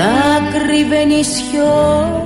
[0.00, 2.19] μονάκριβε νησιώτη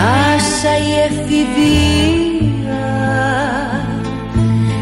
[0.00, 2.84] Ανάσα η εφηβεία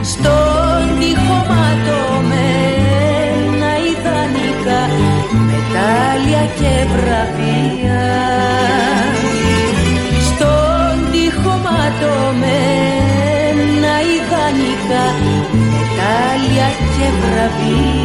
[0.03, 2.61] Στον τοίχο ματωμένα
[3.91, 4.83] ιδανικά
[5.47, 8.05] Μετάλλια και βραβεία.
[10.29, 12.75] Στον τοίχο ματωμένα
[14.15, 15.05] ιδανικά
[15.73, 17.98] Μετάλλια και βραβεία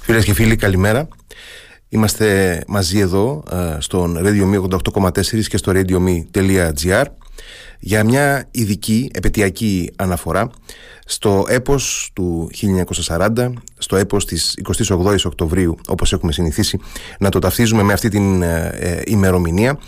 [0.00, 1.08] Φίλες και φίλοι, καλημέρα.
[1.88, 7.04] Είμαστε μαζί εδώ ε, στον Radio 88,4 και στο radiomi.gr
[7.78, 10.50] για μια ειδική επαιτειακή αναφορά
[11.10, 12.50] στο έπος του
[13.06, 16.78] 1940, στο έπος της 28ης Οκτωβρίου, όπως έχουμε συνηθίσει
[17.18, 19.78] να το ταυτίζουμε με αυτή την ε, ε, ημερομηνία.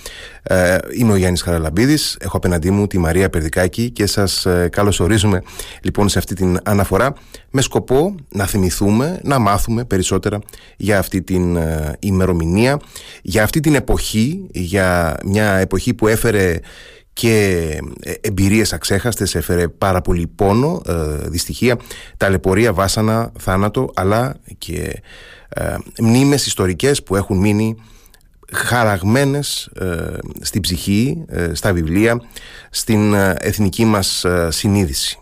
[0.42, 5.42] Ε, είμαι ο Γιάννης Χαραλαμπίδης, έχω απέναντί μου τη Μαρία Περδικάκη και σας ε, καλωσορίζουμε
[5.82, 7.12] λοιπόν σε αυτή την αναφορά
[7.50, 10.38] με σκοπό να θυμηθούμε, να μάθουμε περισσότερα
[10.76, 11.58] για αυτή την
[11.98, 12.80] ημερομηνία,
[13.22, 16.60] για αυτή την εποχή, για μια εποχή που έφερε
[17.20, 20.92] και ε, εμπειρίες αξέχαστες έφερε πάρα πολύ πόνο, ε,
[21.28, 21.76] δυστυχία,
[22.16, 25.02] ταλαιπωρία, βάσανα, θάνατο αλλά και
[25.48, 27.76] ε, μνήμες ιστορικές που έχουν μείνει
[28.52, 32.22] χαραγμένες ε, στην ψυχή, στα βιβλία,
[32.70, 35.19] στην εθνική μας συνείδηση.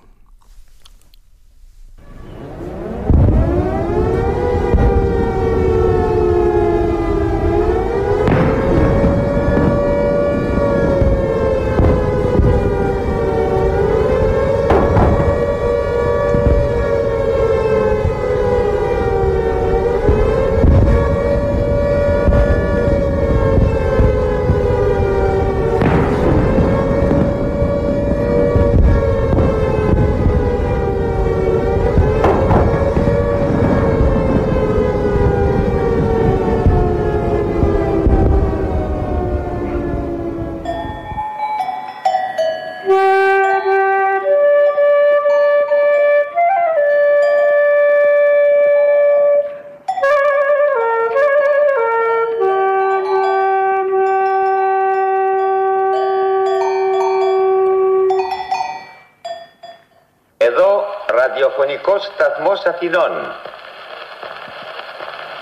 [61.99, 63.35] Ραδιοφωνικός σταθμός Αθηνών.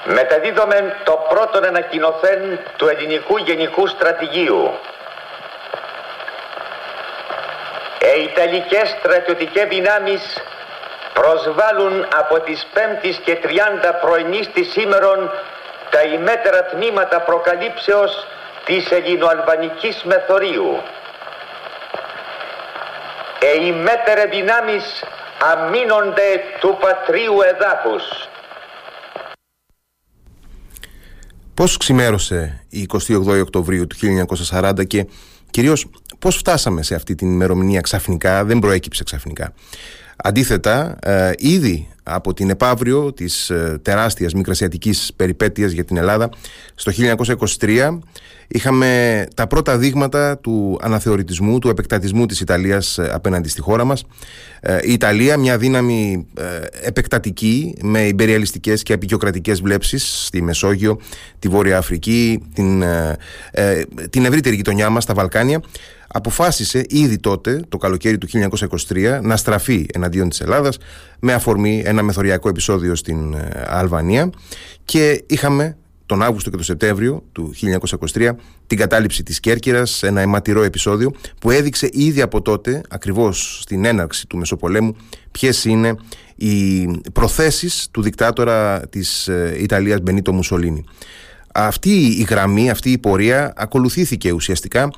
[0.05, 4.79] Μεταδίδομεν το πρώτον ανακοινωθέν του ελληνικού γενικού στρατηγίου.
[8.17, 10.43] Οι Ιταλικές στρατιωτικές δυνάμεις
[11.13, 15.31] προσβάλλουν από τις 5ης και 30 πρωινής της σήμερον
[15.91, 18.27] τα ημέτερα τμήματα προκαλύψεως
[18.65, 20.83] της ελληνοαλβανικής μεθορίου.
[23.41, 25.05] Οι ημέτερε δυνάμεις
[25.41, 28.29] αμήνονται του πατρίου εδάφους.
[31.55, 33.97] Πώς ξημέρωσε η 28 Οκτωβρίου του
[34.51, 35.07] 1940 και
[35.51, 35.87] κυρίως
[36.19, 39.53] πώς φτάσαμε σε αυτή την ημερομηνία ξαφνικά, δεν προέκυψε ξαφνικά.
[40.17, 46.31] Αντίθετα, ε, ήδη από την επαύριο της ε, τεράστιας μικρασιατικής περιπέτειας για την Ελλάδα
[46.75, 46.93] στο
[47.59, 47.99] 1923
[48.49, 54.05] είχαμε τα πρώτα δείγματα του αναθεωρητισμού, του επεκτατισμού της Ιταλίας ε, απέναντι στη χώρα μας.
[54.61, 56.43] Ε, η Ιταλία, μια δύναμη ε,
[56.87, 61.01] επεκτατική με υπεριαλιστικές και απεικιοκρατικές βλέψεις στη Μεσόγειο,
[61.39, 62.85] τη Βόρεια Αφρική, την,
[64.11, 65.61] την ευρύτερη γειτονιά μας, τα Βαλκάνια,
[66.17, 68.29] αποφάσισε ήδη τότε, το καλοκαίρι του
[68.89, 70.79] 1923, να στραφεί εναντίον της Ελλάδας
[71.21, 73.37] με αφορμή ένα μεθοριακό επεισόδιο στην
[73.67, 74.31] Αλβανία
[74.85, 75.77] και είχαμε
[76.07, 77.55] τον Αύγουστο και τον Σεπτέμβριο του
[78.15, 78.31] 1923
[78.67, 84.27] την κατάληψη της Κέρκυρας, ένα αιματηρό επεισόδιο που έδειξε ήδη από τότε, ακριβώς στην έναρξη
[84.27, 84.97] του Μεσοπολέμου,
[85.31, 85.95] ποιες είναι
[86.37, 90.85] οι προθέσεις του δικτάτορα της ε, Ιταλίας Μπενίτο Μουσολίνη.
[91.59, 94.91] Αυτή η γραμμή, αυτή η πορεία ακολουθήθηκε ουσιαστικά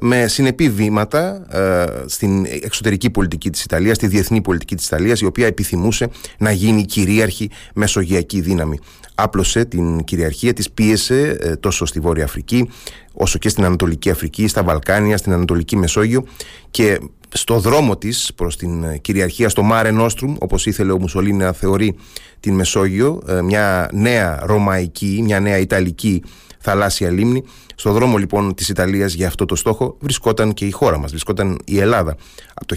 [0.00, 5.24] με συνεπή βήματα ε, στην εξωτερική πολιτική της Ιταλίας, στη διεθνή πολιτική της Ιταλίας, η
[5.24, 8.78] οποία επιθυμούσε να γίνει κυρίαρχη μεσογειακή δύναμη.
[9.14, 12.70] Άπλωσε την κυριαρχία της, πίεσε ε, τόσο στη Βόρεια Αφρική,
[13.12, 16.24] όσο και στην Ανατολική Αφρική, στα Βαλκάνια, στην Ανατολική Μεσόγειο
[16.70, 16.98] και
[17.32, 21.96] στο δρόμο της προς την κυριαρχία στο Μάρε Νόστρουμ, όπως ήθελε ο Μουσολίνη να θεωρεί
[22.40, 26.22] την Μεσόγειο, ε, μια νέα ρωμαϊκή, μια νέα ιταλική
[26.58, 27.44] θαλάσσια λίμνη.
[27.74, 31.58] Στο δρόμο λοιπόν της Ιταλίας για αυτό το στόχο βρισκόταν και η χώρα μας, βρισκόταν
[31.64, 32.16] η Ελλάδα.
[32.54, 32.76] Από το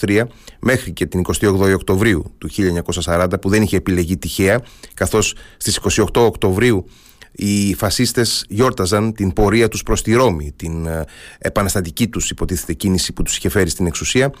[0.00, 0.22] 1923
[0.60, 2.50] μέχρι και την 28 Οκτωβρίου του
[3.04, 4.60] 1940 που δεν είχε επιλεγεί τυχαία,
[4.94, 6.86] καθώς στις 28 Οκτωβρίου
[7.36, 11.04] οι φασίστες γιόρταζαν την πορεία τους προς τη Ρώμη, την ε,
[11.38, 14.32] επαναστατική τους υποτίθεται κίνηση που τους είχε φέρει στην εξουσία.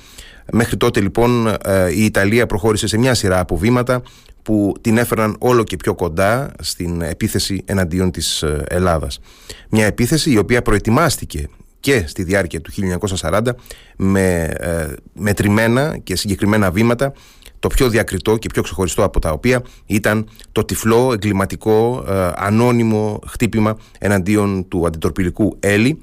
[0.52, 4.02] Μέχρι τότε λοιπόν ε, η Ιταλία προχώρησε σε μια σειρά από βήματα
[4.42, 9.20] που την έφεραν όλο και πιο κοντά στην επίθεση εναντίον της ε, Ελλάδας.
[9.70, 11.48] Μια επίθεση η οποία προετοιμάστηκε
[11.84, 12.72] και στη διάρκεια του
[13.20, 13.40] 1940
[13.96, 14.52] με
[15.12, 17.12] μετρημένα και συγκεκριμένα βήματα
[17.58, 23.18] το πιο διακριτό και πιο ξεχωριστό από τα οποία ήταν το τυφλό, εγκληματικό, ε, ανώνυμο
[23.26, 26.00] χτύπημα εναντίον του αντιτορπιλικού Έλλη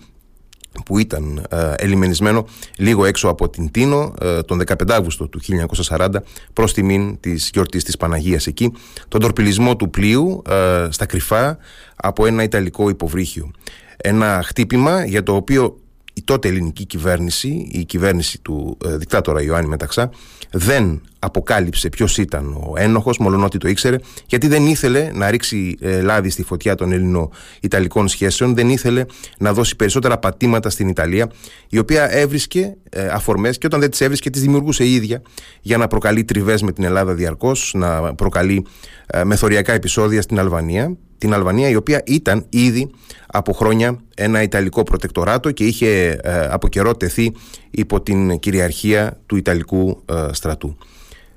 [0.86, 2.46] που ήταν ε, ελιμενισμένο
[2.78, 5.40] λίγο έξω από την Τίνο ε, τον 15 Αύγουστο του
[5.88, 6.10] 1940
[6.54, 8.72] προς τιμήν της γιορτής της Παναγίας εκεί
[9.08, 11.58] τον τορπιλισμό του πλοίου ε, στα κρυφά
[11.96, 13.52] από ένα Ιταλικό υποβρύχιο
[14.02, 15.78] ένα χτύπημα για το οποίο
[16.14, 20.10] η τότε ελληνική κυβέρνηση, η κυβέρνηση του ε, δικτάτορα Ιωάννη Μεταξά,
[20.52, 25.78] δεν αποκάλυψε ποιος ήταν ο ένοχος, μόλον ότι το ήξερε, γιατί δεν ήθελε να ρίξει
[25.82, 29.06] ε, λάδι στη φωτιά των Ελληνο-Ιταλικών σχέσεων, δεν ήθελε
[29.38, 31.32] να δώσει περισσότερα πατήματα στην Ιταλία,
[31.70, 35.22] η οποία έβρισκε ε, αφορμές και όταν δεν τις έβρισκε, τις δημιουργούσε η ίδια
[35.62, 38.66] για να προκαλεί τριβές με την Ελλάδα διαρκώς, να προκαλεί
[39.08, 42.90] ε, μεθοριακά επεισόδια στην Αλβανία την Αλβανία η οποία ήταν ήδη
[43.28, 47.32] από χρόνια ένα Ιταλικό προτεκτοράτο και είχε ε, από καιρό τεθεί
[47.72, 50.78] υπό την κυριαρχία του Ιταλικού ε, στρατού.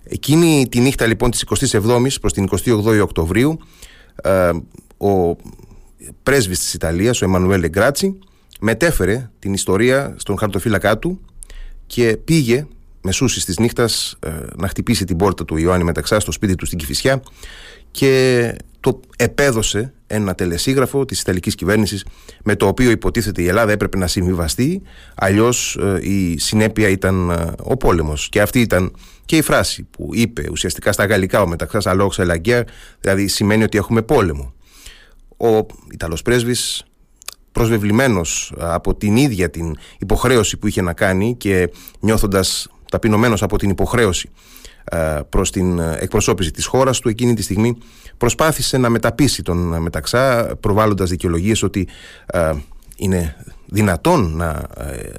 [0.04, 3.58] Εκείνη τη νύχτα λοιπόν της 27ης προς την 28η Οκτωβρίου
[4.22, 4.50] ε,
[4.96, 5.36] ο
[6.22, 8.18] πρέσβης της Ιταλίας, ο Εμμανουέλ Γκράτσι
[8.60, 11.20] μετέφερε την ιστορία στον χαρτοφύλακά του
[11.86, 12.66] και πήγε
[13.02, 14.18] μεσούσεις της νύχτας
[14.56, 17.22] να χτυπήσει την πόρτα του Ιωάννη Μεταξά στο σπίτι του στην Κηφισιά
[17.94, 22.04] και το επέδωσε ένα τελεσίγραφο της Ιταλικής κυβέρνησης
[22.44, 24.82] με το οποίο υποτίθεται η Ελλάδα έπρεπε να συμβιβαστεί
[25.14, 28.28] αλλιώς ε, η συνέπεια ήταν ε, ο πόλεμος.
[28.28, 32.64] Και αυτή ήταν και η φράση που είπε ουσιαστικά στα γαλλικά ο μεταξάς αλόξα ελαγκέρ
[33.00, 34.54] δηλαδή σημαίνει ότι έχουμε πόλεμο.
[35.36, 36.84] Ο Ιταλός πρέσβης
[37.52, 41.70] προσβεβλημένος από την ίδια την υποχρέωση που είχε να κάνει και
[42.00, 44.40] νιώθοντας ταπεινωμένος από την υποχρέωση ε,
[45.28, 47.08] προς την εκπροσώπηση της χώρας του.
[47.08, 47.78] Εκείνη τη στιγμή
[48.16, 51.88] προσπάθησε να μεταπίσει τον Μεταξά προβάλλοντας δικαιολογίες ότι
[52.26, 52.52] ε,
[52.96, 53.36] είναι
[53.66, 55.12] δυνατόν να ε,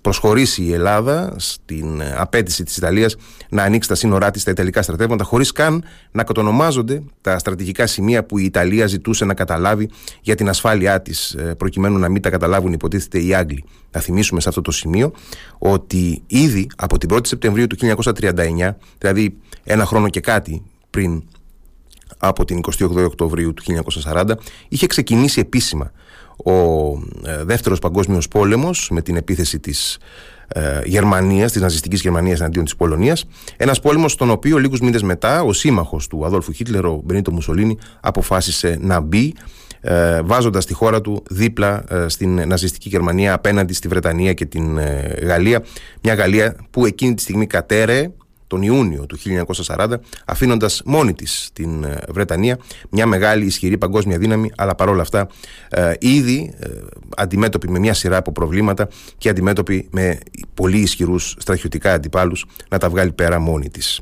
[0.00, 3.16] προσχωρήσει η Ελλάδα στην απέτηση της Ιταλίας
[3.48, 8.24] να ανοίξει τα σύνορά της στα Ιταλικά στρατεύματα χωρίς καν να κατονομάζονται τα στρατηγικά σημεία
[8.24, 9.90] που η Ιταλία ζητούσε να καταλάβει
[10.20, 13.64] για την ασφάλειά της προκειμένου να μην τα καταλάβουν υποτίθεται οι Άγγλοι.
[13.90, 15.12] Να θυμίσουμε σε αυτό το σημείο
[15.58, 21.22] ότι ήδη από την 1η Σεπτεμβρίου του 1939, δηλαδή ένα χρόνο και κάτι πριν
[22.18, 23.62] από την 28 Οκτωβρίου του
[24.04, 24.30] 1940
[24.68, 25.92] είχε ξεκινήσει επίσημα
[26.44, 26.52] ο
[27.24, 29.98] ε, δεύτερος παγκόσμιος πόλεμος με την επίθεση της
[30.48, 33.24] ε, Γερμανίας, της ναζιστικής Γερμανίας εναντίον της Πολωνίας.
[33.56, 37.78] Ένας πόλεμος στον οποίο λίγους μήνες μετά ο σύμμαχος του Αδόλφου Χίτλερ, ο Μπενίτο Μουσολίνη
[38.00, 39.34] αποφάσισε να μπει
[39.80, 44.78] ε, βάζοντας τη χώρα του δίπλα ε, στην ναζιστική Γερμανία απέναντι στη Βρετανία και την
[44.78, 45.64] ε, Γαλλία.
[46.02, 48.10] Μια Γαλλία που εκείνη τη στιγμή κατέρεε
[48.48, 49.18] τον Ιούνιο του
[49.66, 49.88] 1940
[50.24, 52.58] αφήνοντας μόνη της την ε, Βρετανία
[52.90, 55.28] μια μεγάλη ισχυρή παγκόσμια δύναμη αλλά παρόλα αυτά
[55.68, 56.68] ε, ήδη ε,
[57.16, 58.88] αντιμέτωπη με μια σειρά από προβλήματα
[59.18, 60.18] και αντιμέτωπη με
[60.54, 64.00] πολύ ισχυρούς στρατιωτικά αντιπάλους να τα βγάλει πέρα μόνη της.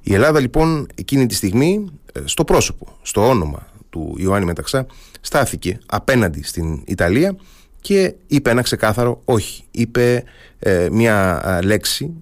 [0.00, 4.86] Η Ελλάδα λοιπόν εκείνη τη στιγμή ε, στο πρόσωπο, στο όνομα του Ιωάννη Μεταξά
[5.20, 7.36] στάθηκε απέναντι στην Ιταλία
[7.80, 9.64] και είπε ένα ξεκάθαρο όχι.
[9.70, 10.24] Είπε
[10.90, 12.14] μια λέξη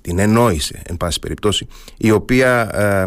[0.00, 1.66] την ενόησε εν πάση περιπτώσει
[1.96, 3.04] η οποία ε,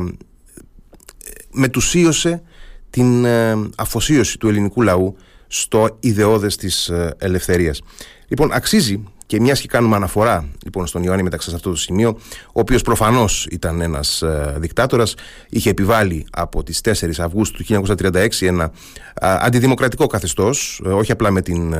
[1.51, 2.41] μετουσίωσε
[2.89, 5.15] την ε, αφοσίωση του ελληνικού λαού
[5.47, 7.81] στο ιδεώδες της ε, ελευθερίας.
[8.27, 12.17] Λοιπόν, αξίζει και μιας και κάνουμε αναφορά λοιπόν, στον Ιωάννη μεταξύ σε αυτό το σημείο,
[12.47, 15.15] ο οποίος προφανώς ήταν ένας ε, δικτάτορας,
[15.49, 18.71] είχε επιβάλει από τις 4 Αυγούστου του 1936 ένα
[19.19, 21.75] αντιδημοκρατικό καθεστώς, όχι απλά με την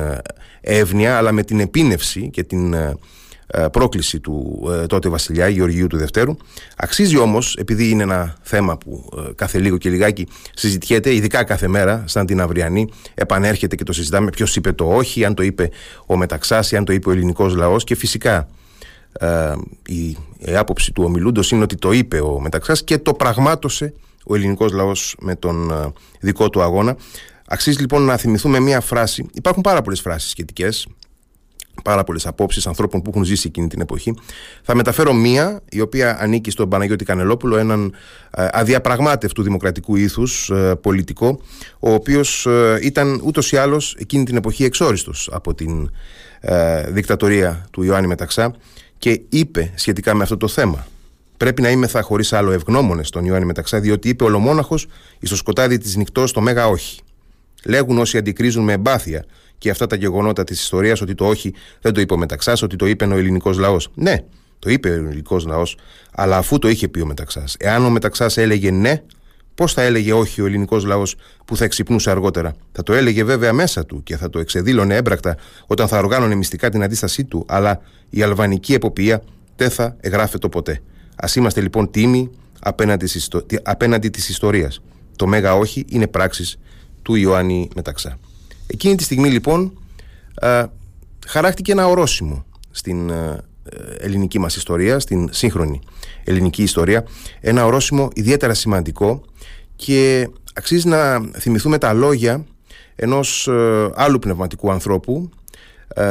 [0.60, 2.96] εύνοια, αλλά με την επίνευση και την ε,
[3.72, 6.36] πρόκληση του ε, τότε βασιλιά Γεωργίου του Δευτέρου.
[6.76, 11.68] Αξίζει όμως, επειδή είναι ένα θέμα που ε, κάθε λίγο και λιγάκι συζητιέται, ειδικά κάθε
[11.68, 15.70] μέρα, σαν την αυριανή, επανέρχεται και το συζητάμε ποιος είπε το όχι, αν το είπε
[16.06, 17.84] ο Μεταξάς ή αν το είπε ο ελληνικός λαός.
[17.84, 18.48] Και φυσικά
[19.86, 24.34] η, η άποψη του ομιλούντος είναι ότι το είπε ο Μεταξάς και το πραγμάτωσε ο
[24.34, 25.72] ελληνικός λαός με τον
[26.20, 26.96] δικό του αγώνα.
[27.46, 29.26] Αξίζει λοιπόν να θυμηθούμε μία φράση.
[29.32, 30.86] Υπάρχουν πάρα πολλές φράσεις σχετικές
[31.84, 34.14] πάρα πολλές απόψεις ανθρώπων που έχουν ζήσει εκείνη την εποχή.
[34.62, 37.94] Θα μεταφέρω μία, η οποία ανήκει στον Παναγιώτη Κανελόπουλο, έναν
[38.30, 41.40] ε, αδιαπραγμάτευτου δημοκρατικού ήθους ε, πολιτικό,
[41.78, 45.90] ο οποίος ε, ήταν ούτως ή άλλως εκείνη την εποχή εξόριστος από την
[46.88, 48.54] δικτατορία του Ιωάννη Μεταξά
[48.98, 50.86] και είπε σχετικά με αυτό το θέμα.
[51.36, 54.86] Πρέπει να είμαι θα χωρίς άλλο ευγνώμονες στον Ιωάννη Μεταξά, διότι είπε ολομόναχος
[55.18, 57.00] εις το σκοτάδι της νυχτός το μέγα όχι.
[57.64, 59.24] Λέγουν όσοι αντικρίζουν με εμπάθεια
[59.64, 62.76] και αυτά τα γεγονότα της ιστορίας ότι το όχι δεν το είπε ο Μεταξάς, ότι
[62.76, 63.88] το είπε ο ελληνικός λαός.
[63.94, 64.16] Ναι,
[64.58, 65.76] το είπε ο ελληνικός λαός,
[66.14, 67.56] αλλά αφού το είχε πει ο Μεταξάς.
[67.58, 69.02] Εάν ο Μεταξάς έλεγε ναι,
[69.54, 73.52] πώς θα έλεγε όχι ο ελληνικός λαός που θα εξυπνούσε αργότερα; Θα το έλεγε βέβαια
[73.52, 77.80] μέσα του και θα το εξεδήλωνε έμπρακτα όταν θα οργάνωνε μυστικά την αντίστασή του, αλλά
[78.10, 79.22] η αλβανική εποπτεία
[79.56, 80.80] δεν θα εγγράφεται ποτέ.
[81.16, 82.30] Α είμαστε λοιπόν τίμοι
[83.62, 84.80] απέναντι της ιστορίας.
[85.16, 86.58] Το μέγα όχι είναι πράξης
[87.02, 88.18] του Ιωάννη Μεταξά.
[88.66, 89.78] Εκείνη τη στιγμή λοιπόν
[90.34, 90.66] α,
[91.26, 93.12] χαράχτηκε ένα ορόσημο στην
[93.98, 95.80] ελληνική μας ιστορία, στην σύγχρονη
[96.24, 97.04] ελληνική ιστορία.
[97.40, 99.22] Ένα ορόσημο ιδιαίτερα σημαντικό
[99.76, 102.44] και αξίζει να θυμηθούμε τα λόγια
[102.96, 103.48] ενός
[103.94, 105.30] άλλου πνευματικού ανθρώπου,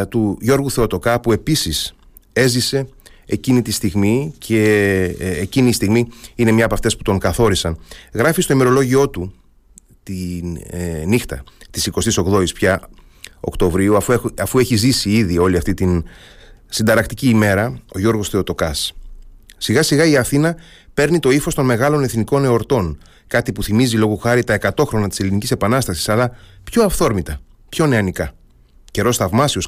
[0.10, 1.95] του Γιώργου Θεοτοκά, που επίσης
[2.33, 2.88] έζησε
[3.25, 4.63] εκείνη τη στιγμή και
[5.19, 7.77] ε, εκείνη η στιγμή είναι μια από αυτές που τον καθόρισαν.
[8.13, 9.33] Γράφει στο ημερολόγιό του
[10.03, 11.43] τη ε, νύχτα
[11.74, 12.89] της 28ης πια
[13.39, 16.03] Οκτωβρίου αφού, αφού έχει ζήσει ήδη όλη αυτή την
[16.70, 18.94] συνταρακτική ημέρα ο Γιώργος Θεοτοκάς.
[19.58, 20.56] Σιγά σιγά η Αθήνα
[20.94, 25.08] παίρνει το ύφος των μεγάλων εθνικών εορτών, κάτι που θυμίζει λόγω χάρη τα 100 χρόνια
[25.08, 27.39] της Ελληνικής Επανάστασης, αλλά πιο αυθόρμητα,
[27.70, 28.32] πιο νεανικά.
[28.92, 29.68] Καιρός θαυμάσιος,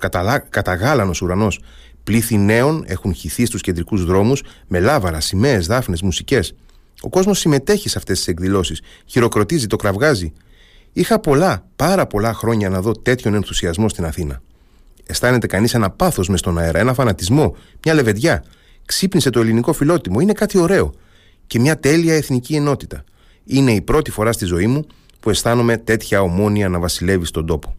[0.50, 1.60] καταγάλανος ουρανός.
[2.04, 6.54] Πλήθη νέων έχουν χυθεί στους κεντρικούς δρόμους με λάβαρα, σημαίες, δάφνες, μουσικές.
[7.02, 10.34] Ο κόσμος συμμετέχει σε αυτές τις εκδηλώσεις, χειροκροτίζει, το κραυγάζει.
[10.98, 14.42] Είχα πολλά, πάρα πολλά χρόνια να δω τέτοιον ενθουσιασμό στην Αθήνα.
[15.06, 18.44] Αισθάνεται κανείς ένα πάθος μες στον αέρα, ένα φανατισμό, μια λεβεδιά.
[18.86, 20.94] Ξύπνησε το ελληνικό φιλότιμο, είναι κάτι ωραίο.
[21.48, 23.04] Και μια τέλεια εθνική ενότητα.
[23.46, 24.88] Είναι η πρώτη φορά στη ζωή μου
[25.20, 27.76] που αισθάνομαι τέτοια ομόνια να βασιλεύει στον τόπο.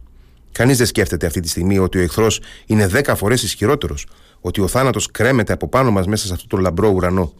[0.51, 4.05] Κανείς δεν σκέφτεται αυτή τη στιγμή ότι ο εχθρός είναι δέκα φορές ισχυρότερος,
[4.41, 7.33] ότι ο θάνατος κρέμεται από πάνω μας μέσα σε αυτό το λαμπρό ουρανό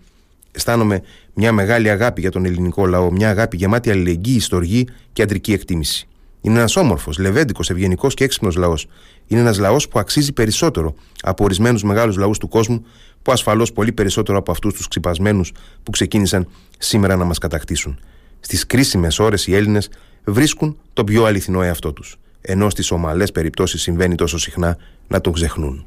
[0.58, 1.02] αισθάνομαι
[1.34, 6.08] μια μεγάλη αγάπη για τον ελληνικό λαό, μια αγάπη γεμάτη αλληλεγγύη, στοργή και αντρική εκτίμηση.
[6.42, 8.88] Είναι ένας όμορφος, λεβέντικος, ευγενικός και έξυπνος λαός.
[9.28, 12.86] Είναι ένας λαός που αξίζει περισσότερο από ορισμένους μεγάλους λαούς του κόσμου,
[13.22, 15.52] που ασφαλώς πολύ περισσότερο από αυτούς τους ξυπασμένους
[15.84, 16.48] που ξεκίνησαν
[16.78, 18.00] σήμερα να μας κατακτήσουν.
[18.40, 19.90] Στις κρίσιμες ώρες οι Έλληνες
[20.24, 25.34] βρίσκουν τον πιο αληθινό εαυτό τους, ενώ στις ομαλές περιπτώσεις συμβαίνει τόσο συχνά να τον
[25.34, 25.86] ξεχνούν.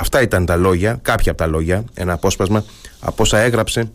[0.00, 2.64] Αυτά ήταν τα λόγια, κάποια από τα λόγια, ένα απόσπασμα
[3.00, 3.90] από όσα έγραψε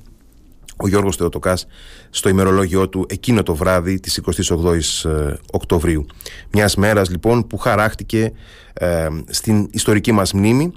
[0.78, 1.68] ο Γιώργος Θεοτοκάς
[2.10, 6.06] στο ημερολόγιο του εκείνο το βράδυ της 28ης ε, Οκτωβρίου.
[6.52, 8.32] Μιας μέρας λοιπόν που χαράχτηκε
[8.74, 10.74] ε, στην ιστορική μας μνήμη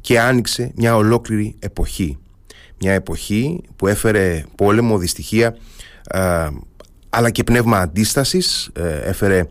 [0.00, 2.18] και άνοιξε μια ολόκληρη εποχή.
[2.80, 5.56] Μια εποχή που έφερε πόλεμο, δυστυχία
[6.04, 6.48] ε,
[7.08, 8.70] αλλά και πνεύμα αντίστασης,
[9.04, 9.48] έφερε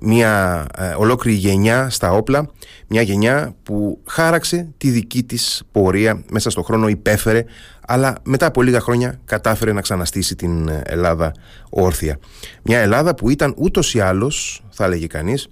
[0.00, 2.50] μια ε, ολόκληρη γενιά στα όπλα,
[2.88, 7.44] μια γενιά που χάραξε τη δική της πορεία μέσα στον χρόνο, υπέφερε,
[7.86, 11.32] αλλά μετά από λίγα χρόνια κατάφερε να ξαναστήσει την Ελλάδα
[11.70, 12.18] όρθια.
[12.62, 15.48] Μια Ελλάδα που ήταν ούτως ή άλλως, θα έλεγε κανείς,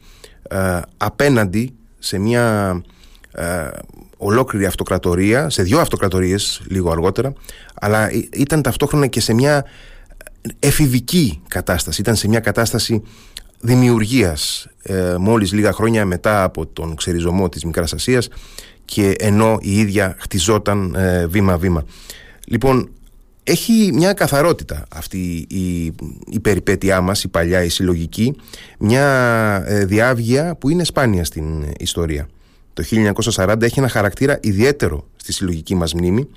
[0.49, 2.81] ε, απέναντι σε μια
[3.33, 3.69] ε,
[4.17, 7.33] ολόκληρη αυτοκρατορία, σε δύο αυτοκρατορίες λίγο αργότερα,
[7.75, 9.65] αλλά ήταν ταυτόχρονα και σε μια
[10.59, 13.03] εφηβική κατάσταση, ήταν σε μια κατάσταση
[13.65, 18.29] δημιουργίας ε, μόλις λίγα χρόνια μετά από τον ξεριζωμό της Μικράς Ασίας
[18.85, 21.85] και ενώ η ίδια χτιζόταν ε, βήμα-βήμα.
[22.47, 22.89] Λοιπόν,
[23.45, 25.85] έχει μια καθαρότητα αυτή η,
[26.31, 28.37] η περιπέτειά μας, η παλιά, η συλλογική,
[28.79, 29.07] μια
[29.67, 32.29] ε, διάβγεια που είναι σπάνια στην ιστορία.
[32.73, 32.85] Το
[33.35, 36.29] 1940 έχει ένα χαρακτήρα ιδιαίτερο στη συλλογική μας μνήμη.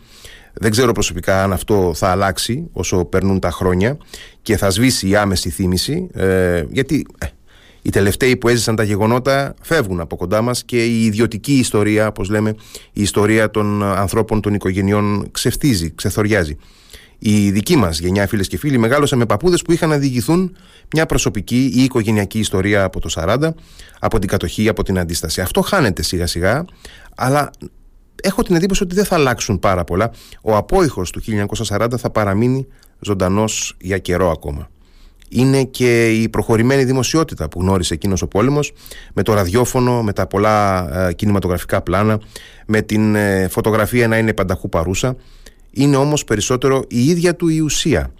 [0.59, 3.97] Δεν ξέρω προσωπικά αν αυτό θα αλλάξει όσο περνούν τα χρόνια
[4.41, 7.25] και θα σβήσει η άμεση θύμηση, ε, γιατί ε,
[7.81, 12.29] οι τελευταίοι που έζησαν τα γεγονότα φεύγουν από κοντά μας και η ιδιωτική ιστορία, όπως
[12.29, 12.55] λέμε,
[12.93, 16.57] η ιστορία των ανθρώπων των οικογενειών ξεφτίζει, ξεθοριάζει.
[17.19, 20.55] Η δική μας γενιά, φίλες και φίλοι, μεγάλωσε με παππούδες που είχαν να διηγηθούν
[20.93, 23.49] μια προσωπική ή οικογενειακή ιστορία από το 40,
[23.99, 25.41] από την κατοχή, από την αντίσταση.
[25.41, 26.65] Αυτό χάνεται σιγά σιγά,
[27.15, 27.51] αλλά
[28.27, 30.11] έχω την εντύπωση ότι δεν θα αλλάξουν πάρα πολλά.
[30.41, 31.21] Ο απόϊχος του
[31.67, 32.67] 1940 θα παραμείνει
[32.99, 34.69] ζωντανός για καιρό ακόμα.
[35.29, 38.71] Είναι και η προχωρημένη δημοσιότητα που γνώρισε εκείνος ο πόλεμος
[39.13, 42.19] με το ραδιόφωνο, με τα πολλά ε, κινηματογραφικά πλάνα,
[42.65, 45.15] με την ε, φωτογραφία να είναι πανταχού παρούσα.
[45.71, 48.11] Είναι όμως περισσότερο η ίδια του η ουσία.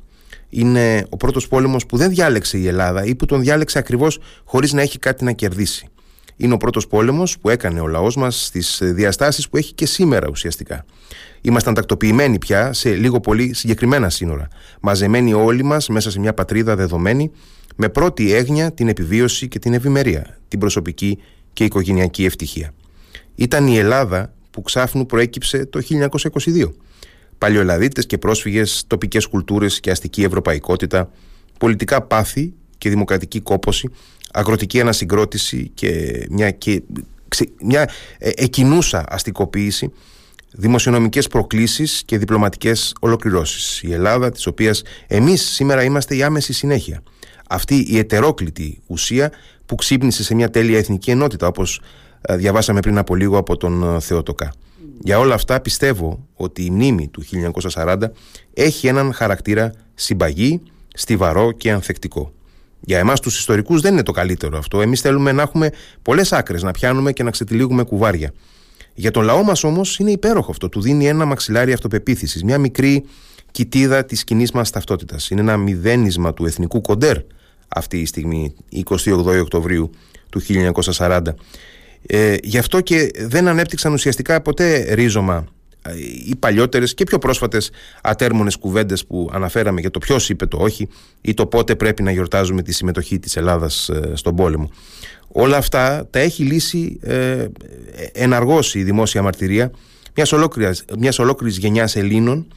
[0.49, 4.73] Είναι ο πρώτος πόλεμος που δεν διάλεξε η Ελλάδα ή που τον διάλεξε ακριβώς χωρίς
[4.73, 5.89] να έχει κάτι να κερδίσει
[6.37, 10.27] είναι ο πρώτος πόλεμος που έκανε ο λαός μας στις διαστάσεις που έχει και σήμερα
[10.29, 10.85] ουσιαστικά.
[11.41, 14.47] Ήμασταν τακτοποιημένοι πια σε λίγο πολύ συγκεκριμένα σύνορα,
[14.81, 17.31] μαζεμένοι όλοι μας μέσα σε μια πατρίδα δεδομένη,
[17.75, 21.19] με πρώτη έγνοια την επιβίωση και την ευημερία, την προσωπική
[21.53, 22.73] και οικογενειακή ευτυχία.
[23.35, 26.73] Ήταν η Ελλάδα που ξάφνου προέκυψε το 1922.
[27.37, 31.11] Παλιοελαδίτες και πρόσφυγες, τοπικές κουλτούρες και αστική ευρωπαϊκότητα,
[31.59, 33.89] πολιτικά πάθη και δημοκρατική κόποση
[34.31, 36.83] αγροτική ανασυγκρότηση και μια, και,
[37.61, 39.91] μια ε, εκινούσα αστικοποίηση
[40.51, 43.81] δημοσιονομικές προκλήσεις και διπλωματικές ολοκληρώσεις.
[43.83, 47.03] Η Ελλάδα της οποίας εμείς σήμερα είμαστε η άμεση συνέχεια.
[47.49, 49.31] Αυτή η ετερόκλητη ουσία
[49.65, 51.81] που ξύπνησε σε μια τέλεια εθνική ενότητα όπως
[52.21, 54.53] ε, διαβάσαμε πριν από λίγο από τον ε, Θεοτοκά.
[54.99, 57.23] Για όλα αυτά πιστεύω ότι η μνήμη του
[57.73, 57.97] 1940
[58.53, 60.61] έχει έναν χαρακτήρα συμπαγή,
[60.93, 62.31] στιβαρό και ανθεκτικό.
[62.79, 64.81] Για εμάς τους ιστορικούς δεν είναι το καλύτερο αυτό.
[64.81, 65.69] Εμείς θέλουμε να έχουμε
[66.01, 68.33] πολλές άκρες, να πιάνουμε και να ξετυλίγουμε κουβάρια.
[68.93, 70.69] Για τον λαό μας όμως είναι υπέροχο αυτό.
[70.69, 73.05] Του δίνει ένα μαξιλάρι αυτοπεποίθησης, μια μικρή
[73.51, 75.29] κοιτίδα της κοινής μας ταυτότητας.
[75.29, 77.17] Είναι ένα μηδένισμα του εθνικού κοντέρ
[77.67, 79.89] αυτή η στιγμή, 28 Οκτωβρίου
[80.29, 81.21] του 1940.
[82.05, 85.45] Ε, γι' αυτό και δεν ανέπτυξαν ουσιαστικά ποτέ ρίζωμα
[86.25, 87.71] οι παλιότερες και πιο πρόσφατες
[88.01, 90.87] ατέρμονες κουβέντες που αναφέραμε για το ποιος είπε το όχι
[91.21, 94.71] ή το πότε πρέπει να γιορτάζουμε τη συμμετοχή της Ελλάδας ε, στον πόλεμο.
[95.27, 97.47] Όλα αυτά τα έχει λύσει ε,
[98.11, 99.71] εναργώσει η δημόσια μαρτυρία
[100.15, 102.47] μιας ολόκληρης, μιας ολόκληρης γενιάς Ελλήνων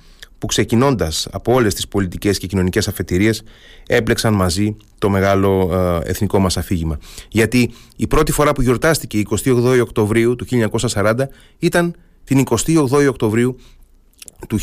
[0.41, 3.43] που ξεκινώντας από όλες τις πολιτικές και κοινωνικές αφετηρίες
[3.87, 5.71] έμπλεξαν μαζί το μεγάλο
[6.05, 6.99] ε, εθνικό μας αφήγημα.
[7.29, 10.47] Γιατί η πρώτη φορά που γιορτάστηκε 28 Οκτωβρίου του
[10.93, 11.15] 1940
[11.59, 11.95] ήταν
[12.35, 12.45] την
[12.89, 13.57] 28 Οκτωβρίου
[14.49, 14.59] του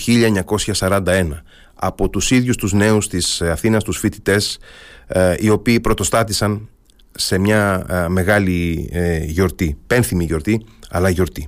[0.79, 1.27] 1941
[1.73, 4.59] από τους ίδιους τους νέους της Αθήνας, τους φοιτητές
[5.07, 6.69] ε, οι οποίοι πρωτοστάτησαν
[7.11, 11.47] σε μια ε, μεγάλη ε, γιορτή, πένθυμη γιορτή, αλλά γιορτή.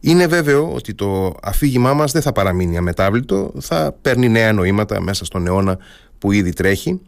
[0.00, 5.24] Είναι βέβαιο ότι το αφήγημά μας δεν θα παραμείνει αμετάβλητο, θα παίρνει νέα νοήματα μέσα
[5.24, 5.78] στον αιώνα
[6.18, 7.00] που ήδη τρέχει.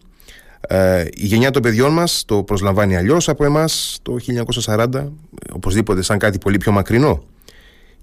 [1.15, 4.17] η γενιά των παιδιών μας το προσλαμβάνει αλλιώς από εμάς το
[4.65, 5.13] 1940,
[5.53, 7.23] οπωσδήποτε σαν κάτι πολύ πιο μακρινό.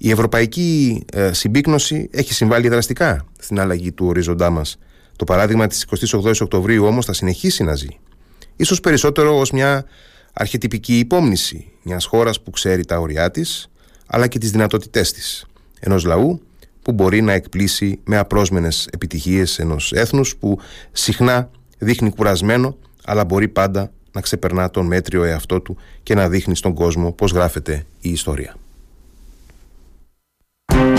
[0.01, 4.77] Η ευρωπαϊκή ε, συμπίκνωση έχει συμβάλει δραστικά στην αλλαγή του ορίζοντά μας.
[5.15, 7.87] Το παράδειγμα της 28η Οκτωβρίου όμως θα συνεχίσει να ζει.
[8.63, 9.85] σω περισσότερο ως μια
[10.33, 13.69] αρχετυπική υπόμνηση μιας χώρας που ξέρει τα όρια της,
[14.07, 15.45] αλλά και τις δυνατότητές της.
[15.79, 16.41] Ενός λαού
[16.81, 20.59] που μπορεί να εκπλήσει με απρόσμενες επιτυχίες ενός έθνους που
[20.91, 26.55] συχνά δείχνει κουρασμένο, αλλά μπορεί πάντα να ξεπερνά τον μέτριο εαυτό του και να δείχνει
[26.55, 28.55] στον κόσμο πώς γράφεται η ιστορία.
[30.69, 30.98] Thank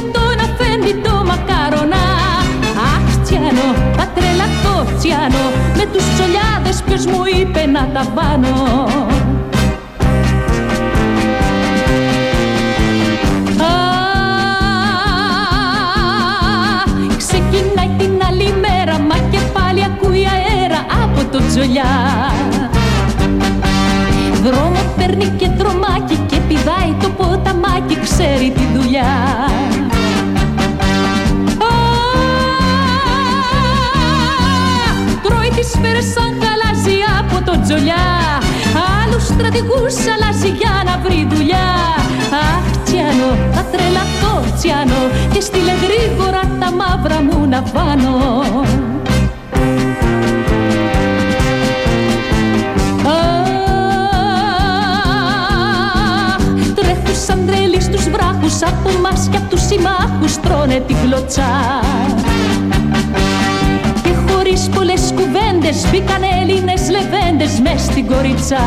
[0.00, 2.04] τον να το μακαρονά
[2.94, 5.44] Αχ Τσιάνο, πατρελατό Τσιάνο.
[5.76, 8.86] Με τους τσολιάδες ποιος μου είπε να τα πάνω
[17.16, 21.84] Ξεκινάει την άλλη μέρα Μα και πάλι ακούει αέρα από το τσολιά
[24.42, 29.42] Δρόμο παίρνει και τρομάκι και πηδάει το ποταμάκι ξέρει τη δουλειά.
[35.82, 38.06] Σφαίρες σαν χαλάζει από το τζολιά.
[39.00, 41.68] Άλλους στρατηγούς αλλάζει για να βρει δουλειά.
[42.46, 45.02] Αχ Τσιάνο, θα τρελαθώ Τσιάνο.
[45.32, 48.16] Και στείλε γρήγορα τα μαύρα μου να βάνω
[57.26, 61.50] σαν τρελοί στους βράχους από μας και απ' τους συμμάχους τρώνε την κλωτσά
[64.52, 68.64] χωρίς πολλές κουβέντες μπήκαν Έλληνες λεβέντες μες στην κοριτσά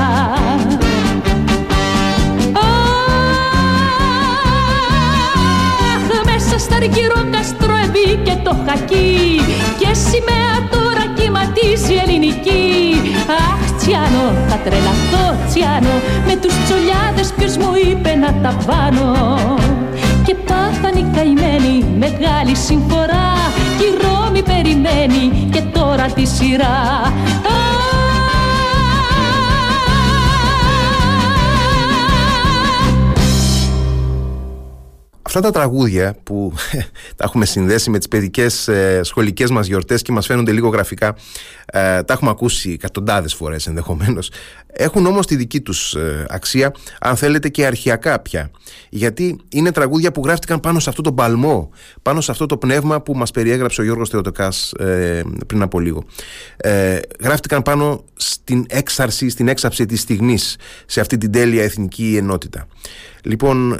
[5.93, 9.41] Αχ, μέσα στα αργυρόκαστρο εμπήκε το χακί.
[9.80, 12.74] Και σημαία τώρα κυματίζει ελληνική.
[13.39, 15.95] Αχ, Τσιάνο, θα τρελαθώ Τσιάνο.
[16.28, 19.13] Με τους τσολιάδες ποιος μου είπε να τα βάνω.
[20.26, 23.28] Και πάθαν οι καημένοι μεγάλη συμφορά.
[23.78, 24.04] Κι η Ρώμη
[24.41, 27.13] περιμένει και τώρα τη σειρά
[35.36, 36.54] Αυτά τα τραγούδια που
[37.17, 41.15] τα έχουμε συνδέσει με τις παιδικές ε, σχολικές μας γιορτές και μας φαίνονται λίγο γραφικά
[41.65, 44.30] ε, τα έχουμε ακούσει εκατοντάδες φορές ενδεχομένως
[44.78, 48.52] έχουν όμως τη δική τους ε, αξία αν θέλετε και αρχιακά πια.
[48.89, 51.69] Γιατί είναι τραγούδια που γράφτηκαν πάνω σε αυτό το παλμό
[52.02, 56.04] πάνω σε αυτό το πνεύμα που μας περιέγραψε ο Γιώργος Θεοτοκάς ε, πριν από λίγο.
[56.58, 62.67] Ε, γράφτηκαν πάνω στην έξαρση, στην έξαψη της στιγμής σε αυτή την τέλεια εθνική ενότητα.
[63.24, 63.80] Λοιπόν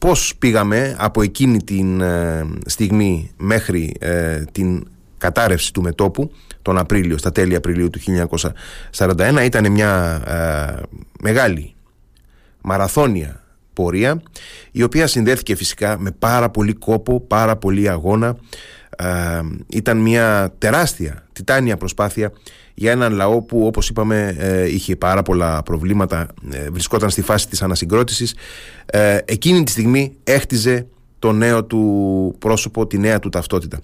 [0.00, 4.86] πώς πήγαμε από εκείνη την ε, στιγμή μέχρι ε, την
[5.18, 6.32] κατάρρευση του μετόπου
[6.62, 8.00] τον Απρίλιο, στα τέλη Απριλίου του
[8.96, 10.82] 1941 ήταν μια ε,
[11.20, 11.74] μεγάλη
[12.60, 14.22] μαραθώνια πορεία
[14.70, 18.36] η οποία συνδέθηκε φυσικά με πάρα πολύ κόπο, πάρα πολύ αγώνα.
[19.66, 22.32] Ήταν μια τεράστια, τιτάνια προσπάθεια
[22.80, 27.48] για έναν λαό που όπως είπαμε ε, είχε πάρα πολλά προβλήματα, ε, βρισκόταν στη φάση
[27.48, 28.34] της ανασυγκρότησης.
[28.86, 30.86] Ε, εκείνη τη στιγμή έχτιζε
[31.18, 33.80] το νέο του πρόσωπο, τη νέα του ταυτότητα.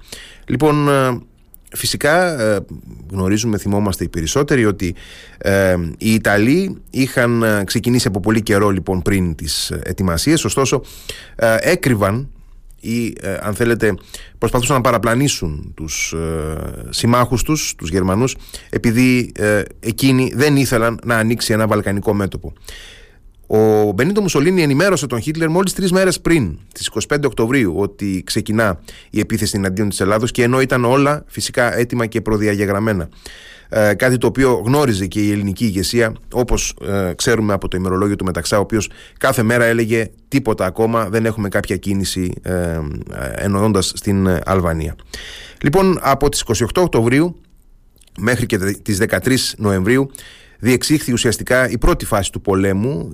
[0.47, 0.89] Λοιπόν,
[1.73, 2.37] φυσικά
[3.11, 4.95] γνωρίζουμε, θυμόμαστε οι περισσότεροι ότι
[5.99, 10.83] οι Ιταλοί είχαν ξεκινήσει από πολύ καιρό λοιπόν πριν τις ετοιμασίες, ωστόσο
[11.61, 12.29] έκρυβαν
[12.87, 13.95] ή ε, αν θέλετε
[14.39, 18.37] προσπαθούσαν να παραπλανήσουν τους ε, συμμάχους τους, τους Γερμανούς
[18.71, 22.53] επειδή ε, εκείνοι δεν ήθελαν να ανοίξει ένα βαλκανικό μέτωπο.
[23.47, 28.81] Ο Μπενίτο Μουσολίνη ενημέρωσε τον Χίτλερ μόλις τρεις μέρες πριν, τις 25 Οκτωβρίου, ότι ξεκινά
[29.11, 33.09] η επίθεση εναντίον της Ελλάδος και ενώ ήταν όλα φυσικά έτοιμα και προδιαγεγραμμένα.
[33.69, 38.17] Ε, κάτι το οποίο γνώριζε και η ελληνική ηγεσία όπως ε, ξέρουμε από το ημερολόγιο
[38.17, 42.81] του Μεταξά ο οποίος κάθε μέρα έλεγε τίποτα ακόμα δεν έχουμε κάποια κίνηση ε,
[43.35, 44.95] εννοώντας στην Αλβανία.
[45.63, 47.41] Λοιπόν από τις 28 Οκτωβρίου
[48.19, 50.11] μέχρι και τις 13 Νοεμβρίου
[50.59, 53.09] διεξήχθη ουσιαστικά η πρώτη φάση του πολέμου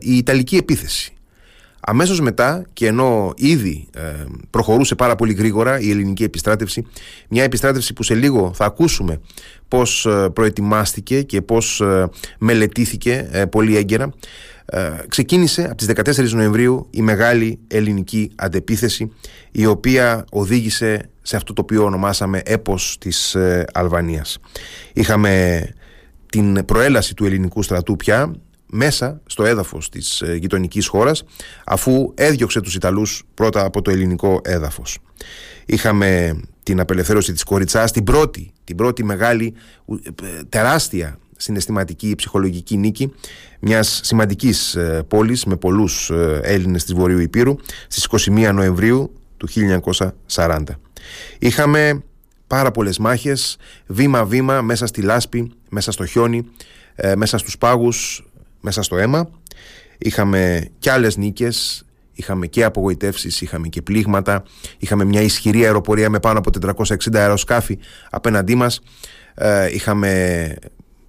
[0.00, 1.12] η Ιταλική επίθεση
[1.80, 6.86] Αμέσως μετά και ενώ ήδη ε, προχωρούσε πάρα πολύ γρήγορα η ελληνική επιστράτευση,
[7.28, 9.20] μια επιστράτευση που σε λίγο θα ακούσουμε
[9.68, 14.12] πώς ε, προετοιμάστηκε και πώς ε, μελετήθηκε πολύ έγκαιρα,
[15.08, 15.88] ξεκίνησε από τις
[16.20, 19.12] 14 Νοεμβρίου η μεγάλη ελληνική αντεπίθεση
[19.50, 23.36] η οποία οδήγησε σε αυτό το οποίο ονομάσαμε έπος της
[23.72, 24.38] Αλβανίας.
[24.92, 25.62] Είχαμε
[26.30, 28.32] την προέλαση του ελληνικού στρατού πια
[28.70, 31.24] μέσα στο έδαφος της ε, γειτονικής χώρας
[31.64, 34.98] αφού έδιωξε τους Ιταλούς πρώτα από το ελληνικό έδαφος.
[35.66, 39.54] Είχαμε την απελευθέρωση της Κοριτσάς, την πρώτη, την πρώτη μεγάλη
[39.88, 40.10] ε,
[40.48, 43.12] τεράστια συναισθηματική ψυχολογική νίκη
[43.60, 46.10] μιας σημαντικής ε, πόλης με πολλούς
[46.42, 47.56] Έλληνες της Βορείου Υπήρου
[47.88, 49.48] στις 21 Νοεμβρίου του
[50.34, 50.62] 1940.
[51.38, 52.02] Είχαμε
[52.46, 56.46] πάρα πολλές μάχες, βήμα-βήμα μέσα στη λάσπη, μέσα στο χιόνι,
[57.16, 58.27] μέσα στους πάγους,
[58.60, 59.30] μέσα στο αίμα.
[59.98, 64.42] Είχαμε και άλλες νίκες, είχαμε και απογοητεύσεις, είχαμε και πλήγματα,
[64.78, 67.78] είχαμε μια ισχυρή αεροπορία με πάνω από 460 αεροσκάφη
[68.10, 68.80] απέναντί μας,
[69.34, 70.54] ε, είχαμε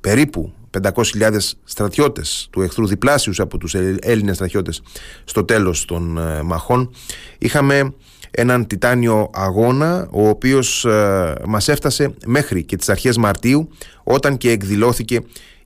[0.01, 4.81] περίπου 500.000 στρατιώτες του εχθρού διπλάσιους από τους Έλληνες στρατιώτες
[5.23, 6.91] στο τέλος των ε, μαχών
[7.37, 7.93] είχαμε
[8.31, 13.69] έναν τιτάνιο αγώνα ο οποίος ε, μας έφτασε μέχρι και τις αρχές Μαρτίου
[14.03, 15.21] όταν και εκδηλώθηκε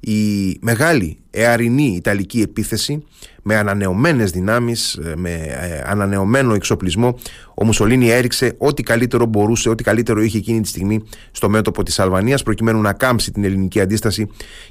[0.06, 3.04] η μεγάλη εαρινή Ιταλική επίθεση
[3.42, 7.16] με ανανεωμένες δυνάμεις, ε, με ε, ανανεωμένο εξοπλισμό
[7.56, 12.00] ο Μουσολίνη έριξε ό,τι καλύτερο μπορούσε, ό,τι καλύτερο είχε εκείνη τη στιγμή στο μέτωπο της
[12.00, 14.28] Αλβανίας προκειμένου να κάμψει την ελληνική αντίσταση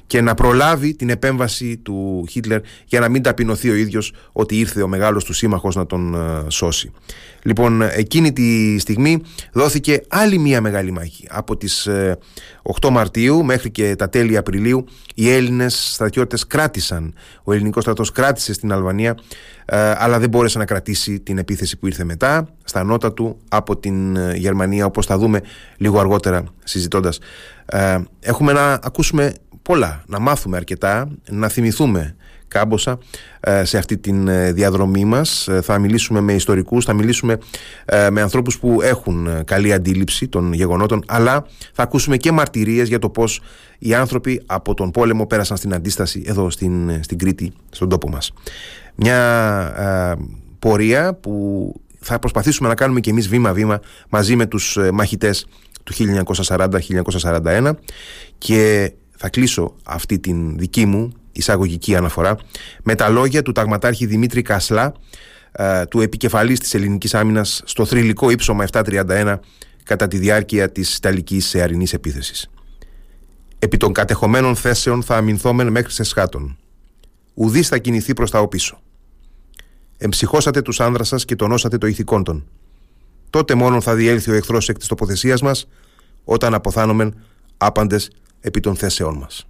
[0.07, 4.81] και να προλάβει την επέμβαση του Χίτλερ για να μην ταπεινωθεί ο ίδιος ότι ήρθε
[4.81, 6.91] ο μεγάλος του σύμμαχος να τον ε, σώσει.
[7.43, 11.27] Λοιπόν, εκείνη τη στιγμή δόθηκε άλλη μία μεγάλη μάχη.
[11.29, 11.89] Από τις
[12.81, 18.53] 8 Μαρτίου μέχρι και τα τέλη Απριλίου οι Έλληνες στρατιώτες κράτησαν, ο ελληνικός στρατός κράτησε
[18.53, 19.15] στην Αλβανία
[19.65, 23.77] ε, αλλά δεν μπόρεσε να κρατήσει την επίθεση που ήρθε μετά στα νότα του από
[23.77, 25.41] την ε, Γερμανία όπως θα δούμε
[25.77, 27.19] λίγο αργότερα συζητώντας.
[27.65, 32.15] Ε, έχουμε να ακούσουμε πολλά, να μάθουμε αρκετά, να θυμηθούμε
[32.47, 32.97] κάμποσα
[33.39, 35.47] ε, σε αυτή τη ε, διαδρομή μας.
[35.47, 37.37] Ε, θα μιλήσουμε με ιστορικούς, θα μιλήσουμε
[38.11, 43.09] με ανθρώπους που έχουν καλή αντίληψη των γεγονότων, αλλά θα ακούσουμε και μαρτυρίες για το
[43.09, 43.41] πώς
[43.79, 48.31] οι άνθρωποι από τον πόλεμο πέρασαν στην αντίσταση εδώ στην, στην Κρήτη, στον τόπο μας.
[48.95, 49.17] Μια
[50.59, 55.45] πορεία που θα προσπαθήσουμε να κάνουμε και εμείς βήμα-βήμα μαζί με τους μαχητές
[55.83, 55.93] του
[56.35, 57.71] 1940-1941
[58.37, 62.37] και θα κλείσω αυτή την δική μου εισαγωγική αναφορά
[62.83, 64.93] με τα λόγια του ταγματάρχη Δημήτρη Κασλά
[65.51, 69.35] ε, του επικεφαλής της ελληνικής άμυνας στο θρηλυκό ύψωμα 731
[69.83, 72.49] κατά τη διάρκεια της Ιταλικής εαρινής επίθεσης.
[73.59, 76.57] Επί των κατεχομένων θέσεων θα αμυνθόμεν μέχρι σε σχάτων.
[77.33, 78.81] Ουδής θα κινηθεί προς τα οπίσω.
[80.03, 82.47] Εμψυχώσατε τους άνδρας σας και τονώσατε το ηθικόν των.
[83.29, 85.67] Τότε μόνο θα διέλθει ο εχθρός εκ της τοποθεσίας μας
[86.23, 87.15] όταν αποθάνομεν
[87.57, 89.47] άπαντες επί των θέσεών μας.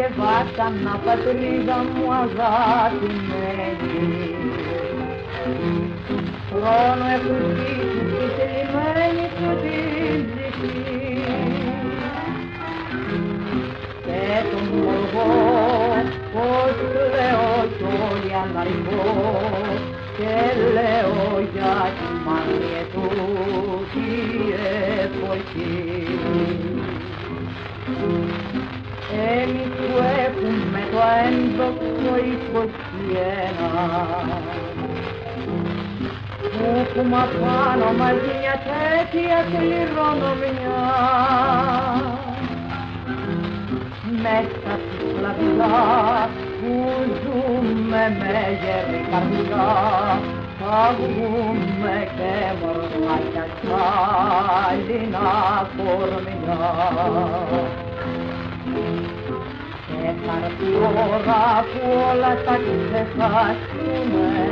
[0.00, 3.80] Και βάσανα πατρίδα μου αγαπημένη
[6.48, 11.22] Χρόνο έχουν ζήσει τη θελημένη σου την ψυχή
[14.04, 15.30] και τον μοργό
[16.32, 16.76] πως
[17.14, 19.08] λέω κι όλοι αναργώ
[20.16, 20.34] και
[20.74, 21.18] λέω
[21.52, 23.04] για τη μανία του
[23.92, 24.08] τη
[25.02, 25.80] εποχή.
[29.28, 33.70] Εμείς που έχουμε το ένδοξο εικοσιένα
[36.52, 40.82] που έχουμε απάνω μαζί μια τέτοια κληρονομιά
[44.22, 46.28] μέσα στη σκλαβιά
[46.60, 46.72] που
[47.22, 49.70] ζούμε με γερή καρδιά
[50.58, 55.30] θα βγούμε και μορφάκια σάλινα
[55.76, 56.58] κορμιά.
[60.00, 64.46] Και θα έρθει η ώρα που όλα θα ξεχάσουμε.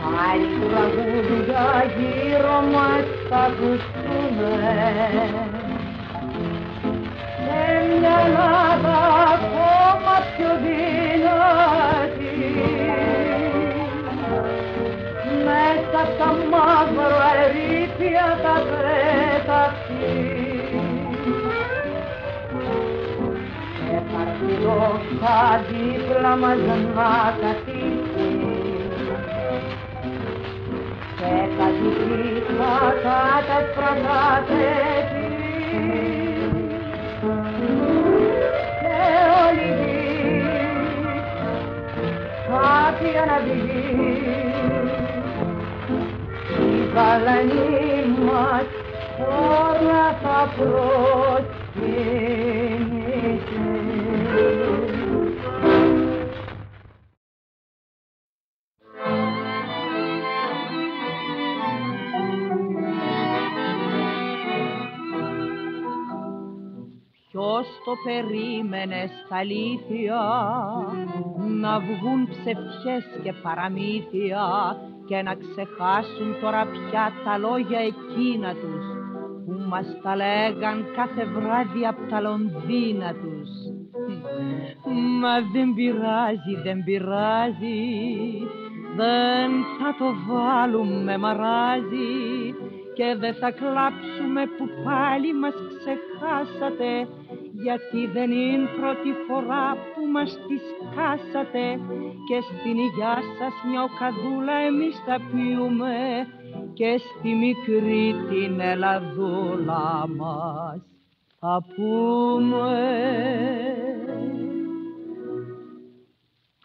[0.00, 1.66] Πάλι τραγούδια
[1.96, 4.52] γύρω μας θα ακουστούμε.
[8.00, 8.98] Μια Ελλάδα
[9.34, 12.36] ακόμα πιο δυνατή.
[15.44, 20.53] Μέσα στα μαύρα ερήπια θα πέταξει
[24.46, 26.56] και παρθυρός θα δίπλα μας
[26.94, 28.30] να καθίσει
[31.16, 35.24] και θα δίπλα θα τα σπραγάτευει
[42.48, 43.86] Κάτι αναδυγεί
[46.60, 47.72] η γαλανή
[48.24, 48.66] μας
[49.18, 51.64] όλα θα προσκυνήσει
[67.84, 70.22] το περίμενες στα αλήθεια
[71.60, 74.46] να βγουν ψευτιές και παραμύθια
[75.08, 78.84] και να ξεχάσουν τώρα πια τα λόγια εκείνα τους
[79.44, 83.50] που μας τα λέγαν κάθε βράδυ από τα Λονδίνα τους.
[85.20, 87.82] Μα δεν πειράζει, δεν πειράζει,
[88.96, 92.54] δεν θα το βάλουμε μαράζι
[92.94, 97.08] και δεν θα κλάψουμε που πάλι μας ξεχάσατε
[97.64, 101.66] γιατί δεν είναι πρώτη φορά που μας τη σκάσατε
[102.28, 105.96] και στην υγειά σας μια οκαδούλα εμείς θα πιούμε
[106.72, 110.80] και στη μικρή την Ελλαδούλα μας
[111.46, 112.72] θα πούμε.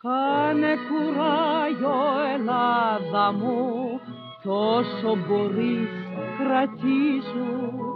[0.02, 2.00] Κάνε κουράγιο
[2.36, 4.00] Ελλάδα μου
[4.44, 5.90] τόσο μπορείς
[6.38, 7.89] κρατήσου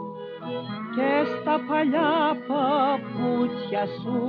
[0.96, 4.22] και στα παλιά παπούτσια σου.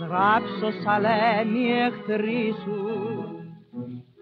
[0.00, 2.80] Γράψω σαλένη εχθροί σου.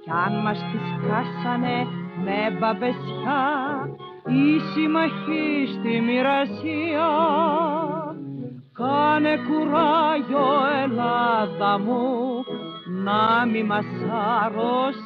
[0.03, 1.87] Κι αν μας τις κάσανε
[2.25, 3.45] με μπαμπεσιά
[4.27, 7.11] η συμμαχή στη μοιρασία.
[8.73, 10.49] Κάνε κουράγιο
[10.83, 12.05] Ελλάδα μου
[13.05, 13.87] να μη μας
[14.43, 15.01] αρρωστήσεις.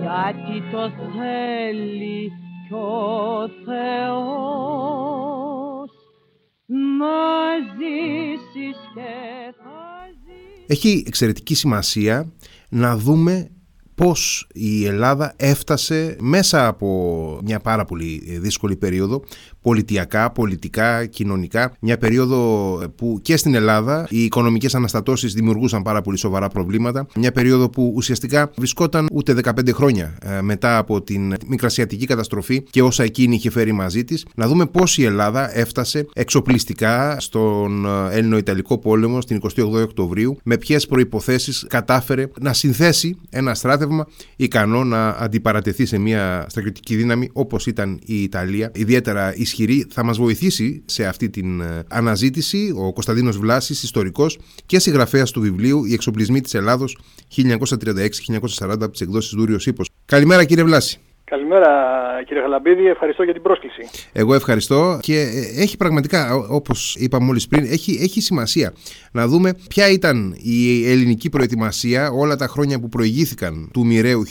[0.00, 2.32] Γιατί το θέλει
[2.70, 4.70] κι ο Θεός
[6.66, 7.18] να
[7.76, 9.12] ζήσεις και
[9.56, 10.64] θα ζήσεις.
[10.66, 12.32] Έχει εξαιρετική σημασία
[12.68, 13.50] να δούμε
[13.94, 19.22] πώς η Ελλάδα έφτασε μέσα από μια πάρα πολύ δύσκολη περίοδο
[19.62, 21.72] πολιτιακά, πολιτικά, κοινωνικά.
[21.80, 22.38] Μια περίοδο
[22.96, 27.06] που και στην Ελλάδα οι οικονομικές αναστατώσεις δημιουργούσαν πάρα πολύ σοβαρά προβλήματα.
[27.16, 32.82] Μια περίοδο που ουσιαστικά βρισκόταν ούτε 15 χρόνια ε, μετά από την μικρασιατική καταστροφή και
[32.82, 34.26] όσα εκείνη είχε φέρει μαζί της.
[34.34, 40.56] Να δούμε πώς η Ελλάδα έφτασε εξοπλιστικά στον ε, Έλληνο-Ιταλικό πόλεμο στην 28 Οκτωβρίου με
[40.56, 47.66] ποιες προϋποθέσεις κατάφερε να συνθέσει ένα στράτευμα ικανό να αντιπαρατεθεί σε μια στρατιωτική δύναμη όπως
[47.66, 49.86] ήταν η Ιταλία, ιδιαίτερα ισχυρή.
[49.90, 55.40] Θα μας βοηθήσει σε αυτή την ε, αναζήτηση ο Κωνσταντίνος Βλάσης, ιστορικός και συγγραφέας του
[55.40, 56.98] βιβλίου «Οι εξοπλισμοί της Ελλάδος
[57.36, 59.88] 1936-1940» από τις εκδόσεις Δούριος Ήπος.
[60.04, 61.00] Καλημέρα κύριε Βλάση.
[61.30, 61.68] Καλημέρα
[62.26, 63.82] κύριε Γαλαμπίδη, ευχαριστώ για την πρόσκληση.
[64.12, 68.72] Εγώ ευχαριστώ και ε, έχει πραγματικά, όπως είπα μόλις πριν, έχει, έχει σημασία
[69.12, 74.22] να δούμε ποια ήταν η ελληνική προετοιμασία όλα τα χρόνια που προηγήθηκαν του μοιραίου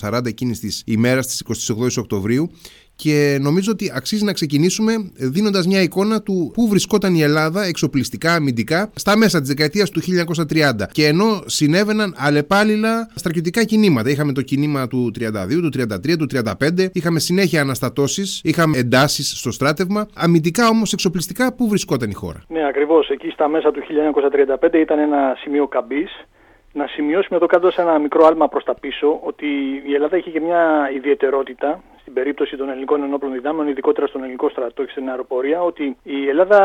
[0.00, 2.50] 1940 εκείνης της ημέρας της 28 Οκτωβρίου
[2.96, 8.34] και νομίζω ότι αξίζει να ξεκινήσουμε δίνοντας μια εικόνα του πού βρισκόταν η Ελλάδα εξοπλιστικά,
[8.34, 10.88] αμυντικά στα μέσα της δεκαετίας του 1930.
[10.92, 14.10] Και ενώ συνέβαιναν αλλεπάλληλα στρατιωτικά κινήματα.
[14.10, 19.50] Είχαμε το κίνημα του 32, του 33, του 35, είχαμε συνέχεια αναστατώσεις, είχαμε εντάσεις στο
[19.50, 20.06] στράτευμα.
[20.14, 23.08] Αμυντικά όμως εξοπλιστικά, πού βρισκόταν η χώρα; Ναι, ακριβώς.
[23.10, 26.26] Εκεί στα μέσα του 1935 ήταν ένα σημείο καμπής
[26.72, 29.46] να σημειώσουμε εδώ κάτω σε ένα μικρό άλμα προς τα πίσω ότι
[29.86, 34.48] η Ελλάδα είχε και μια ιδιαιτερότητα στην περίπτωση των ελληνικών ενόπλων δυνάμεων, ειδικότερα στον ελληνικό
[34.48, 36.60] στρατό και στην αεροπορία, ότι η Ελλάδα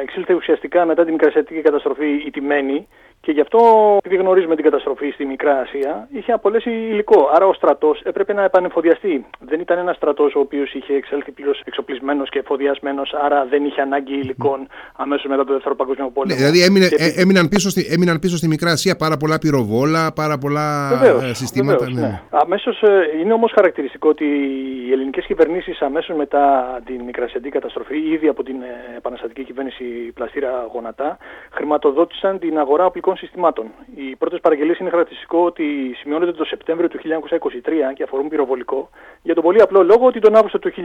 [0.00, 2.88] εξήλθε ουσιαστικά μετά την μικρασιατική καταστροφή ηττημένη
[3.20, 3.60] και γι' αυτό,
[4.04, 7.30] επειδή γνωρίζουμε την καταστροφή στη Μικρά Ασία, είχε απολέσει υλικό.
[7.34, 9.26] Άρα ο στρατός έπρεπε να επανεφοδιαστεί.
[9.38, 13.80] Δεν ήταν ένας στρατός ο οποίος είχε εξέλθει πλήρως εξοπλισμένος και εφοδιασμένος, άρα δεν είχε
[13.80, 16.34] ανάγκη υλικών αμέσως μετά το Δεύτερο Παγκόσμιο Πόλεμο.
[16.34, 16.96] Ναι, δηλαδή έμεινε, και...
[16.98, 21.22] Ε, έμειναν, πίσω στη, έμειναν πίσω στη Μικρά Ασία πάρα πολλά πυροβόλα, πάρα πολλά βεβαίως,
[21.30, 21.84] ε, συστήματα.
[21.84, 22.06] Βεβαίως, ναι.
[22.06, 22.20] ναι.
[22.30, 24.24] Αμέσως ε, είναι όμως χαρακτηριστικό ότι
[24.86, 26.44] οι ελληνικές κυβερνήσεις αμέσως μετά
[26.84, 28.56] την Μικρασιατική καταστροφή, ήδη από την
[28.96, 31.18] επαναστατική κυβέρνηση Πλαστήρα Γονατά,
[31.50, 33.66] χρηματοδότησαν την αγορά οπλικών συστημάτων.
[33.94, 38.90] Οι πρώτες παραγγελίες είναι χαρακτηριστικό ότι σημειώνονται το Σεπτέμβριο του 1923 και αφορούν πυροβολικό,
[39.22, 40.78] για τον πολύ απλό λόγο ότι τον Αύγουστο του 1923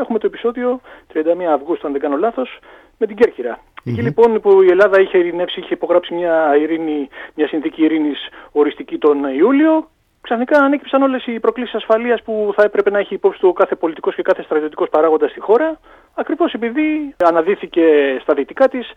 [0.00, 0.80] έχουμε το επεισόδιο
[1.12, 1.18] 31
[1.54, 2.58] Αυγούστου, αν δεν κάνω λάθος,
[2.98, 7.48] με την κερκυρα Εκεί λοιπόν που η Ελλάδα είχε ειρηνεύσει, είχε υπογράψει μια, ειρήνη, μια
[7.48, 9.88] συνθήκη ειρήνης οριστική τον Ιούλιο,
[10.20, 14.14] ξαφνικά ανέκυψαν όλες οι προκλήσεις ασφαλείας που θα έπρεπε να έχει υπόψη του κάθε πολιτικός
[14.14, 15.78] και κάθε στρατιωτικός παράγοντας στη χώρα,
[16.14, 17.82] ακριβώς επειδή αναδύθηκε
[18.22, 18.92] στα δυτικά της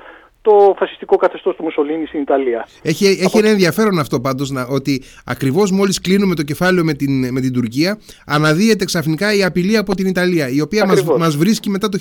[0.46, 2.68] το φασιστικό καθεστώς του Μουσολίνη στην Ιταλία.
[2.82, 7.42] Έχει, έχει ένα ενδιαφέρον αυτό πάντως ότι ακριβώς μόλις κλείνουμε το κεφάλαιο με την, με
[7.42, 10.86] την Τουρκία, αναδύεται ξαφνικά η απειλή από την Ιταλία, η οποία
[11.18, 11.98] μα βρίσκει μετά το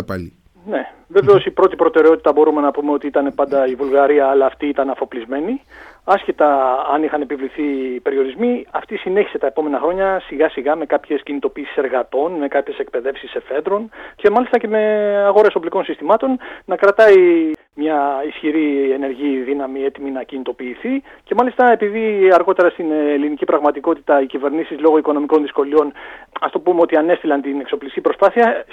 [0.00, 0.32] 1940 πάλι.
[0.66, 0.82] Ναι.
[1.08, 4.90] Βεβαίως η πρώτη προτεραιότητα μπορούμε να πούμε ότι ήταν πάντα η Βουλγαρία, αλλά αυτή ήταν
[4.90, 5.60] αφοπλισμένη.
[6.04, 11.72] Άσχετα αν είχαν επιβληθεί περιορισμοί, αυτή συνέχισε τα επόμενα χρόνια σιγά σιγά με κάποιες κινητοποιήσει
[11.76, 14.78] εργατών, με κάποιες εκπαιδεύσεις εφέδρων και μάλιστα και με
[15.26, 22.30] αγορές οπλικών συστημάτων να κρατάει μια ισχυρή ενεργή δύναμη έτοιμη να κινητοποιηθεί και μάλιστα επειδή
[22.32, 25.92] αργότερα στην ελληνική πραγματικότητα οι κυβερνήσεις λόγω οικονομικών δυσκολιών
[26.40, 28.64] ας το πούμε ότι ανέστηλαν την εξοπλιστική προσπάθεια,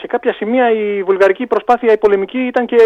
[0.00, 2.76] σε κάποια σημεία η βουλγαρική προσπάθεια η πολεμική ήταν και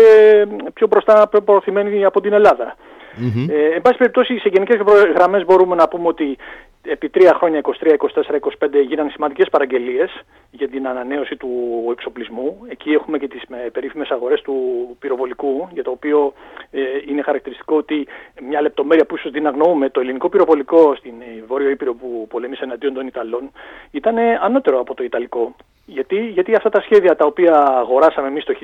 [0.74, 2.76] πιο μπροστά προωθημένη από την Ελλάδα.
[3.18, 3.48] Mm-hmm.
[3.50, 4.80] Ε, εν πάση περιπτώσει, σε γενικές
[5.14, 6.36] γραμμές μπορούμε να πούμε ότι
[6.82, 11.48] επί τρία χρόνια, 23, 24, 25, γίνανε σημαντικές παραγγελίες για την ανανέωση του
[11.90, 12.58] εξοπλισμού.
[12.68, 13.42] Εκεί έχουμε και τις
[13.72, 14.54] περίφημες αγορές του
[14.98, 16.32] πυροβολικού, για το οποίο
[16.70, 18.06] ε, είναι χαρακτηριστικό ότι
[18.48, 22.64] μια λεπτομέρεια που ίσως την αγνοούμε, το ελληνικό πυροβολικό στην ε, Βόρειο Ήπειρο που πολέμησε
[22.64, 23.50] εναντίον των Ιταλών
[23.90, 25.54] ήταν ανώτερο από το Ιταλικό.
[25.84, 28.54] Γιατί, γιατί αυτά τα σχέδια τα οποία αγοράσαμε εμείς το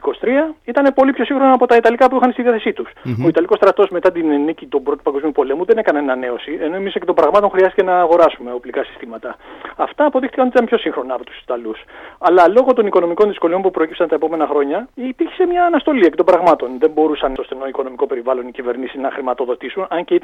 [0.00, 2.90] 1924-23 ήταν πολύ πιο σύγχρονα από τα Ιταλικά που είχαν στη διάθεσή τους.
[3.24, 6.94] Ο Ιταλικός στρατός μετά την νίκη του Πρώτου Παγκοσμίου Πολέμου δεν έκανε ανανέωση, ενώ εμείς
[6.94, 9.36] εκ των πραγμάτων χρειάστηκε να αγοράσουμε οπλικά συστήματα.
[9.76, 11.84] Αυτά αποδείχθηκαν ότι ήταν πιο σύγχρονα από τους Ιταλούς.
[12.18, 16.24] Αλλά λόγω των οικονομικών δυσκολιών που προέκυψαν τα επόμενα χρόνια, υπήρξε μια αναστολή εκ των
[16.26, 16.78] πραγμάτων.
[16.78, 20.14] Δεν μπορούσαν στο στενό οικονομικό περιβάλλον οι κυβερνήσεις να χρηματοδοτήσουν, αν και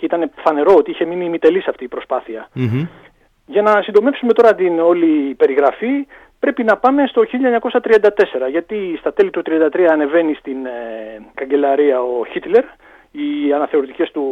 [0.00, 2.48] ήταν, φανερό ότι είχε μείνει ημιτελής αυτή η προσπάθεια.
[3.50, 6.06] Για να συντομεύσουμε τώρα την όλη περιγραφή,
[6.38, 9.42] πρέπει να πάμε στο 1934, γιατί στα τέλη του
[9.72, 10.70] 1933 ανεβαίνει στην ε,
[11.34, 12.64] καγκελαρία ο Χίτλερ,
[13.10, 14.24] οι αναθεωρητικές του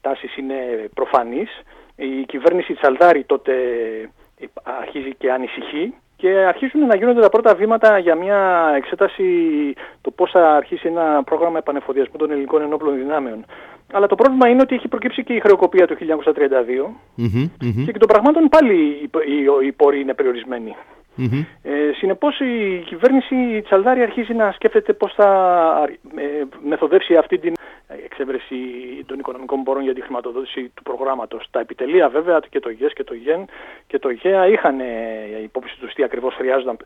[0.00, 0.54] τάσεις είναι
[0.94, 1.62] προφανείς,
[1.96, 3.52] η κυβέρνηση Τσαλδάρη τότε
[4.62, 9.24] αρχίζει και ανησυχεί και αρχίζουν να γίνονται τα πρώτα βήματα για μια εξέταση
[10.00, 13.44] το πώς θα αρχίσει ένα πρόγραμμα επανεφοδιασμού των ελληνικών ενόπλων δυνάμεων.
[13.92, 16.00] Αλλά το πρόβλημα είναι ότι έχει προκύψει και η χρεοκοπία του 1932
[17.18, 19.10] mm-hmm, και εκ των πραγμάτων πάλι
[19.66, 20.76] οι πόροι είναι περιορισμένοι.
[21.18, 21.44] Mm-hmm.
[21.62, 25.28] Ε, συνεπώς η κυβέρνηση Τσαλδάρη αρχίζει να σκέφτεται πώς θα
[26.16, 26.22] ε,
[26.68, 27.54] μεθοδεύσει αυτή την
[28.04, 28.56] εξέβρεση
[29.06, 31.48] των οικονομικών πόρων για τη χρηματοδότηση του προγράμματος.
[31.50, 33.44] Τα επιτελεία βέβαια και το ΓΕΣ και το ΓΕΝ
[33.86, 34.86] και το ΓΕΑ είχαν ε,
[35.42, 36.76] υπόψη τους τι ακριβώς χρειάζονταν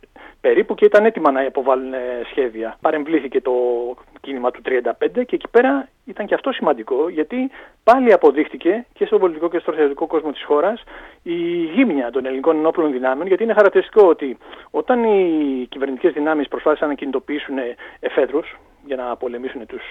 [0.41, 1.99] περίπου και ήταν έτοιμα να υποβάλουν ε,
[2.31, 2.77] σχέδια.
[2.81, 3.53] Παρεμβλήθηκε το
[4.21, 4.73] κίνημα του 35
[5.13, 7.51] και εκεί πέρα ήταν και αυτό σημαντικό γιατί
[7.85, 10.83] πάλι αποδείχτηκε και στο πολιτικό και στο στρατιωτικό κόσμο της χώρας
[11.23, 11.35] η
[11.75, 14.37] γύμνια των ελληνικών ενόπλων δυνάμεων γιατί είναι χαρακτηριστικό ότι
[14.71, 17.57] όταν οι κυβερνητικές δυνάμεις προσπάθησαν να κινητοποιήσουν
[18.01, 19.83] εφέδρους για να πολεμήσουν τους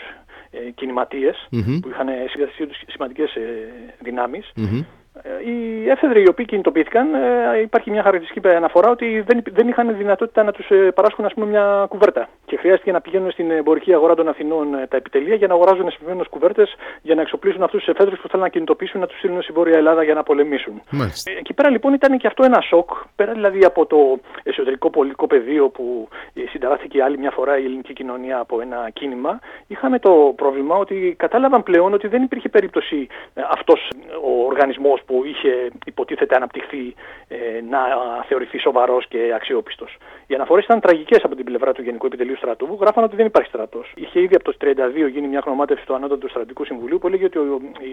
[0.51, 1.47] ε, κινηματιες
[1.81, 2.07] που είχαν
[2.53, 4.85] στη τους σημαντικές ε, δυνάμεις ε,
[5.23, 10.43] οι έφεδροι οι οποίοι κινητοποιήθηκαν, ε, υπάρχει μια χαρακτηριστική αναφορά ότι δεν, δεν είχαν δυνατότητα
[10.43, 12.29] να τους ε, παράσχουν ας πούμε, μια κουβέρτα.
[12.45, 16.23] Και χρειάστηκε να πηγαίνουν στην εμπορική αγορά των Αθηνών τα επιτελεία για να αγοράζουν εσπευμένε
[16.29, 19.51] κουβέρτες για να εξοπλίσουν αυτούς τους εφέδρους που θέλουν να κινητοποιήσουν να τους στείλουν στη
[19.51, 20.81] Βόρεια Ελλάδα για να πολεμήσουν.
[20.89, 21.31] Μάλιστα.
[21.39, 25.69] Εκεί πέρα λοιπόν ήταν και αυτό ένα σοκ, πέρα δηλαδή από το εσωτερικό πολιτικό πεδίο
[25.69, 26.07] που
[26.49, 31.63] συνταράχθηκε άλλη μια φορά η ελληνική κοινωνία από ένα κίνημα, είχαμε το πρόβλημα ότι κατάλαβαν
[31.63, 33.07] πλέον ότι δεν υπήρχε περίπτωση
[33.49, 33.89] αυτός
[34.23, 36.95] ο οργανισμός που είχε υποτίθεται αναπτυχθεί
[37.27, 37.35] ε,
[37.69, 37.79] να
[38.27, 39.97] θεωρηθεί σοβαρός και αξιόπιστος.
[40.27, 43.25] Οι αναφορές ήταν τραγικές από την πλευρά του Γενικού Επιτελείου Στρατού, που γράφαν ότι δεν
[43.25, 43.91] υπάρχει στρατός.
[43.95, 44.57] Είχε ήδη από το
[45.05, 47.39] 1932 γίνει μια γνωμάτευση του Ανώτατου Στρατικού Συμβουλίου που έλεγε ότι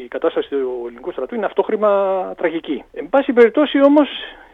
[0.04, 1.90] η κατάσταση του ελληνικού στρατού είναι αυτόχρημα
[2.36, 2.84] τραγική.
[2.92, 4.08] Εν πάση περιπτώσει όμως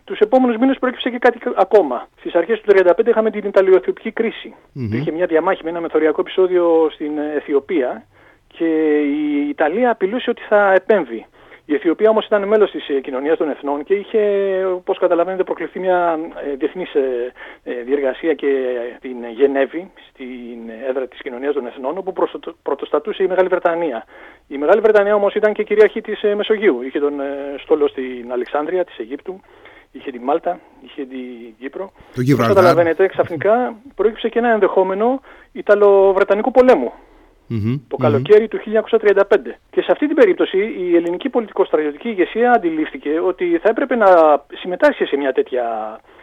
[0.04, 2.08] τους επόμενους μήνες προέκυψε και κάτι ακόμα.
[2.18, 4.54] Στις αρχές του 1935 είχαμε την Ιταλιοεθιοπική κρίση.
[4.54, 4.94] Mm-hmm.
[4.94, 8.06] Είχε μια διαμάχη με ένα μεθοριακό επεισόδιο στην Αιθιοπία
[8.46, 11.26] και η Ιταλία απειλούσε ότι θα επέμβει.
[11.70, 14.20] Η Αιθιοπία όμως ήταν μέλος της ε, κοινωνίας των εθνών και είχε,
[14.64, 16.18] όπως καταλαβαίνετε, προκληθεί μια
[16.50, 18.48] ε, διεθνής ε, διεργασία και
[19.00, 20.58] την Γενέβη, στην
[20.88, 22.12] έδρα της κοινωνίας των εθνών, όπου
[22.62, 24.04] πρωτοστατούσε η Μεγάλη Βρετανία.
[24.48, 26.82] Η Μεγάλη Βρετανία όμως ήταν και κυρίαρχη της Μεσογείου.
[26.82, 27.14] Είχε τον
[27.58, 29.40] στόλο στην Αλεξάνδρεια της Αιγύπτου,
[29.92, 31.90] είχε τη Μάλτα, είχε την Κύπρο.
[32.14, 35.20] Το Όπως καταλαβαίνετε, ξαφνικά προέκυψε και ένα ενδεχόμενο
[35.52, 36.92] Ιταλο-Βρετανικού πολέμου
[37.88, 39.22] το καλοκαίρι του 1935.
[39.70, 44.08] Και σε αυτή την περίπτωση η ελληνική πολιτικο-στρατιωτική ηγεσία αντιλήφθηκε ότι θα έπρεπε να
[44.54, 45.64] συμμετάσχει σε μια τέτοια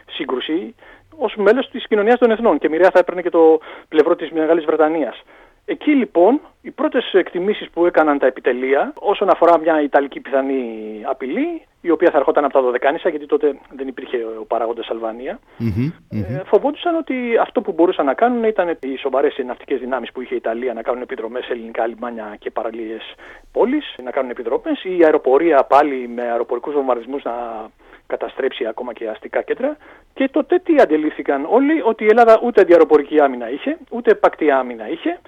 [0.06, 0.74] σύγκρουση
[1.18, 3.58] ως μέλος της κοινωνίας των εθνών και μοιραία θα έπαιρνε και το
[3.88, 5.22] πλευρό της Μεγάλης Βρετανίας.
[5.68, 10.64] Εκεί λοιπόν οι πρώτες εκτιμήσεις που έκαναν τα επιτελεία όσον αφορά μια Ιταλική πιθανή
[11.04, 15.38] απειλή η οποία θα ερχόταν από τα Δωδεκάνησα γιατί τότε δεν υπήρχε ο παράγοντας Αλβανία
[16.10, 20.34] ε, φοβόντουσαν ότι αυτό που μπορούσαν να κάνουν ήταν οι σοβαρές ναυτικές δυνάμεις που είχε
[20.34, 23.14] η Ιταλία να κάνουν επιδρομές σε ελληνικά λιμάνια και παραλίες
[23.52, 27.34] πόλεις να κάνουν επιδρομές η αεροπορία πάλι με αεροπορικούς βομβαρδισμούς να
[28.06, 29.76] καταστρέψει ακόμα και αστικά κέντρα.
[30.14, 34.88] Και τότε τι αντιλήφθηκαν όλοι ότι η Ελλάδα ούτε αντιαεροπορική άμυνα είχε ούτε επακτή άμυνα
[34.90, 35.20] είχε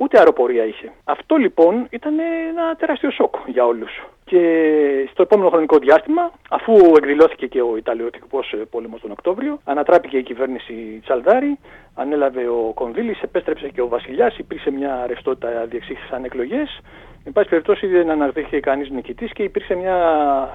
[0.00, 0.92] ούτε αεροπορία είχε.
[1.04, 3.90] Αυτό λοιπόν ήταν ένα τεράστιο σοκ για όλους.
[4.30, 10.22] Και στο επόμενο χρονικό διάστημα, αφού εκδηλώθηκε και ο Ιταλιωτικός πόλεμος τον Οκτώβριο, ανατράπηκε η
[10.22, 11.58] κυβέρνηση Τσαλδάρη,
[11.94, 16.80] ανέλαβε ο Κονδύλης, επέστρεψε και ο Βασιλιάς, υπήρξε μια ρευστότητα, διεξήχθησαν εκλογές
[17.24, 19.96] Εν πάση περιπτώσει δεν αναδείχθηκε κανείς νικητής και υπήρξε μια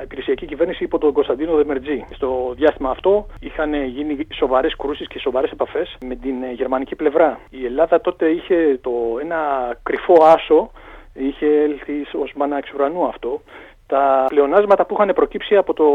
[0.04, 2.06] υπηρεσιακή κυβέρνηση υπό τον Κωνσταντίνο Δεμερτζή.
[2.14, 7.40] Στο διάστημα αυτό είχαν γίνει σοβαρές κρούσεις και σοβαρές επαφές με την γερμανική πλευρά.
[7.50, 9.38] Η Ελλάδα τότε είχε το, ένα
[9.84, 10.72] κρυφό άσο,
[11.16, 13.42] είχε έλθει ως μάνα εξ ουρανού αυτό,
[13.88, 15.86] τα πλεονάσματα που είχαν προκύψει από το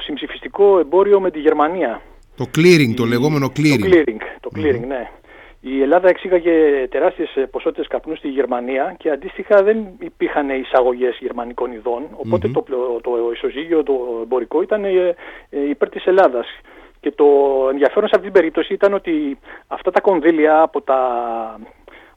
[0.00, 2.00] συμψηφιστικό εμπόριο με τη Γερμανία.
[2.36, 3.80] Το clearing, το λεγόμενο clearing.
[3.80, 5.10] Το clearing, το clearing ναι.
[5.60, 12.02] η Ελλάδα εξήγαγε τεράστιες ποσότητες καπνού στη Γερμανία και αντίστοιχα δεν υπήρχαν εισαγωγές γερμανικών ειδών.
[12.52, 15.14] το, το ισοζύγιο, το εμπορικό ήταν ε,
[15.50, 16.46] ε, υπέρ της Ελλάδας.
[17.00, 17.26] Και το
[17.70, 21.00] ενδιαφέρον σε αυτή την περίπτωση ήταν ότι αυτά τα κονδύλια από τα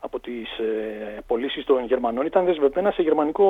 [0.05, 3.47] από τις ε, πωλήσεις των Γερμανών ήταν δεσμευμένα σε γερμανικό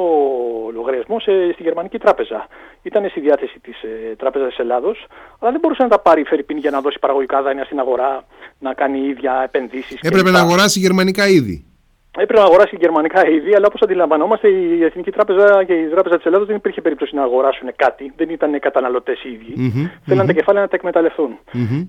[0.73, 2.47] λογαριασμό σε, στη γερμανική τράπεζα.
[2.81, 5.05] Ήταν στη διάθεση της ε, Τράπεζας της Ελλάδος,
[5.39, 8.25] αλλά δεν μπορούσε να τα πάρει η Φερρυπίν για να δώσει παραγωγικά δάνεια στην αγορά,
[8.59, 9.99] να κάνει ίδια επενδύσεις.
[10.01, 11.72] Έπρεπε να αγοράσει γερμανικά είδη.
[12.17, 16.25] Έπρεπε να αγοράσει γερμανικά είδη, αλλά όπως αντιλαμβανόμαστε, η Εθνική Τράπεζα και η Τράπεζα της
[16.25, 18.13] Ελλάδα δεν υπήρχε περίπτωση να αγοράσουν κάτι.
[18.15, 19.53] Δεν ήταν καταναλωτές οι ίδιοι.
[19.57, 21.37] Mm-hmm, Θέλαν τα κεφάλαια να τα εκμεταλλευτούν.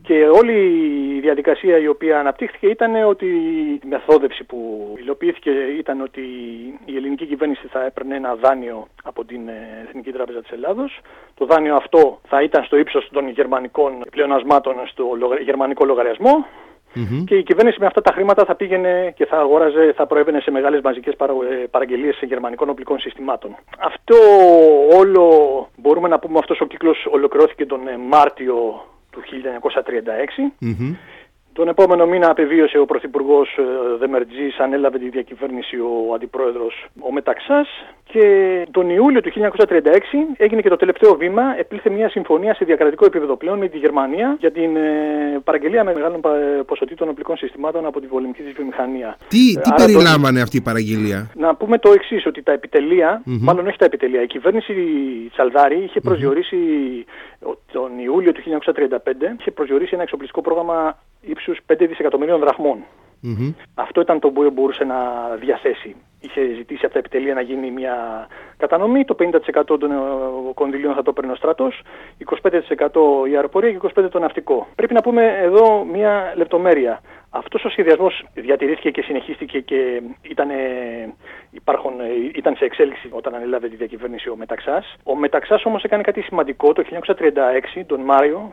[0.02, 0.52] Και όλη
[1.16, 4.58] η διαδικασία η οποία αναπτύχθηκε ήταν ότι η μεθόδευση που
[4.98, 6.20] υλοποιήθηκε ήταν ότι
[6.84, 11.00] η ελληνική κυβέρνηση θα έπαιρνε ένα δάνειο από την ε, Εθνική Τράπεζα της Ελλάδος.
[11.34, 15.04] Το δάνειο αυτό θα ήταν στο ύψος των γερμανικών πλεονασμάτων στο
[15.44, 16.46] γερμανικό λογαριασμό
[17.26, 20.50] και η κυβέρνηση με αυτά τα χρήματα θα πήγαινε και θα αγόραζε, θα προέβαινε σε
[20.50, 23.56] μεγάλες μαζικές παρα, ε, παραγγελίες σε γερμανικών οπλικών συστημάτων.
[23.78, 24.16] Αυτό
[24.98, 25.24] όλο,
[25.76, 30.52] μπορούμε να πούμε αυτός ο κύκλος ολοκληρώθηκε τον ε, Μάρτιο του 1936
[31.54, 33.62] τον επόμενο μήνα απεβίωσε ο Πρωθυπουργός ε,
[33.98, 37.68] Δεμερτζής, ανέλαβε τη διακυβέρνηση ο Αντιπρόεδρος ο Μεταξάς
[38.04, 38.24] και
[38.70, 39.66] τον Ιούλιο του 1936
[40.36, 41.42] έγινε και το τελευταίο βήμα.
[41.58, 45.94] Επήλθε μια συμφωνία σε διακρατικό επίπεδο πλέον με τη Γερμανία για την ε, παραγγελία με
[45.94, 46.20] μεγάλων
[46.66, 49.16] ποσοτήτων οπλικών συστημάτων από τη βολημική της βιομηχανία.
[49.28, 53.38] Τι, τι περιλάμβανε αυτή η παραγγελία; Να πούμε το εξής, ότι τα επιτελεία, mm-hmm.
[53.40, 54.72] μάλλον όχι τα επιτελεία, η κυβέρνηση
[55.32, 57.56] Τσαλδάρη είχε προσδιορίσει mm-hmm.
[57.72, 58.88] τον Ιούλιο του 1935
[59.38, 60.96] είχε προσδιορίσει ένα εξοπλιστικό πρόγραμμα
[61.26, 62.40] ύψους 5 δισεκατομμυρίων
[63.74, 64.96] Αυτό ήταν το που μπορούσε να
[65.40, 65.96] διαθέσει.
[66.24, 69.94] Είχε ζητήσει από τα επιτελεία να γίνει μια κατανομή, το 50% των ε,
[70.54, 71.82] κονδυλίων θα το παίρνει ο στρατός,
[72.42, 74.66] 25% η αεροπορία και 25% το ναυτικό.
[74.74, 77.00] Πρέπει να πούμε εδώ μια λεπτομέρεια.
[77.30, 80.48] Αυτός ο σχεδιασμός διατηρήθηκε και συνεχίστηκε και ήταν,
[81.50, 81.92] υπάρχουν,
[82.34, 84.96] ήταν σε εξέλιξη όταν ανέλαβε τη διακυβέρνηση ο Μεταξάς.
[85.04, 88.52] Ο Μεταξάς όμως έκανε κάτι σημαντικό το 1936, τον Μάιο,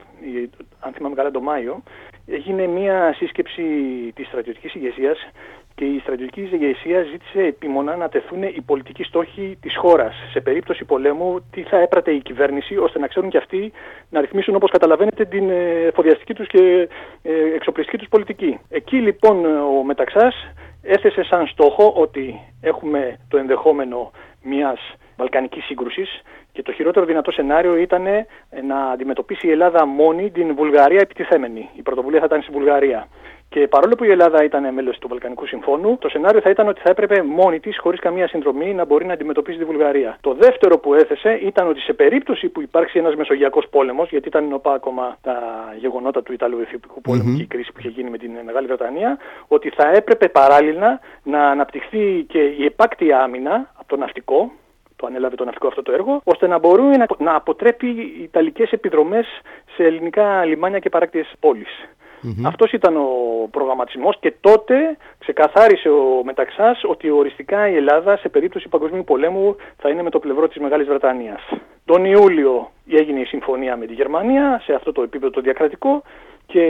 [0.80, 1.84] αν θυμάμαι καλά τον Μάιο,
[2.28, 3.63] έγινε μια σύσκεψη
[4.15, 5.17] της στρατιωτικής ηγεσίας
[5.76, 10.15] και η στρατιωτική ηγεσία ζήτησε επίμονα να τεθούν οι πολιτικοί στόχοι της χώρας.
[10.32, 13.72] Σε περίπτωση πολέμου, τι θα έπρατε η κυβέρνηση, ώστε να ξέρουν και αυτοί
[14.09, 16.88] να ρυθμίσουν, όπως καταλαβαίνετε, την ε, εφοδιαστική τους και
[17.22, 18.59] ε, εξοπλιστική τους πολιτική.
[18.69, 20.36] Εκεί λοιπόν ο Μεταξάς
[20.82, 24.11] έθεσε σαν στόχο ότι έχουμε το ενδεχόμενο
[24.43, 24.80] μιας
[25.17, 28.03] βαλκανικής σύγκρουσης και το χειρότερο δυνατό σενάριο ήταν
[28.67, 31.69] να αντιμετωπίσει η Ελλάδα μόνη την Βουλγαρία επιτιθέμενη.
[31.76, 33.07] Η πρωτοβουλία θα ήταν στη Βουλγαρία.
[33.54, 36.82] Και παρόλο που η Ελλάδα ήταν μέλος του Βαλκανικού Συμφώνου, το σενάριο θα ήταν ότι
[36.82, 40.18] θα έπρεπε μόνη της, χωρίς καμία συνδρομή, να μπορεί να αντιμετωπίσει τη Βουλγαρία.
[40.22, 44.47] Το δεύτερο που έθεσε ήταν ότι σε περίπτωση που υπάρξει ένας Μεσογειακός πόλεμος, γιατί ήταν
[44.47, 45.38] νοπά ακόμα τα
[45.78, 47.38] γεγονότα του Ιταλο-Αιθιοπικού πόλεμου mm-hmm.
[47.38, 51.49] και η κρίση που είχε γίνει με την Μεγάλη Βρετανία, ότι θα έπρεπε παράλληλα να
[51.49, 54.52] αναπτυχθεί και η επάκτεια άμυνα από το ναυτικό,
[54.95, 56.84] το ανέλαβε το ναυτικό αυτό το έργο, ώστε να μπορεί
[57.18, 57.88] να, αποτρέπει
[58.22, 59.28] Ιταλικές επιδρομές
[59.76, 61.89] σε ελληνικά λιμάνια και παράκτιες πόλεις.
[62.24, 62.43] Mm-hmm.
[62.45, 63.07] Αυτός ήταν ο
[63.51, 69.89] προγραμματισμός και τότε ξεκαθάρισε ο Μεταξάς ότι οριστικά η Ελλάδα σε περίπτωση παγκοσμίου πολέμου θα
[69.89, 71.41] είναι με το πλευρό της Μεγάλης Βρετανίας.
[71.86, 76.03] Τον Ιούλιο έγινε η συμφωνία με τη Γερμανία σε αυτό το επίπεδο το διακρατικό
[76.45, 76.63] και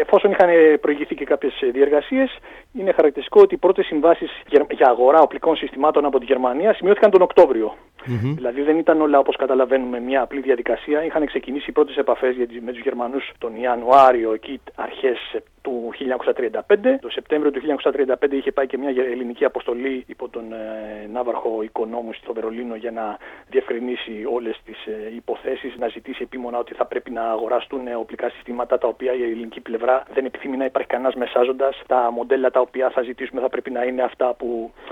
[0.00, 0.48] εφόσον είχαν
[0.80, 2.38] προηγηθεί και κάποιες διεργασίες,
[2.78, 4.30] είναι χαρακτηριστικό ότι οι πρώτες συμβάσεις
[4.70, 7.74] για αγορά οπλικών συστημάτων από τη Γερμανία σημειώθηκαν τον Οκτώβριο.
[8.06, 8.32] Mm-hmm.
[8.34, 11.04] Δηλαδή δεν ήταν όλα όπως καταλαβαίνουμε μια απλή διαδικασία.
[11.04, 15.18] Είχαν ξεκινήσει οι πρώτες επαφές με τους Γερμανούς τον Ιανουάριο, εκεί αρχές
[15.66, 15.92] του
[16.34, 16.60] 1935.
[17.00, 22.12] Το Σεπτέμβριο του 1935 είχε πάει και μια ελληνική αποστολή υπό τον ε, Ναύαρχο Οικονόμου
[22.12, 23.16] στο Βερολίνο για να
[23.48, 28.78] διευκρινίσει όλες τις ε, υποθέσεις, να ζητήσει επίμονα ότι θα πρέπει να αγοραστούν οπλικά συστήματα
[28.78, 31.82] τα οποία η ελληνική πλευρά δεν επιθυμεί να υπάρχει κανένας μεσάζοντας.
[31.86, 34.48] Τα μοντέλα τα οποία θα ζητήσουμε θα πρέπει να είναι αυτά που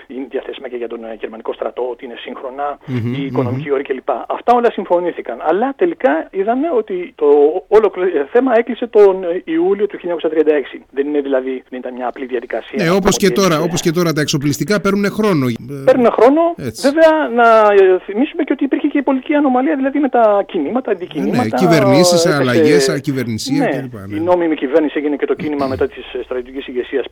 [0.06, 3.74] είναι διαθέσιμα και για τον ε, γερμανικό στρατό, ότι είναι σύγχρονα, mm-hmm, η οικονομική mm-hmm.
[3.74, 4.10] όρη κλπ.
[4.36, 5.36] Αυτά όλα συμφωνήθηκαν.
[5.50, 7.28] Αλλά τελικά είδαμε ότι το
[7.68, 7.92] όλο
[8.32, 9.14] θέμα έκλεισε τον
[9.44, 10.04] Ιούλιο του 1936.
[10.90, 12.84] Δεν είναι δηλαδή, δεν ήταν μια απλή διαδικασία.
[12.84, 15.46] Ναι, όπως και, τώρα, όπως και τώρα τα εξοπλιστικά παίρνουν χρόνο.
[15.84, 16.40] Παίρνουν χρόνο.
[16.56, 16.88] Έτσι.
[16.88, 17.46] Βέβαια, να
[18.06, 21.42] θυμίσουμε και ότι υπήρχε και η πολιτική ανομαλία, δηλαδή με τα κινήματα, αντικινήματα.
[21.42, 23.94] Ναι, κυβερνήσεις, αλλαγές, ακυβερνησία ναι, κλπ.
[24.08, 24.16] Ναι.
[24.16, 27.04] Η νόμιμη κυβέρνηση έγινε και το κίνημα μετά της στρατιωτικής ηγεσίας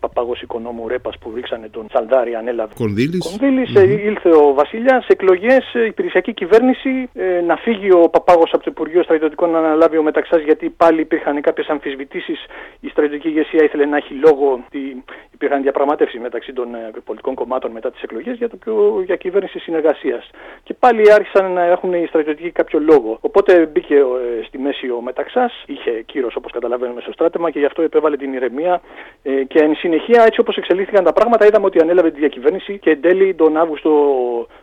[0.52, 2.72] Παπάγο Οικονόμου Ρέπας που ρίξανε τον Τσαλδάρη, ανέλαβε.
[2.74, 3.38] Κονδύλης.
[3.40, 3.88] Mm-hmm.
[4.04, 9.50] Ήλθε ο Βασιλιάς, εκλογές, υπηρεσιακή κυβέρνηση, ε, να φύγει ο Παπάγος από το Υπουργείο Στρατιωτικών
[9.50, 12.38] να αναλάβει ο Μεταξάς γιατί πάλι υπήρχαν κάποιες αμφισβητήσεις.
[12.80, 17.70] Η στρατιωτική ηγεσία ήθελε να έχει λόγο ότι υπήρχαν διαπραγματεύσει μεταξύ των ε, πολιτικών κομμάτων
[17.70, 20.30] μετά τις εκλογές για, το πιο, για κυβέρνηση συνεργασίας.
[20.62, 23.18] Και πάλι άρχισαν να έχουν οι στρατιωτικοί κάποιο λόγο.
[23.20, 27.64] Οπότε μπήκε ε, στη μέση ο Μεταξάς, είχε κύρος όπως καταλαβαίνουμε στο στράτεμα και γι'
[27.64, 28.80] αυτό επέβαλε την ηρεμία.
[29.22, 32.90] Ε, και εν συνεχεία, έτσι όπως εξελίχθηκαν τα πράγματα, είδαμε ότι ανέλαβε τη διακυβέρνηση και
[32.90, 33.90] εν τέλει τον Αύγουστο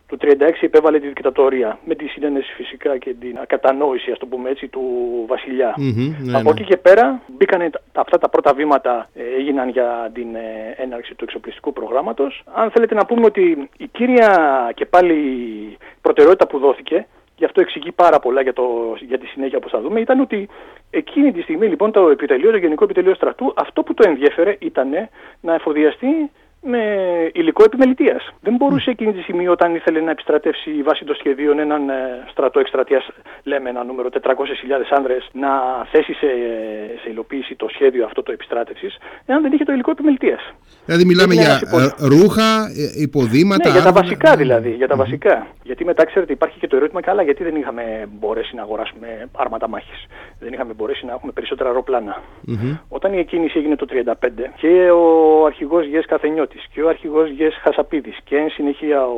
[0.07, 0.27] του 1936
[0.59, 1.79] επέβαλε τη δικτατορία.
[1.85, 4.81] Με τη συνένεση φυσικά και την κατανόηση, ας το πούμε έτσι, του
[5.27, 5.73] βασιλιά.
[5.77, 6.49] ναι, Από ναι.
[6.49, 11.23] εκεί και πέρα μπήκαν αυτά τα πρώτα βήματα ε, έγιναν για την ε, έναρξη του
[11.23, 12.43] εξοπλιστικού προγράμματος.
[12.53, 14.31] Αν θέλετε να πούμε ότι η κύρια
[14.75, 15.17] και πάλι
[16.01, 17.07] προτεραιότητα που δόθηκε
[17.39, 20.49] γι' αυτό εξηγεί πάρα πολλά για, το, για τη συνέχεια όπως θα δούμε, ήταν ότι
[20.89, 24.89] εκείνη τη στιγμή λοιπόν το επιτελείο, το Γενικό Επιτελείο Στρατού, αυτό που το ενδιέφερε ήταν
[25.41, 26.31] να εφοδιαστεί
[26.61, 26.81] με
[27.33, 28.29] υλικό επιμελητίας.
[28.41, 31.93] Δεν μπορούσε εκείνη τη στιγμή, όταν ήθελε να επιστρατεύσει βάσει των σχεδίων έναν ε,
[32.31, 33.07] στρατό εκστρατείας,
[33.43, 34.31] λέμε ένα νούμερο 400.000
[34.89, 35.49] άνδρες, να
[35.91, 36.27] θέσει σε,
[37.03, 40.41] σε υλοποίηση το σχέδιο αυτό το επιστράτευσης, εάν δεν είχε το υλικό επιμελητίας.
[40.85, 42.49] Δηλαδή μιλάμε Είναι για ένας υπο- ε, ρούχα,
[42.95, 43.67] ε, υποδήματα.
[43.67, 44.01] Ναι, για τα άρματα.
[44.07, 44.69] βασικά δηλαδή.
[44.69, 45.47] Για τα βασικά.
[45.63, 47.83] Γιατί μετά, ξέρετε, υπάρχει και το ερώτημα, καλά, γιατί δεν είχαμε
[48.19, 50.05] μπορέσει να αγοράσουμε άρματα μάχης.
[50.39, 52.21] Δεν είχαμε μπορέσει να έχουμε περισσότερα αεροπλάνα.
[52.89, 54.13] Όταν η εκκίνηση έγινε το 1935
[54.55, 59.15] και ο αρχηγός Γες Καθενιώτης και ο αρχηγός Γες Χασαπίδης και εν συνεχεία ο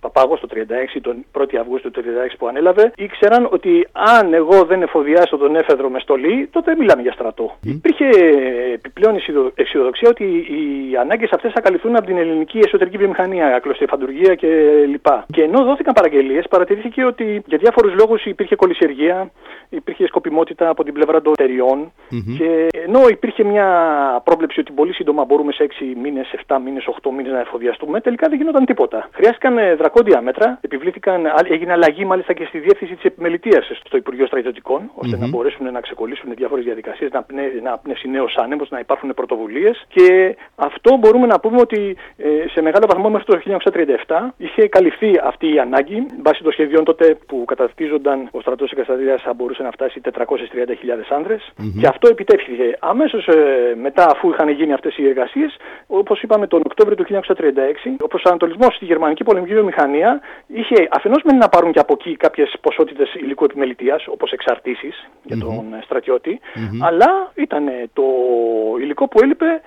[0.00, 4.82] Παπάγος το 36, τον 1η Αυγούστου του 36 που ανέλαβε, ήξεραν ότι αν εγώ δεν
[4.82, 7.56] εφοδιάσω τον έφεδρο με στολή, τότε δεν μιλάμε για στρατό.
[7.62, 8.08] Υπήρχε
[8.72, 14.34] επιπλέον αισιοδο- αισιοδοξία ότι οι ανάγκες αυτές θα καλυφθούν από την ελληνική εσωτερική βιομηχανία, κλωστεφαντουργία
[14.34, 15.06] κλπ.
[15.32, 19.30] Και ενώ δόθηκαν παραγγελίες, παρατηρήθηκε ότι για διάφορους λόγους υπήρχε κολυσιεργία,
[19.68, 21.92] υπήρχε σκοπιμότητα από την πλευρά των εταιριών
[22.38, 23.66] και ενώ υπήρχε μια
[24.24, 28.28] πρόβλεψη ότι πολύ σύντομα μπορούμε σε 6 μήνες, 7 μήνες, 8 μήνες να εφοδιαστούμε, τελικά
[28.28, 29.08] δεν γινόταν τίποτα.
[29.12, 33.96] Χρειάστηκαν ε, δρακόντια μέτρα, επιβλήθηκαν, α- έγινε αλλαγή μάλιστα και στη διεύθυνση της επιμελητίας στο
[33.96, 38.62] Υπουργείο Στρατιωτικών, ώστε να μπορέσουν να ξεκολλήσουν διάφορες διαδικασίες, να, πνε, να πνεύσει νέο άνεμο,
[38.68, 39.84] να υπάρχουν πρωτοβουλίες.
[39.88, 43.60] Και αυτό μπορούμε να πούμε ότι ε, σε μεγάλο βαθμό μέχρι το
[44.06, 49.16] 1937 είχε καλυφθεί αυτή η ανάγκη βάσει των σχεδίων τότε που καταρτίζονταν ο στρατός Εκαστατήρια
[49.24, 50.24] θα μπορούσε να φτάσει 430.000
[51.10, 51.52] άνδρες.
[51.80, 52.76] Και αυτό επιτεύχθηκε.
[52.80, 55.56] Αμέσως ε, μετά, αφού είχαν γίνει αυτές οι εργασίες,
[55.86, 57.16] όπως είπαμε τον Οκτώβριο του 1936,
[58.00, 62.54] ο προσανατολισμός στη γερμανική πολεμική βιομηχανία είχε αφενός μεν να πάρουν και από εκεί κάποιες
[62.60, 66.40] ποσότητες υλικού επιμελητίας, όπως εξαρτήσεις για τον ε, στρατιώτη,
[66.80, 68.04] αλλά ήταν ε, το
[68.80, 69.60] υλικό που έλειπε ε,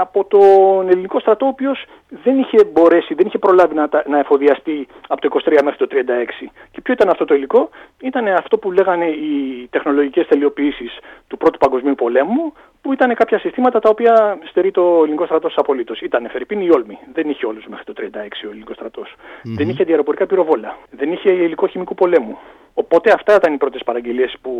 [0.00, 1.84] από τον ελληνικό στρατό, ο οποίος
[2.24, 5.86] δεν είχε μπορέσει, δεν είχε προλάβει να, τα- να εφοδιαστεί από το 23 μέχρι το
[5.86, 6.50] 36.
[6.70, 7.68] Και ποιο ήταν αυτό το υλικό,
[8.00, 10.98] ήταν αυτό που λέγανε οι τεχνολογικές τελειοποιήσεις
[11.28, 12.52] του Πρώτου Παγκοσμίου Πολέμου,
[12.82, 16.00] που ήταν κάποια συστήματα τα οποία στερεί το ελληνικό στρατός απολύτως.
[16.00, 16.98] Ήταν Φερρυπίν η Όλμη.
[17.12, 19.14] Δεν είχε όλους μέχρι το 36 ο ελληνικός στρατός.
[19.42, 20.76] Δεν είχε αντιαεροπορικά πυροβόλα.
[20.90, 22.38] Δεν είχε υλικό χημικού πολέμου.
[22.74, 24.52] Οπότε αυτά ήταν οι πρώτες παραγγελίες που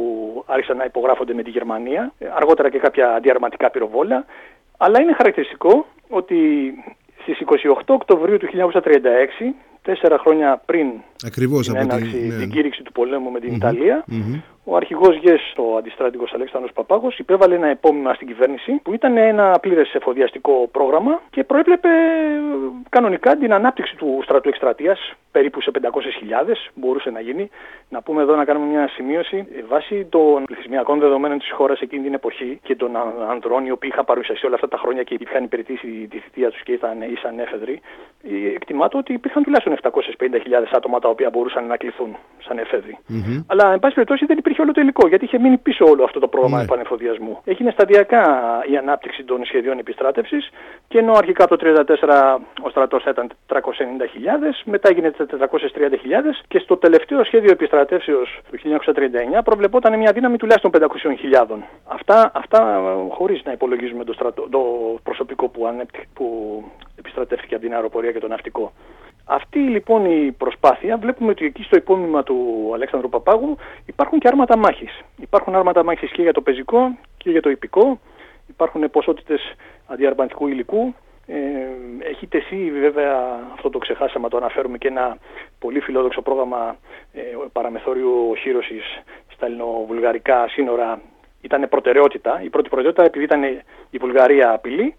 [0.46, 2.12] άρχισαν να υπογράφονται με τη Γερμανία.
[2.18, 4.24] Ε, Αργότερα και κάποια αντιαρματικά πυροβόλα.
[4.84, 6.36] Αλλά είναι χαρακτηριστικό ότι
[7.22, 8.80] στις 28 Οκτωβρίου του 1936,
[9.82, 10.86] τέσσερα χρόνια πριν
[11.26, 12.28] Ακριβώς την από έναρξη, την.
[12.28, 12.36] ναι.
[12.36, 14.04] την κήρυξη του πολέμου με την Ιταλία,
[14.64, 19.58] ο αρχηγός ΓΕΣ, ο αντιστράτηγος Αλέξανδρος Παπάγος, υπέβαλε ένα επόμημα στην κυβέρνηση που ήταν ένα
[19.60, 22.42] πλήρες εφοδιαστικό πρόγραμμα και προέβλεπε ε,
[22.88, 25.88] κανονικά την ανάπτυξη του στρατού εκστρατείας περίπου σε 500.000
[26.74, 27.50] μπορούσε να γίνει.
[27.88, 29.46] Να πούμε εδώ να κάνουμε μια σημείωση.
[29.56, 33.70] Ε, βάσει των πληθυσμιακών δεδομένων της χώρας εκείνη την εποχή και των α- ανδρών οι
[33.70, 37.02] οποίοι είχαν παρουσιαστεί όλα αυτά τα χρόνια και είχαν υπηρετήσει τη θητεία τους και ήταν
[37.02, 37.80] ήσαν έφεδροι
[38.22, 42.98] ε, εκτιμάται ότι υπήρχαν τουλάχιστον 750.000 άτομα τα οποία μπορούσαν να κληθούν σαν εφεδροι
[43.46, 46.18] Αλλά εν πάση περιπτώσει δεν υπήρχε όλο το υλικό γιατί είχε μείνει πίσω όλο αυτό
[46.20, 46.62] το πρόγραμμα Ναι.
[46.62, 47.38] επανεφοδιασμού.
[47.44, 48.24] Έγινε σταδιακά
[48.70, 50.50] η ανάπτυξη των σχεδίων επιστράτευσης
[50.88, 56.76] και ενώ αρχικά το 1934 ο στρατός θα ήταν 490.000, μετά έγινε 430.000 και στο
[56.76, 58.58] τελευταίο σχέδιο επιστρατεύσεως του
[59.38, 61.56] 1939 προβλεπόταν μια δύναμη τουλάχιστον 500.000.
[61.88, 62.60] Αυτά, αυτά
[63.08, 64.60] ε, χωρίς να υπολογίζουμε το, στρατό, το
[65.02, 66.26] προσωπικό που, ανέπτυ- που
[66.98, 68.72] επιστρατεύτηκε από την αεροπορία και το ναυτικό.
[69.34, 73.56] Αυτή λοιπόν η προσπάθεια βλέπουμε ότι εκεί στο υπόμνημα του Αλέξανδρου Παπάγου
[73.86, 75.00] υπάρχουν και άρματα μάχης.
[75.20, 78.00] Υπάρχουν άρματα μάχης και για το πεζικό και για το υπηκό.
[78.48, 79.54] Υπάρχουν ποσότητες
[79.86, 80.94] αντιαρματικού υλικού.
[81.26, 81.36] Ε,
[81.98, 85.16] έχει τεθεί βέβαια, αυτό το ξεχάσαμε να το αναφέρουμε, και ένα
[85.58, 86.76] πολύ φιλόδοξο πρόγραμμα
[87.12, 87.20] ε,
[87.52, 88.84] παραμεθόριου οχύρωσης
[89.32, 91.00] στα ελληνοβουλγαρικά σύνορα.
[91.40, 92.42] Ήταν προτεραιότητα.
[92.42, 93.42] Η πρώτη προτεραιότητα επειδή ήταν
[93.90, 94.94] η Βουλγαρία απειλή.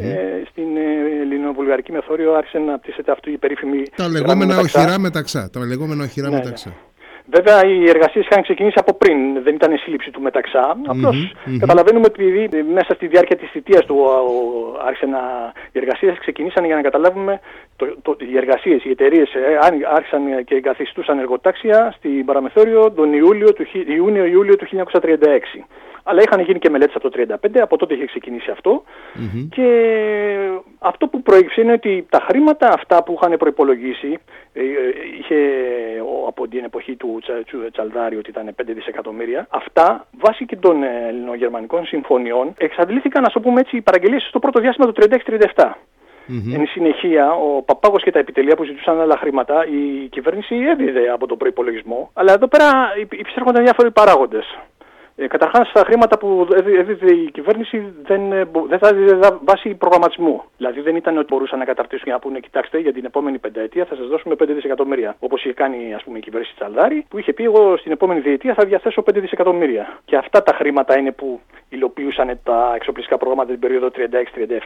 [0.00, 4.80] Ε, στην ε, ελληνοβουλγαρική μεθόριο άρχισε να πτήσεται αυτή η περίφημη Τα γραμμή λεγόμενα μεταξά.
[4.80, 5.50] οχυρά μεταξά.
[5.52, 6.42] Τα λεγόμενα οχυρά Ναι, ναι.
[6.42, 6.72] μεταξά.
[7.30, 10.76] Βέβαια οι εργασίες είχαν ξεκινήσει από πριν, δεν ήταν η σύλληψη του μεταξά.
[10.86, 14.36] Απλώς καταλαβαίνουμε ότι επειδή μέσα στη διάρκεια της θητείας του ο, ο,
[14.86, 15.18] άρχισε να.
[15.72, 17.40] Οι εργασίες ξεκινήσαν για να καταλάβουμε.
[17.76, 19.28] Το, το, οι εργασίες, οι εταιρείες
[19.94, 25.64] άρχισαν και εγκαθιστούσαν εργοτάξια στην παραμεθόριο τον Ιούλιο του, χι- Ιούνιο-Ιούλιο του 1936.
[26.08, 28.50] Αλλά είχαν γίνει και μελέτες από το 1935, από τότε είχε ξεκινήσει
[29.50, 29.68] και
[30.78, 34.18] αυτό που προέκυψε είναι ότι τα χρήματα αυτά που είχαν προϋπολογίσει,
[34.52, 34.64] ε, ε,
[35.18, 35.38] είχε
[36.26, 37.22] από την εποχή του
[37.72, 43.60] Τσαλδάρη ότι ήταν 5 δισεκατομμύρια, αυτά βάσει και των ελληνογερμανικών συμφωνιών εξαντλήθηκαν, να το πούμε
[43.60, 45.08] έτσι, οι παραγγελίες στο πρώτο διάστημα του
[45.54, 45.72] 36-37.
[46.28, 46.54] Mm-hmm.
[46.54, 51.26] Εν συνεχεία, ο Παπάγος και τα επιτελεία που ζητούσαν άλλα χρήματα, η κυβέρνηση έδιδε από
[51.26, 52.10] τον προϋπολογισμό.
[52.12, 52.66] Αλλά εδώ πέρα
[53.10, 54.58] υπήρχαν διάφοροι παράγοντες.
[55.18, 60.42] Ε, Καταρχάς, τα χρήματα που έδιδε η κυβέρνηση δεν, ε, δεν θα έδιδε βάσει προγραμματισμού.
[60.56, 63.84] Δηλαδή, δεν ήταν ότι μπορούσαν να καταρτήσουν για να πούνε: Κοιτάξτε, για την επόμενη πενταετία
[63.84, 65.16] θα σας δώσουμε 5 δισεκατομμύρια.
[65.18, 68.54] Όπως είχε κάνει ας πούμε, η κυβέρνηση Τσαλδάρη, που είχε πει: Εγώ στην επόμενη διετία
[68.54, 69.98] θα διαθέσω 5 δισεκατομμύρια.
[70.04, 73.88] Και αυτά τα χρήματα είναι που υλοποιούσαν τα εξοπλιστικά προγράμματα την περίοδο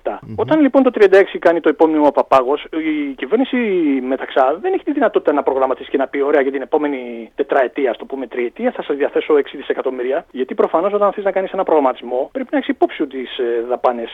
[0.05, 0.18] 36-37.
[0.36, 1.07] Όταν λοιπόν το 36
[1.38, 3.57] κάνει το επόμενο ο Παπάγος, η κυβέρνηση
[4.03, 7.90] μεταξά δεν έχει τη δυνατότητα να προγραμματίσει και να πει: Ωραία, για την επόμενη τετραετία,
[7.90, 10.24] ας το πούμε τριετία, θα σας διαθέσω 6 δισεκατομμύρια.
[10.41, 14.05] Γιατί προφανώς όταν θες να κάνεις ένα προγραμματισμό, πρέπει να έχεις υπόψη τι ε, δαπάνε,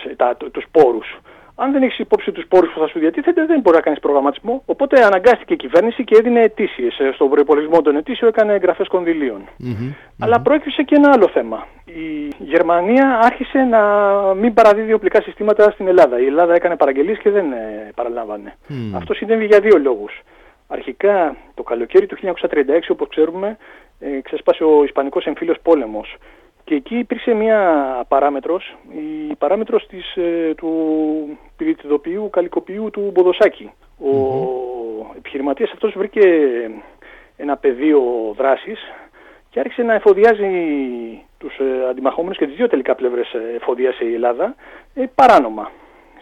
[0.53, 1.19] τους πόρους.
[1.55, 4.63] Αν δεν έχεις υπόψη τους πόρους που θα σου διατίθεται, δεν μπορεί να κάνεις προγραμματισμό.
[4.67, 6.99] Οπότε αναγκάστηκε η κυβέρνηση και έδινε αιτήσεις.
[6.99, 9.41] Ε, στον προπολογισμό των αιτήσεων έκανε εγγραφές κονδυλίων.
[9.47, 9.95] Mm-hmm.
[10.19, 11.67] Αλλά προέκυψε και ένα άλλο θέμα.
[11.85, 13.81] Η Γερμανία άρχισε να
[14.35, 16.21] μην παραδίδει οπλικά συστήματα στην Ελλάδα.
[16.21, 18.55] Η Ελλάδα έκανε παραγγελίες και δεν ε, παραλάμβανε.
[18.69, 18.75] Mm.
[18.97, 20.23] Αυτό συνέβη για δύο λόγους.
[20.69, 22.29] Αρχικά το καλοκαίρι του 1936,
[22.89, 23.57] όπως ξέρουμε,
[23.99, 26.17] ε, ξέσπασε ο Ισπανικός εμφύλιος πόλεμος.
[26.65, 27.61] Και εκεί υπήρξε μια
[28.09, 28.77] παράμετρος,
[29.31, 33.73] η παράμετρος της, ε, του πυρητιδοποιού καλλικοποιού του Μποδοσάκη.
[33.99, 34.13] Ο
[35.17, 36.21] επιχειρηματίας αυτός βρήκε
[37.37, 38.03] ένα πεδίο
[38.37, 38.81] δράσης
[39.51, 40.47] και άρχισε να εφοδιάζει
[41.39, 44.55] τους ε, αντιμαχόμενους και τις δύο τελικά πλευρές ε, εφοδιάσε η Ελλάδα
[44.95, 45.71] ε, παράνομα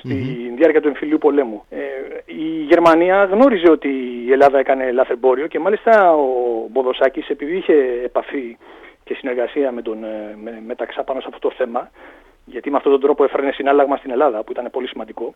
[0.04, 1.64] στη διάρκεια του εμφυλίου πολέμου.
[1.70, 1.78] Ε,
[2.24, 3.88] η Γερμανία γνώριζε ότι
[4.26, 6.28] η Ελλάδα έκανε λαθρεμπόριο και μάλιστα ο
[6.70, 7.74] Μποδοσάκης επειδή είχε
[8.04, 8.56] επαφή
[9.04, 11.90] και συνεργασία με τον ε, με, μεταξά πάνω σε αυτό το θέμα,
[12.44, 15.34] γιατί με αυτόν τον τρόπο έφερνε συνάλλαγμα στην Ελλάδα, που ήταν πολύ σημαντικό,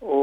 [0.00, 0.16] ο,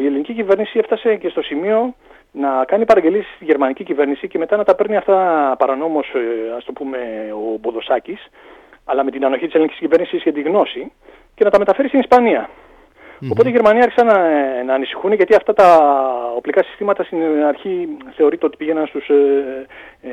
[0.00, 1.94] η ελληνική κυβέρνηση έφτασε και στο σημείο
[2.32, 6.64] να κάνει παραγγελίες στη γερμανική κυβέρνηση και μετά να τα παίρνει αυτά παρανόμως, ε, ας
[6.64, 6.98] το πούμε,
[7.32, 8.28] ο Μποδοσάκης,
[8.84, 10.92] αλλά με την ανοχή της ελληνικής κυβέρνησης και τη γνώση,
[11.34, 12.48] και να τα μεταφέρει στην Ισπανία.
[13.20, 13.28] Mm-hmm.
[13.30, 14.18] Οπότε οι Γερμανοί άρχισαν να,
[14.64, 15.68] να ανησυχούν γιατί αυτά τα
[16.36, 19.66] οπλικά συστήματα στην αρχή θεωρείται ότι πήγαιναν στους ε,
[20.02, 20.10] ε,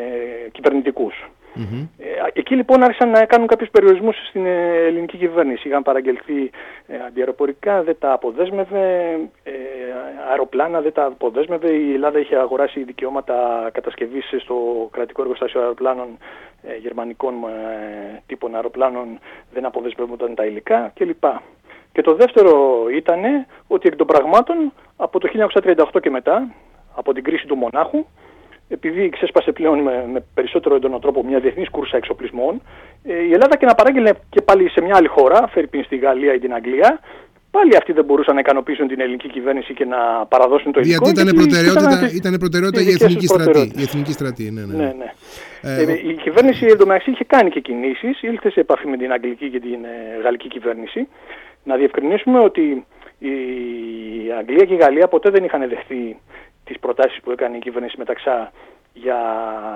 [0.51, 1.29] κυβερνητικούς.
[1.55, 1.87] Mm-hmm.
[1.97, 5.67] Ε, εκεί λοιπόν άρχισαν να κάνουν κάποιους περιορισμούς στην ε, ελληνική κυβέρνηση.
[5.67, 6.49] Είχαν παραγγελθεί
[6.87, 9.51] ε, αντιαεροπορικά, δεν τα αποδέσμευε, ε,
[10.29, 11.69] αεροπλάνα δεν τα αποδέσμευε.
[11.69, 16.17] Η Ελλάδα είχε αγοράσει δικαιώματα κατασκευής στο κρατικό εργοστάσιο αεροπλάνων
[16.63, 17.33] ε, γερμανικών
[18.25, 19.19] τύπων αεροπλάνων,
[19.53, 21.23] δεν αποδέσμευονταν τα υλικά κλπ.
[21.93, 23.19] Και το δεύτερο ήταν
[23.67, 25.29] ότι εκ των πραγμάτων από το
[25.93, 26.53] 1938 και μετά,
[26.95, 28.05] από την κρίση του μονάχου,
[28.67, 32.61] επειδή ξέσπασε πλέον με, με περισσότερο έντονο τρόπο μια διεθνής κούρσα εξοπλισμών,
[33.03, 36.33] ε, η Ελλάδα και να παράγγελνε και πάλι σε μια άλλη χώρα, φέρει στη Γαλλία
[36.33, 36.99] ή την Αγγλία,
[37.51, 41.05] πάλι αυτοί δεν μπορούσαν να ικανοποιήσουν την ελληνική κυβέρνηση και να παραδώσουν το υλικό.
[41.05, 43.71] Γιατί ήταν προτεραιότητα, ήταν προτεραιότητα η εθνική στρατή.
[43.75, 44.75] Η εθνική στρατή, ναι, ναι.
[44.75, 45.09] ναι, ναι.
[45.61, 49.49] Ε, ε, η κυβέρνηση εντωμεταξύ είχε κάνει και κινήσεις, ήλθε σε επαφή με την αγγλική
[49.49, 51.07] και την ε, γαλλική κυβέρνηση
[51.63, 52.85] να διευκρινίσουμε ότι
[53.19, 53.31] η
[54.37, 56.19] Αγγλία και η Γαλλία ποτέ δεν είχαν δεχθεί
[56.63, 58.51] τις προτάσεις που έκανε η κυβέρνηση μεταξά
[58.93, 59.17] για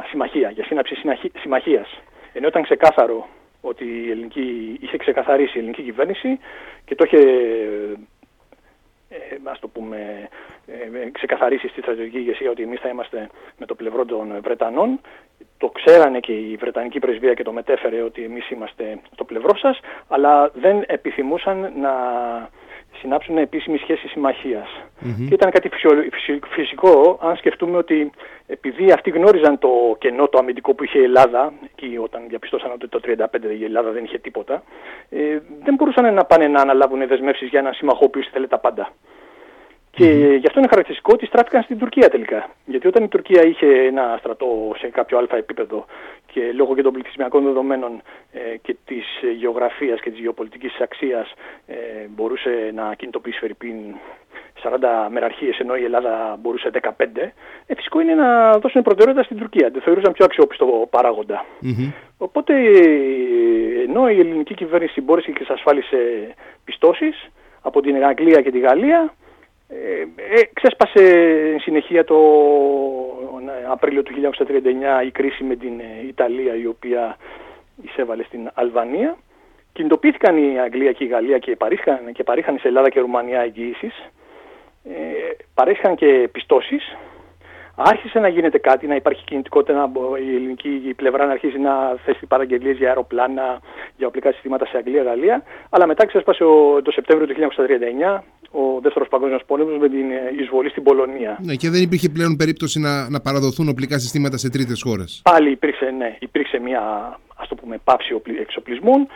[0.09, 0.95] συμμαχία, για σύναψη
[1.39, 2.01] συμμαχίας.
[2.33, 3.27] Ενώ ήταν ξεκάθαρο
[3.61, 6.39] ότι η ελληνική, είχε ξεκαθαρίσει η ελληνική κυβέρνηση
[6.85, 7.19] και το είχε
[9.09, 10.27] ε, ας το πούμε,
[10.67, 14.99] ε, ξεκαθαρίσει στη στρατιωτική ηγεσία ότι εμείς θα είμαστε με το πλευρό των Βρετανών.
[15.57, 19.79] Το ξέρανε και η Βρετανική πρεσβεία και το μετέφερε ότι εμείς είμαστε στο πλευρό σας,
[20.07, 21.91] αλλά δεν επιθυμούσαν να
[22.99, 24.07] συνάψουν επίσημη σχέση
[25.27, 25.69] Και ήταν κάτι
[26.49, 28.11] φυσικό αν σκεφτούμε ότι
[28.47, 29.69] επειδή αυτοί γνώριζαν το
[29.99, 33.91] κενό το αμυντικό που είχε η Ελλάδα, εκεί όταν διαπιστώσαν ότι το 1935 η Ελλάδα
[33.91, 34.63] δεν είχε τίποτα,
[35.09, 38.59] ε, δεν μπορούσαν να πάνε να αναλάβουν δεσμεύσεις για έναν σύμμαχο ο οποίος ήθελε τα
[38.59, 38.91] πάντα.
[39.97, 42.49] Και γι' αυτό είναι χαρακτηριστικό ότι στράφηκαν στην Τουρκία τελικά.
[42.65, 45.85] Γιατί όταν η Τουρκία είχε ένα στρατό σε κάποιο αλφα επίπεδο
[46.25, 49.05] και λόγω και των πληθυσμιακών δεδομένων ε, και της
[49.37, 51.33] γεωγραφίας και της γεωπολιτικής αξίας
[51.67, 51.75] ε,
[52.15, 53.75] μπορούσε να κινητοποιήσει Φερρυπίν
[54.63, 54.77] 40
[55.09, 56.89] μεραρχίες ενώ η Ελλάδα μπορούσε 15,
[57.65, 59.69] ε, φυσικό είναι να δώσουν προτεραιότητα στην Τουρκία.
[59.69, 60.87] Δεν θεωρούσαν πιο αξιόπιστο
[62.17, 62.53] Οπότε
[63.87, 65.97] ενώ η ελληνική κυβέρνηση μπόρεσε και ασφάλισε
[66.63, 67.29] πιστώσεις
[67.61, 69.13] από την Αγγλία και τη Γαλλία,
[69.69, 70.01] ε,
[70.39, 71.03] ε, ξέσπασε
[71.59, 72.17] συνεχεία το
[73.67, 74.13] Απρίλιο του
[75.01, 77.17] 1939 η κρίση με την ε, Ιταλία η οποία
[77.83, 79.17] εισέβαλε στην Αλβανία.
[79.73, 84.09] Κινητοποιήθηκαν η Αγγλία και η Γαλλία και παρήχαν, και παρήχαν σε Ελλάδα και Ρουμανία εγγυήσεις.
[84.83, 84.91] Ε,
[85.53, 86.97] παρέχαν και πιστώσεις.
[87.75, 92.25] Άρχισε να γίνεται κάτι, να υπάρχει κινητικότητα, να, η ελληνική πλευρά να αρχίσει να θέσει
[92.25, 93.59] παραγγελίες για αεροπλάνα,
[93.97, 97.51] για οπλικά συστήματα σε Αγγλία-Γαλλία, αλλά μετά ξέσπασε ο, το Σεπτέμβριο του
[98.17, 101.37] 1939 ο Δεύτερος Παγκόσμιος Πόλεμος με την ε, εισβολή στην Πολωνία.
[101.41, 105.21] Ναι, και δεν υπήρχε πλέον περίπτωση να, να παραδοθούν οπλικά συστήματα σε τρίτες χώρες.
[105.23, 106.81] Πάλι υπήρξε, ναι, υπήρξε μια
[107.37, 109.07] ας το πούμε πάυση εξοπλισμών.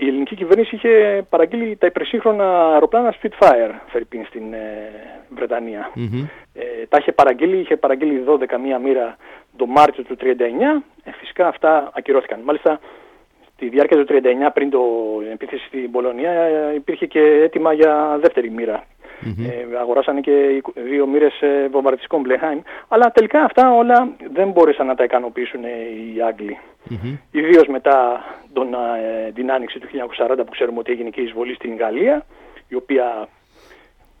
[0.00, 4.90] Η ελληνική κυβέρνηση είχε παραγγείλει τα υπερσύγχρονα αεροπλάνα Spitfire, Φερρυπίν, στην ε,
[5.34, 5.90] βρετανια
[6.54, 9.16] Ε, τα είχε παραγγείλει, είχε παραγγείλει 12 μία μοίρα
[9.56, 10.22] το Μάρτιο του 1939.
[11.04, 12.40] Ε, φυσικά αυτά ακυρώθηκαν.
[12.44, 12.80] Μάλιστα
[13.54, 14.82] Στη διάρκεια του 1939 πριν το
[15.32, 16.32] επίθεση στην Πολωνία
[16.74, 18.86] υπήρχε και έτοιμα για δεύτερη μοίρα.
[19.24, 22.62] Ε, αγοράσανε και δύο μοίρες ε, βομβαρδιστικών Μπλεχάιν.
[22.88, 26.58] Αλλά τελικά αυτά όλα δεν μπόρεσαν να τα ικανοποιήσουν οι Άγγλοι.
[26.90, 27.18] Mm-hmm.
[27.30, 29.88] Ιδίως μετά τον, ε, την άνοιξη του
[30.18, 32.26] 1940 που ξέρουμε ότι έγινε και η εισβολή στην Γαλλία,
[32.68, 33.28] η οποία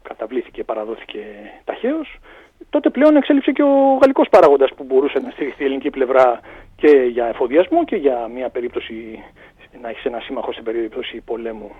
[0.02, 1.20] καταβλήθηκε, παραδόθηκε
[1.64, 2.18] ταχαίως
[2.74, 6.40] τότε πλέον εξέλιψε και ο γαλλικός παράγοντας που μπορούσε να στηριχθεί η ελληνική πλευρά
[6.76, 8.94] και για εφοδιασμό και για μια περίπτωση
[9.82, 11.70] να έχεις ένα σύμμαχο στην περίπτωση πολέμου.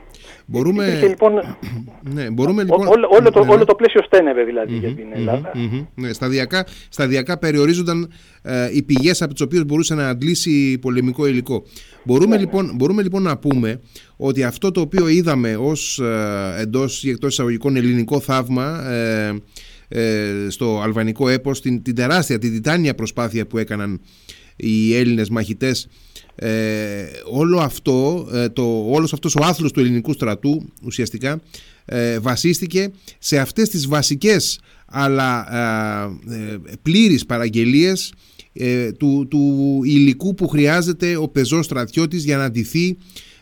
[0.46, 1.00] Μπορούμε...
[1.08, 1.32] λοιπόν...
[2.16, 2.86] ναι, μπορούμε λοιπόν...
[2.86, 5.52] Όλο, όλο, το, όλο το πλαίσιο στένευε δηλαδή για την Ελλάδα.
[5.94, 11.62] Ναι, σταδιακά, σταδιακά περιορίζονταν ε, οι πηγές από τις οποίες μπορούσε να αντλήσει πολεμικό υλικό.
[12.04, 12.40] Μπορούμε, ναι, ναι.
[12.40, 13.80] λοιπόν, μπορούμε λοιπόν να πούμε
[14.16, 19.34] ότι αυτό το οποίο είδαμε ως ε, εντός ή εκτός εισαγωγικών ελληνικό θαύμα ε, ε,
[20.48, 24.00] στο αλβανικό έπος την, την τεράστια, την τιτάνια προσπάθεια που έκαναν
[24.56, 25.88] οι Έλληνες μαχητές.
[26.34, 31.40] Ε, όλο αυτό, ε, το, όλος αυτός ο άθλος του ελληνικού στρατού ουσιαστικά
[31.84, 35.46] ε, βασίστηκε σε αυτές τις βασικές αλλά
[36.30, 38.12] ε, πλήρεις παραγγελίες
[38.98, 42.96] του, του υλικού που χρειάζεται ο πεζός στρατιώτης για να αντιθεί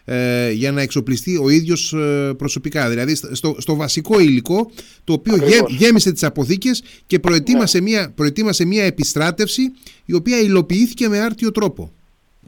[0.04, 2.88] ε, για να εξοπλιστεί ο ίδιος ε, προσωπικά.
[2.88, 4.70] Δηλαδή στο, στο βασικό υλικό
[5.04, 7.84] το οποίο γέ, γέμισε τις αποθήκες και προετοίμασε, ναι.
[7.84, 9.62] μια, προετοίμασε μια επιστράτευση
[10.04, 11.90] η οποία υλοποιήθηκε με άρτιο τρόπο.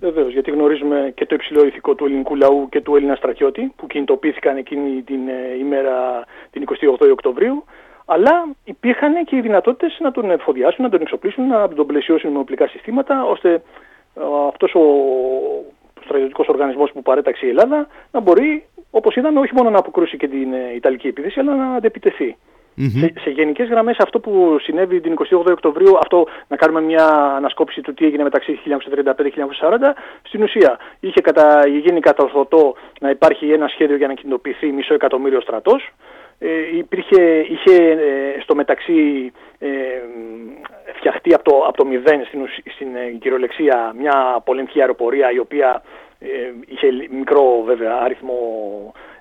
[0.00, 3.86] Βεβαίως, γιατί γνωρίζουμε και το υψηλό ηθικό του ελληνικού λαού και του Έλληνα στρατιώτη που
[3.86, 6.64] κινητοποιήθηκαν εκείνη την ε, ημέρα την
[7.00, 7.64] 28 Οκτωβρίου
[8.04, 12.38] αλλά υπήρχαν και οι δυνατότητες να τον εφοδιάσουν, να τον εξοπλίσουν, να τον πλαισιώσουν με
[12.38, 13.62] οπλικά συστήματα, ώστε
[14.48, 14.84] αυτός ο
[16.04, 20.28] στρατιωτικός οργανισμός που παρέταξε η Ελλάδα να μπορεί, όπως είδαμε, όχι μόνο να αποκρούσει και
[20.28, 22.36] την ε, Ιταλική επίθεση, αλλά να αντεπιτεθεί.
[22.76, 22.98] Mm-hmm.
[23.00, 27.80] Σε, σε γενικές γραμμές αυτό που συνέβη την 28 Οκτωβρίου, αυτό να κάνουμε μια ανασκόπηση
[27.80, 29.10] του τι έγινε μεταξύ 1935-1940,
[30.22, 35.40] στην ουσία είχε κατα, γίνει κατορθωτό να υπάρχει ένα σχέδιο για να κινητοποιηθεί μισό εκατομμύριο
[35.40, 35.92] στρατός,
[36.38, 39.68] ε, υπήρχε, είχε ε, στο μεταξύ ε,
[40.94, 42.40] φτιαχτεί από το, από το μηδέν στην,
[42.74, 45.82] στην ε, κυριολεξία μια πολεμική αεροπορία η οποία
[46.18, 46.26] ε,
[46.66, 48.38] είχε μικρό βέβαια αριθμό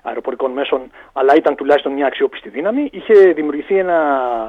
[0.02, 2.88] αεροπορικών μέσων αλλά ήταν τουλάχιστον μια αξιόπιστη δύναμη.
[2.92, 3.98] Είχε δημιουργηθεί ένα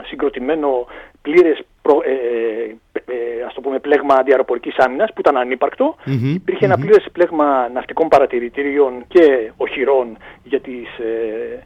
[0.05, 0.87] συγκροτημένο
[1.21, 5.95] πλήρες προ, ε, ε, ας το πούμε πλέγμα αντιαεροπορικής άμυνας που ήταν ανύπαρκτο.
[5.97, 6.35] Mm-hmm.
[6.35, 6.69] Υπήρχε mm-hmm.
[6.69, 11.63] ένα πλήρες πλέγμα ναυτικών παρατηρητήριων και οχυρών για, τις, ε,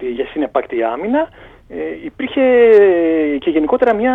[0.00, 1.28] ε, για συνεπάκτη άμυνα
[1.74, 2.42] ε, υπήρχε
[3.38, 4.14] και γενικότερα μια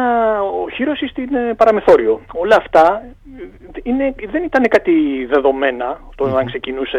[0.63, 2.21] οχύρωση στην ε, παραμεθόριο.
[2.33, 3.01] Όλα αυτά
[3.39, 6.97] ε, είναι, δεν ήταν κάτι δεδομένα το αν ξεκινούσε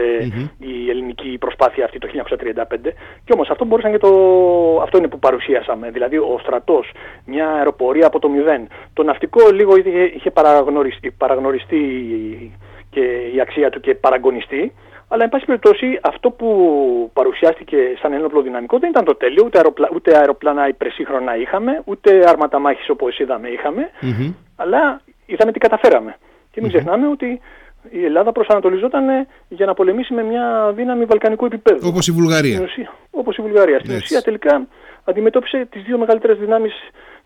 [0.59, 2.63] η ελληνική προσπάθεια αυτή το 1935
[3.25, 4.11] και όμως αυτό μπορούσαν και το,
[4.83, 6.93] αυτό είναι που παρουσίασαμε δηλαδή ο στρατός,
[7.25, 11.81] μια αεροπορία από το μηδέν το ναυτικό λίγο είχε, είχε παραγνωριστεί, παραγνωριστεί
[12.91, 13.01] και
[13.35, 14.73] η αξία του και παραγωνιστεί
[15.09, 19.43] αλλά, εν πάση περιπτώσει, αυτό που παρουσιάστηκε σαν ένοπλο δυναμικό δεν ήταν το τέλειο.
[19.45, 19.89] Ούτε, αεροπλα...
[19.95, 23.91] ούτε αεροπλάνα υπερσύγχρονα είχαμε, ούτε άρματα μάχης όπως είδαμε είχαμε.
[24.03, 24.35] Mm-hmm.
[24.57, 26.17] Αλλά είδαμε τι καταφέραμε.
[26.51, 26.73] Και μην mm-hmm.
[26.75, 27.41] ξεχνάμε ότι
[27.91, 29.05] η Ελλάδα προσανατολιζόταν
[29.49, 31.89] για να πολεμήσει με μια δύναμη βαλκανικού επίπεδου.
[31.89, 32.69] Όπως η Βουλγαρία.
[33.11, 33.79] Όπως η Βουλγαρία.
[33.79, 34.67] Στην ουσία τελικά
[35.05, 36.73] αντιμετώπισε τις δύο μεγαλύτερες δυνάμεις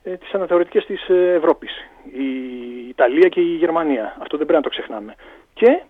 [0.03, 1.71] ε, τις αναθεωρητικές της ε, Ευρώπης.
[2.13, 2.29] Η
[2.89, 4.17] Ιταλία και η Γερμανία.
[4.21, 5.15] Αυτό δεν πρέπει να το ξεχνάμε.
[5.55, 5.83] Και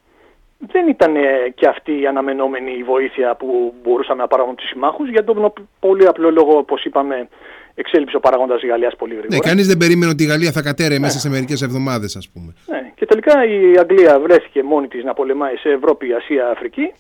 [0.59, 1.15] δεν ήταν
[1.55, 6.31] και αυτή η αναμενόμενη βοήθεια που μπορούσαμε να παράγουμε τους συμμάχους για τον πολύ απλό
[6.31, 7.29] λόγο, όπως είπαμε,
[7.75, 9.37] εξέλιψε ο παραγόντας της Γαλλίας πολύ γρήγορα.
[9.37, 11.21] Ναι, κανείς δεν περίμενε ότι η Γαλλία θα κατέρε μέσα ναι.
[11.21, 12.55] σε μερικές εβδομάδες, ας πούμε.
[12.67, 16.93] Ναι, και τελικά η Αγγλία βρέθηκε μόνη της να πολεμάει σε Ευρώπη, Ασία, Αφρική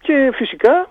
[0.00, 0.90] και φυσικά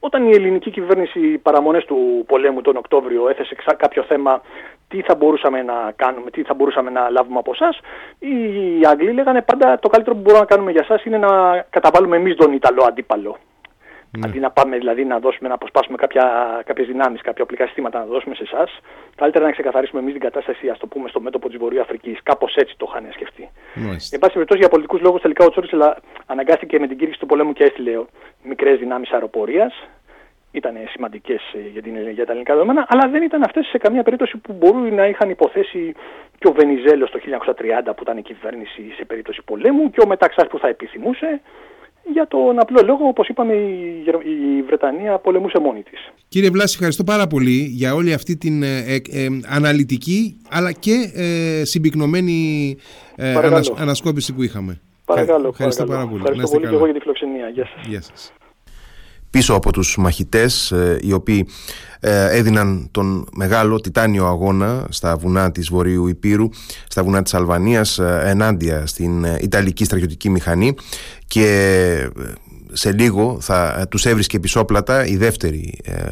[0.00, 4.40] όταν η ελληνική κυβέρνηση παραμονές του πολέμου τον Οκτώβριο έθεσε κάποιο θέμα
[4.88, 7.80] τι θα μπορούσαμε να κάνουμε, τι θα μπορούσαμε να λάβουμε από εσάς,
[8.18, 12.16] οι Άγγλοι λέγανε πάντα το καλύτερο που μπορούμε να κάνουμε για εσάς είναι να καταβάλουμε
[12.16, 13.36] εμείς τον Ιταλό αντίπαλο.
[14.10, 14.26] Ναι.
[14.26, 15.96] Αντί να πάμε δηλαδή να δώσουμε, να αποσπάσουμε
[16.64, 18.78] κάποιες δυνάμεις, κάποια οπλικά συστήματα να δώσουμε σε εσάς,
[19.16, 22.18] καλύτερα να ξεκαθαρίσουμε εμείς την κατάσταση, ας το πούμε, στο μέτωπο της Βορειοαφρική.
[22.22, 23.50] Κάπως έτσι το είχαν σκεφτεί.
[24.10, 25.80] Εν πάση περιπτώσει, για πολιτικούς λόγους, τελικά ο Τσόρτσελ
[26.26, 28.00] αναγκάστηκε με την κήρυξη του πολέμου και έστειλε
[28.42, 29.72] μικρές δυνάμεις αεροπορίας
[30.50, 34.36] ήταν σημαντικές ε, για, για τα ελληνικά δεδομένα, αλλά δεν ήταν αυτές σε καμία περίπτωση
[34.36, 35.94] που μπορούν να είχαν υποθέσει
[36.38, 37.18] και ο Βενιζέλος το
[37.88, 41.40] 1930 που ήταν η κυβέρνηση σε περίπτωση πολέμου και ο Μεταξάς που θα επιθυμούσε.
[42.12, 46.12] Για τον απλό λόγο, όπως είπαμε, η, Γερ- η Βρετανία πολεμούσε μόνη της.
[46.28, 51.10] Κύριε Βλάση, ευχαριστώ πάρα πολύ για όλη αυτή την ε, ε, ε, αναλυτική αλλά και
[51.14, 52.76] ε, συμπυκνωμένη
[53.16, 53.54] ε, Παρακαλώ.
[53.54, 54.80] ανασ- ανασκόπηση που είχαμε.
[55.04, 56.08] Παρακαλώ, Ευχαριστώ παρακαλώ.
[56.08, 56.22] πάρα πολύ.
[56.22, 56.76] Να Ευχαριστώ είστε πολύ και καλά.
[56.76, 57.48] εγώ για τη φιλοξενία.
[57.48, 57.86] Γεια σας.
[57.88, 58.32] Γεια σας.
[59.30, 61.46] Πίσω από τους μαχητές ε, οι οποίοι
[62.00, 66.48] ε, έδιναν τον μεγάλο τιτάνιο αγώνα στα βουνά της Βορείου Υπήρου,
[66.88, 70.74] στα βουνά της Αλβανίας ε, ενάντια στην ε, Ιταλική στρατιωτική μηχανή
[71.26, 71.46] και
[72.16, 72.22] ε,
[72.72, 76.06] σε λίγο θα ε, τους έβρισκε πισόπλατα η δεύτερη ε,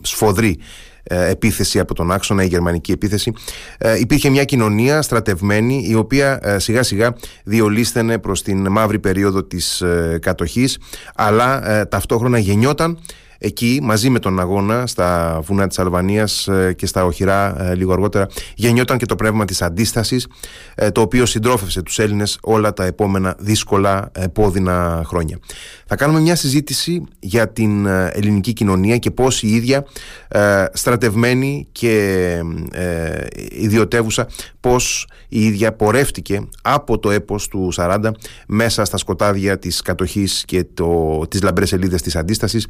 [0.00, 0.62] σφοδρή ε,
[1.04, 3.32] επίθεση από τον άξονα, η γερμανική επίθεση.
[3.78, 9.44] Ε, υπήρχε μια κοινωνία στρατευμένη η οποία ε, σιγά σιγά διολύσθαινε προς την μαύρη περίοδο
[9.44, 10.78] της ε, κατοχής
[11.14, 12.98] αλλά ε, ταυτόχρονα γεννιόταν
[13.44, 17.92] εκεί μαζί με τον αγώνα στα βουνά της Αλβανίας ε, και στα οχυρά ε, λίγο
[17.92, 20.26] αργότερα γεννιόταν και το πνεύμα της αντίστασης
[20.74, 25.38] ε, το οποίο συντρόφευσε τους Έλληνες όλα τα επόμενα δύσκολα επώδυνα χρόνια.
[25.86, 29.84] Θα κάνουμε μια συζήτηση για την ε, ελληνική κοινωνία και πώς η ίδια
[30.28, 32.38] ε, στρατευμένη και
[32.72, 34.28] ε, ιδιωτεύουσα
[34.60, 38.10] πώς η ίδια πορεύτηκε από το έπος του 40
[38.46, 42.66] μέσα στα σκοτάδια της κατοχής και το, τις λαμπρές σελίδες της αντίστασης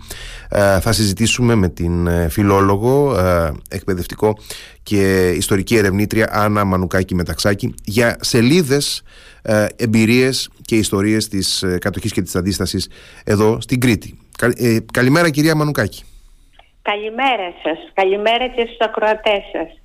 [0.48, 4.38] ε, θα συζητήσουμε με την ε, φιλόλογο ε, εκπαιδευτικό
[4.82, 9.02] και ιστορική ερευνήτρια Άννα Μανουκάκη Μεταξάκη για σελίδες
[9.42, 12.88] ε, εμπειρίες και ιστορίες της ε, κατοχής και της αντίστασης
[13.24, 14.18] εδώ στην Κρήτη.
[14.38, 16.02] Κα- ε, καλημέρα κυρία Μανουκάκη.
[16.82, 17.78] Καλημέρα σας.
[17.94, 19.80] Καλημέρα και στους ακροατές σας.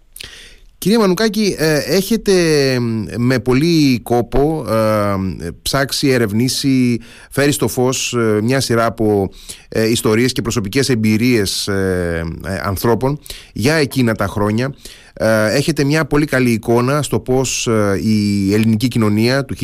[0.79, 2.33] Κυρία Μανουκάκη, ε, έχετε
[2.79, 5.15] μ, με πολύ κόπο ε,
[5.61, 6.99] ψάξει, ερευνήσει,
[7.31, 9.29] φέρει στο φως ε, μια σειρά από
[9.69, 13.19] ε, ιστορίες και προσωπικές εμπειρίες ε, ε, ανθρώπων
[13.53, 14.75] για εκείνα τα χρόνια.
[15.13, 19.55] Ε, έχετε μια πολύ καλή εικόνα στο πώς ε, η ελληνική κοινωνία του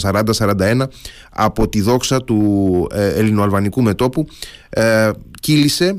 [0.00, 0.80] 1940-41
[1.30, 4.26] από τη δόξα του ε, ελληνοαλβανικού μετόπου
[4.70, 5.10] ε,
[5.40, 5.94] κύλησε ε,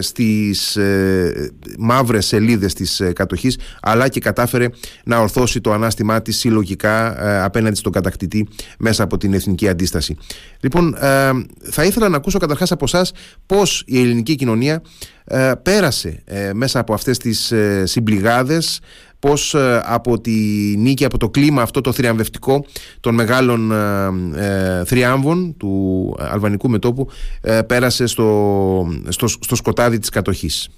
[0.00, 4.68] στις ε, μαύρες σελίδες της ε, κατοχής αλλά και κατάφερε
[5.04, 8.48] να ορθώσει το ανάστημά της συλλογικά ε, απέναντι στον κατακτητή
[8.78, 10.16] μέσα από την εθνική αντίσταση.
[10.60, 11.30] Λοιπόν, ε,
[11.70, 13.12] θα ήθελα να ακούσω καταρχάς από εσάς
[13.46, 14.82] πώς η ελληνική κοινωνία
[15.30, 18.80] ε, πέρασε ε, μέσα από αυτές τις ε, συμπληγάδες
[19.20, 20.30] πώς ε, από τη
[20.76, 22.64] νίκη, από το κλίμα αυτό το θριαμβευτικό
[23.00, 27.08] των μεγάλων ε, ε, θριάμβων του αλβανικού μετόπου
[27.42, 30.68] ε, πέρασε στο, στο, στο σκοτάδι της κατοχής.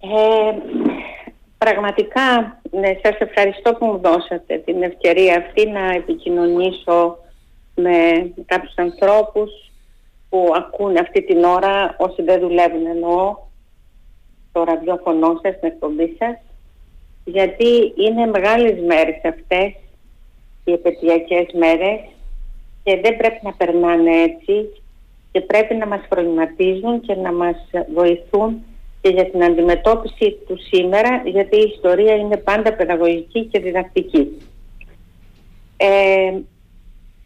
[0.00, 0.56] Ε,
[1.58, 7.18] πραγματικά, ναι, σας ευχαριστώ που μου δώσατε την ευκαιρία αυτή να επικοινωνήσω
[7.74, 9.50] με κάποιους ανθρώπους
[10.28, 13.36] που ακούν αυτή την ώρα, όσοι δεν δουλεύουν εννοώ,
[14.56, 16.36] το ραδιόφωνο σας, στην εκπομπή σας,
[17.24, 19.68] γιατί είναι μεγάλες μέρες αυτές,
[20.64, 21.98] οι επαιτειακές μέρες,
[22.82, 24.82] και δεν πρέπει να περνάνε έτσι
[25.32, 27.56] και πρέπει να μας προβληματίζουν και να μας
[27.94, 28.64] βοηθούν
[29.00, 34.42] και για την αντιμετώπιση του σήμερα, γιατί η ιστορία είναι πάντα παιδαγωγική και διδακτική.
[35.76, 36.32] Ε,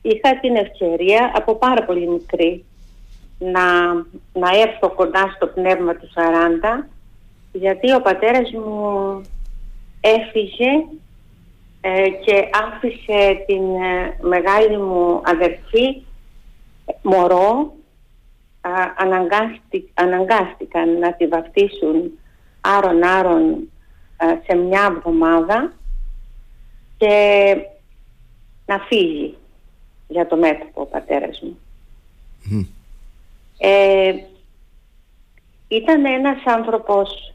[0.03, 2.65] είχα την ευκαιρία από πάρα πολύ μικρή
[3.39, 3.93] να,
[4.33, 6.91] να έρθω κοντά στο πνεύμα του 40
[7.53, 9.23] γιατί ο πατέρας μου
[10.01, 10.71] έφυγε
[11.81, 16.03] ε, και άφησε την ε, μεγάλη μου αδερφή
[16.85, 17.73] ε, μωρό
[18.61, 22.19] α, αναγκάστη- αναγκάστηκαν να τη βαφτίσουν
[22.61, 23.71] άρον άρον
[24.17, 25.73] α, σε μια εβδομάδα
[26.97, 27.57] και
[28.67, 29.37] να φύγει
[30.09, 31.59] για το μέτωπο ο πατέρας μου.
[33.59, 34.13] Ε,
[35.69, 37.30] ήταν ένας άνθρωπος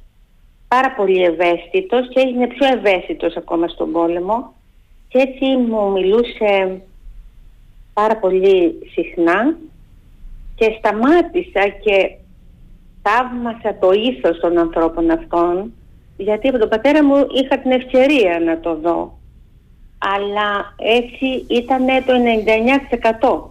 [0.67, 4.53] πάρα πολύ ευαίσθητος και έγινε πιο ευαίσθητος ακόμα στον πόλεμο.
[5.07, 6.81] Και έτσι μου μιλούσε
[7.93, 9.57] πάρα πολύ συχνά
[10.55, 12.15] και σταμάτησα και
[13.01, 15.73] θαύμασα το ήθος των ανθρώπων αυτών
[16.17, 19.17] γιατί από τον πατέρα μου είχα την ευκαιρία να το δω.
[19.97, 22.13] Αλλά έτσι ήταν το
[23.21, 23.41] 99%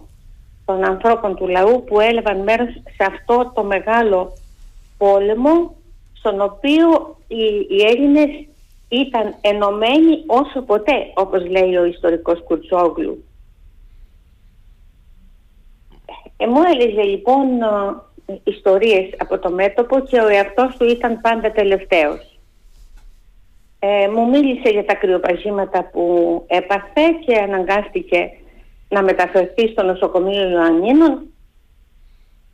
[0.65, 4.33] των ανθρώπων του λαού που έλαβαν μέρος σε αυτό το μεγάλο
[4.97, 5.75] πόλεμο
[6.25, 8.29] στον οποίο οι, οι Έλληνες
[8.87, 13.23] ήταν ενωμένοι όσο ποτέ, όπως λέει ο ιστορικός Κουρτσόγλου.
[16.37, 17.61] Ε, μου έλεγε λοιπόν
[18.25, 22.39] ε, ιστορίες από το μέτωπο και ο εαυτός του ήταν πάντα τελευταίος.
[23.79, 28.29] Ε, μου μίλησε για τα κρυοπαζήματα που έπαθε και αναγκάστηκε
[28.89, 31.21] να μεταφερθεί στο νοσοκομείο Ιωαννίνων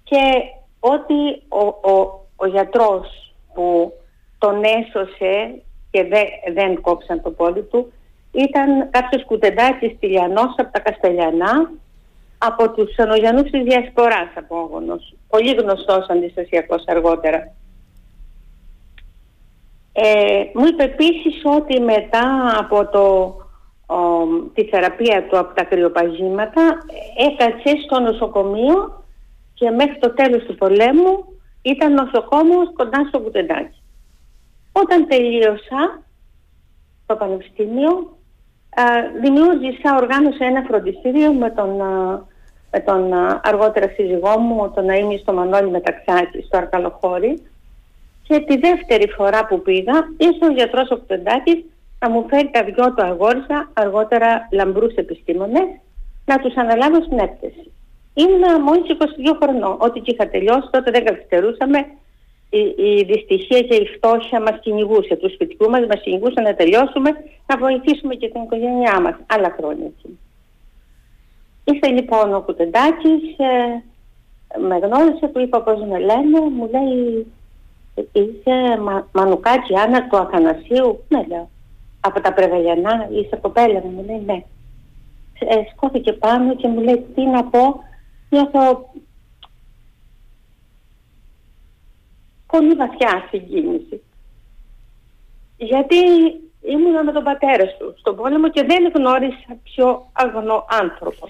[0.04, 0.42] και
[0.80, 3.94] ότι ο, ο, ο γιατρός που
[4.38, 7.92] τον έσωσε και δεν, δεν κόψαν το πόδι του
[8.32, 11.72] ήταν κάποιος κουτεντάκης τηλιανός από τα Καστελιανά
[12.38, 17.54] από τους Ανογιανούς της Διασποράς απόγονος, πολύ γνωστός αντιστασιακός αργότερα.
[19.94, 23.36] Ε, μου είπε επίσης ότι μετά από το,
[24.54, 26.78] τη θεραπεία του από τα κρυοπαγήματα
[27.18, 29.04] έκατσε στο νοσοκομείο
[29.54, 31.26] και μέχρι το τέλος του πολέμου
[31.62, 33.82] ήταν νοσοκόμος κοντά στο Κουτεντάκι.
[34.72, 36.04] Όταν τελείωσα
[37.06, 38.18] το πανεπιστήμιο
[39.22, 41.70] δημιούργησα, οργάνωσα ένα φροντιστήριο με τον,
[42.72, 47.42] με τον αργότερα σύζυγό μου, τον Αΐμι στο Μανώλη Μεταξάκη, στο Αρκαλοχώρι
[48.24, 51.66] και τη δεύτερη φορά που πήγα ήρθε ο γιατρός ο Κουτεντάκης
[52.00, 55.68] να μου φέρει τα δυο του αγόρισα, αργότερα λαμπρούς επιστήμονες,
[56.26, 57.72] να τους αναλάβω στην έκθεση.
[58.14, 59.76] Ήμουν μόλις 22 χρονών.
[59.80, 61.80] Ό,τι και είχα τελειώσει, τότε δεν καθυστερούσαμε.
[62.50, 65.16] Η, η δυστυχία και η φτώχεια μας κυνηγούσε.
[65.16, 67.10] Τους σπιτικούς μας μας κυνηγούσε να τελειώσουμε,
[67.48, 69.16] να βοηθήσουμε και την οικογένειά μας.
[69.28, 70.20] Άλλα χρόνια εκεί.
[71.64, 73.84] Ήρθε λοιπόν ο Κουτεντάκης, ε,
[74.60, 77.26] με γνώρισε, του είπα πώς με λένε, μου λέει
[78.12, 81.50] είσαι μα, Μανουκάκη Άννα του Αθανασίου, ναι λέω,
[82.00, 84.44] από τα Πρεβελιανά, είσαι κοπέλα μου, μου λέει ναι.
[85.40, 87.84] Ε, σκόθηκε πάνω και μου λέει τι να πω,
[88.32, 88.90] νιώθω
[92.48, 94.02] πολύ βαθιά συγκίνηση.
[95.58, 95.98] Γιατί
[96.62, 101.30] ήμουν με τον πατέρα σου στον πόλεμο και δεν γνώρισα πιο αγνό άνθρωπο.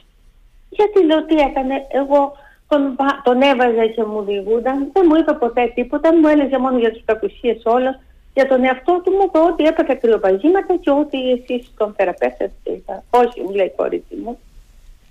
[0.70, 2.32] Γιατί λέω τι έκανε, εγώ
[2.68, 6.92] τον, τον έβαζα και μου διηγούνταν, δεν μου είπε ποτέ τίποτα, μου έλεγε μόνο για
[6.92, 8.00] τις κακουσίες όλα.
[8.34, 12.84] Για τον εαυτό του μου είπε ότι έπαθε κρυοπαγήματα και ότι εσείς τον θεραπεύσατε.
[13.10, 14.40] Όχι, μου λέει η κόρη μου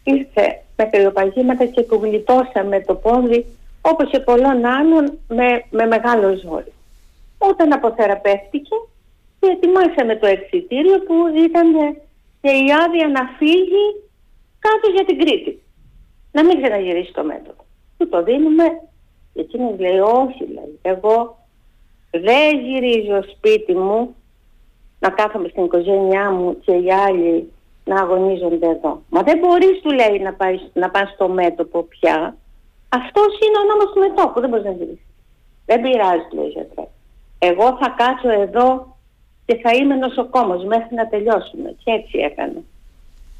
[0.04, 3.46] ήρθε με κρυοπαγήματα και του γλιτώσαμε το πόδι
[3.80, 6.72] όπως και πολλών άλλων με, με μεγάλο ζόρι.
[7.38, 8.76] Όταν αποθεραπεύτηκε
[9.40, 11.72] ετοιμάσαμε το εξητήριο που ήταν
[12.40, 13.84] και η άδεια να φύγει
[14.58, 15.62] κάτω για την Κρήτη.
[16.32, 17.64] Να μην ξαναγυρίσει το μέτωπο.
[17.98, 18.64] Του το δίνουμε
[19.32, 20.78] και εκείνος λέει όχι λέει.
[20.82, 21.38] Εγώ
[22.10, 24.14] δεν γυρίζω σπίτι μου
[24.98, 27.52] να κάθομαι στην οικογένειά μου και οι άλλοι
[27.84, 29.02] να αγωνίζονται εδώ.
[29.08, 32.36] Μα δεν μπορείς του λέει να, πάει, να πας στο μέτωπο πια.
[32.88, 35.06] Αυτός είναι ο νόμος του μετώπου, δεν μπορείς να γυρίσεις.
[35.66, 36.88] Δεν πειράζει, λέει ο γιατρός.
[37.38, 38.96] Εγώ θα κάτσω εδώ
[39.46, 41.74] και θα είμαι νοσοκόμος μέχρι να τελειώσουμε.
[41.84, 42.62] Και έτσι έκανε.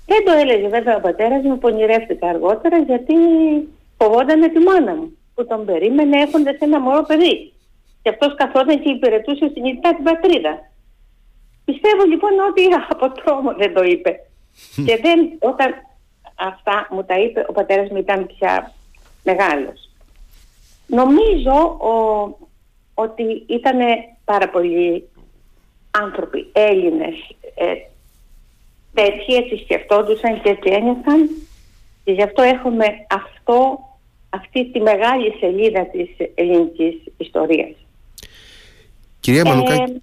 [0.07, 3.15] Δεν το έλεγε βέβαια ο πατέρας μου, πονηρεύτηκα αργότερα γιατί
[3.99, 7.53] φοβόταν τη μάνα μου που τον περίμενε έχοντας ένα μωρό παιδί.
[8.03, 10.71] Και αυτός καθόταν και υπηρετούσε συνειδητά την πατρίδα.
[11.65, 12.63] Πιστεύω λοιπόν ότι
[12.93, 14.21] από τρόμο δεν το είπε.
[14.87, 15.75] Και δεν, όταν
[16.35, 18.75] αυτά μου τα είπε, ο πατέρας μου ήταν πια
[19.23, 19.91] μεγάλος.
[20.87, 21.79] Νομίζω
[22.95, 23.79] ότι ήταν
[24.25, 25.09] πάρα πολλοί
[25.91, 27.15] άνθρωποι, Έλληνες,
[27.55, 27.75] ε,
[28.95, 31.31] τέτοιοι έτσι σκεφτόντουσαν και έτσι ένιωθαν
[32.05, 33.79] και γι' αυτό έχουμε αυτό,
[34.31, 37.77] αυτή τη μεγάλη σελίδα της ελληνικής ιστορίας.
[39.21, 40.01] Κυρία Μανουκάκη, ε, ε,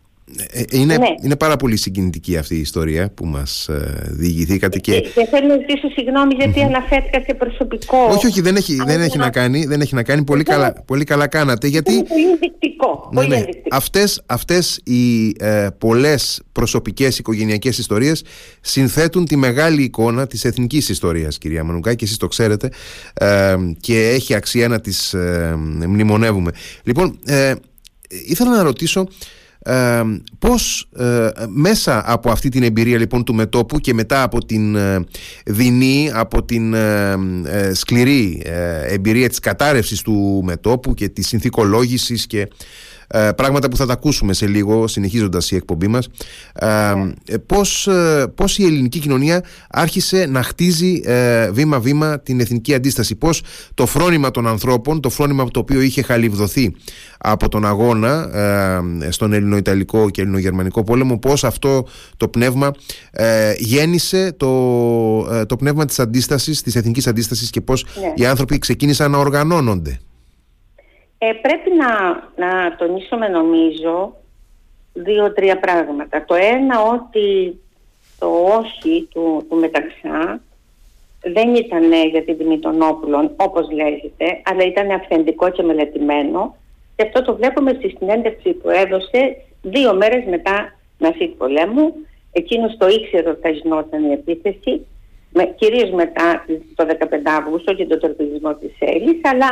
[0.72, 1.08] είναι, ναι.
[1.24, 5.00] είναι πάρα πολύ συγκινητική αυτή η ιστορία που μας ε, διηγηθήκατε και...
[5.00, 7.98] και θέλω να ζητήσω συγγνώμη γιατί αναφέρθηκα σε προσωπικό.
[8.10, 9.30] Όχι όχι δεν έχει, δεν έχει, να...
[9.30, 10.24] κάνει, δεν έχει να κάνει.
[10.24, 13.44] Πολύ, καλά, πολύ καλά κάνατε γιατί είναι πολύ ενδεικτικό, ναι, ναι.
[13.70, 18.24] Αυτές, αυτές οι ε, πολλές προσωπικές οικογενειακές ιστορίες
[18.62, 22.70] συνθέτουν τη μεγάλη εικόνα της εθνικής ιστορίας κυρία Μανουκάκη και εσείς το ξέρετε
[23.14, 25.56] ε, και έχει αξία να τις ε,
[25.88, 26.52] μνημονεύουμε.
[26.84, 27.20] Λοιπόν
[28.26, 29.08] ήθελα να ρωτήσω
[29.60, 30.02] ε,
[30.40, 35.04] πώς ε, μέσα από αυτή την εμπειρία λοιπόν του μετόπου και μετά από την ε,
[35.46, 37.16] δεινή, από την ε,
[37.74, 38.42] σκληρή
[38.88, 42.48] εμπειρία της κατάρρευσης του μετόπου και της συνθηκολόγησης και
[43.08, 46.08] ε, πράγματα που θα τα ακούσουμε σε λίγο συνεχίζοντας η εκπομπή μας
[46.54, 46.68] ε,
[47.26, 51.02] ε πώς, ε, πώς η ελληνική κοινωνία άρχισε να χτίζει
[51.52, 53.42] βήμα-βήμα την εθνική αντίσταση; Πώς
[53.74, 56.76] το φρόνημα των ανθρώπων το φρόνημα το οποίο είχε χαλιβδοθεί
[57.18, 58.30] από τον αγώνα
[59.10, 62.72] στον ελληνοϊταλικό και ελληνογερμανικό πόλεμο πώς αυτό το πνεύμα
[63.58, 68.14] γέννησε το, το πνεύμα της αντίστασης της εθνικής αντίστασης και πώς ναι.
[68.16, 70.00] οι άνθρωποι ξεκίνησαν να οργανώνονται;
[71.18, 74.16] Ε, πρέπει να, να τονίσουμε νομίζω
[74.94, 76.26] δύο-τρία πράγματα.
[76.26, 77.60] Το ένα ότι
[78.20, 78.28] το
[78.60, 80.42] όχι του, του Μεταξά
[81.22, 86.56] δεν ήταν για την τιμή των όπλων όπως λέγεται, αλλά ήταν αυθεντικό και μελετημένο
[86.96, 91.94] και αυτό το βλέπουμε στη συνέντευξη που έδωσε δύο μέρες μετά να του πολέμου.
[92.32, 94.86] Εκείνος το ήξερε ότι θα γινόταν η επίθεση,
[95.34, 96.46] με, κυρίως μετά
[96.76, 99.48] το 15 Αύγουστο και τον τορπιλισμό της Έλλης, αλλά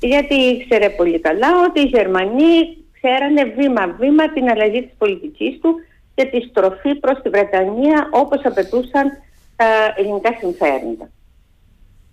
[0.00, 5.74] γιατί ήξερε πολύ καλά ότι οι Γερμανοί ξέρανε βήμα-βήμα την αλλαγή της πολιτικής του
[6.14, 9.10] και τη στροφή προς τη Βρετανία όπως απαιτούσαν
[9.56, 9.66] τα
[9.96, 11.10] ελληνικά συμφέροντα.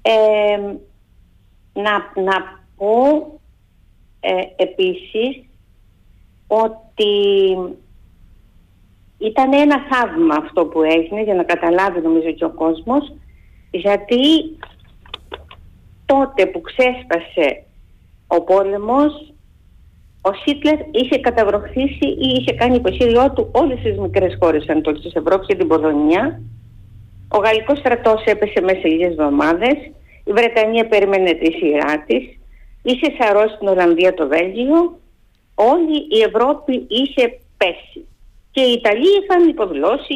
[0.01, 0.57] Ε,
[1.73, 3.39] να, να πω
[4.19, 5.43] ε, επίσης
[6.47, 7.13] ότι
[9.17, 13.13] ήταν ένα θαύμα αυτό που έγινε για να καταλάβει νομίζω και ο κόσμος
[13.71, 14.57] γιατί
[16.05, 17.64] τότε που ξέσπασε
[18.27, 19.35] ο πόλεμος
[20.21, 25.47] ο Σίτλερ είχε καταβροχθήσει ή είχε κάνει υποσχέδιό του όλες τις μικρές χώρες Ανατολικής Ευρώπης
[25.47, 26.41] και την Πολωνία.
[27.27, 29.75] Ο Γαλλικός στρατός έπεσε μέσα σε λίγες εβδομάδες.
[30.23, 32.23] Η Βρετανία περίμενε τη σειρά της.
[32.81, 34.99] Είχε σαρώσει την Ολλανδία το Βέλγιο.
[35.55, 38.07] Όλη η Ευρώπη είχε πέσει.
[38.51, 40.15] Και οι Ιταλοί είχαν υποδηλώσει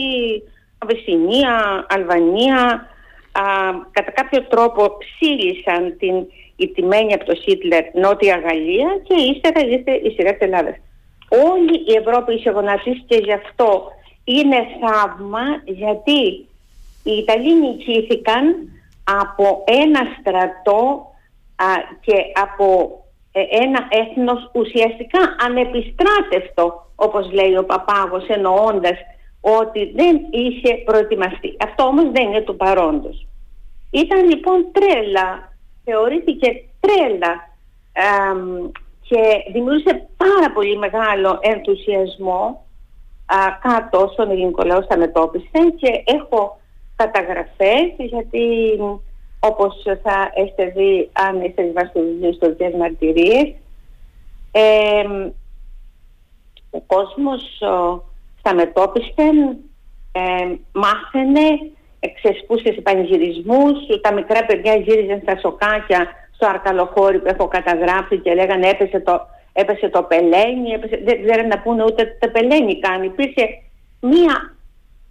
[0.77, 2.87] Αβεσσινία, Αλβανία,
[3.31, 3.43] α,
[3.91, 6.15] κατά κάποιο τρόπο ψήλισαν την
[6.59, 10.75] ιτημένη από το Χίτλερ Νότια Γαλλία και ύστερα ήρθε η σειρά της Ελλάδας.
[11.29, 13.91] Όλη η Ευρώπη είχε γονατίσει και γι' αυτό
[14.23, 16.21] είναι θαύμα γιατί
[17.03, 18.55] οι Ιταλοί νικήθηκαν
[19.21, 21.05] από ένα στρατό
[21.55, 21.65] α,
[22.01, 22.99] και από
[23.31, 28.97] ε, ένα έθνος ουσιαστικά ανεπιστράτευτο όπως λέει ο Παπάγος εννοώντας
[29.41, 31.57] ότι δεν είχε προετοιμαστεί.
[31.63, 33.27] Αυτό όμως δεν είναι του παρόντος.
[33.91, 37.47] Ήταν λοιπόν τρέλα, θεωρήθηκε τρέλα
[39.01, 42.65] και δημιούργησε πάρα πολύ μεγάλο ενθουσιασμό
[43.25, 46.59] α, κάτω στον ελληνικό λαό στα μετώπισε και έχω
[46.95, 48.77] καταγραφές γιατί
[49.39, 53.53] όπως θα έχετε δει αν είστε διαβάσει το βιβλίο ιστορικές μαρτυρίες
[56.69, 57.41] ο κόσμος
[58.39, 59.23] στα μετώπιστε
[60.11, 61.71] ε, μάθαινε
[62.15, 68.33] ξεσπούσε σε πανηγυρισμούς, τα μικρά παιδιά γύριζαν στα σοκάκια στο αρκαλοχώρι που έχω καταγράψει και
[68.33, 69.21] λέγανε έπεσε το,
[69.53, 73.05] έπεσε το πελένι, έπεσε, δεν ξέρουν να πούνε ούτε το πελένι κάνει.
[73.05, 73.45] Υπήρχε
[73.99, 74.55] μία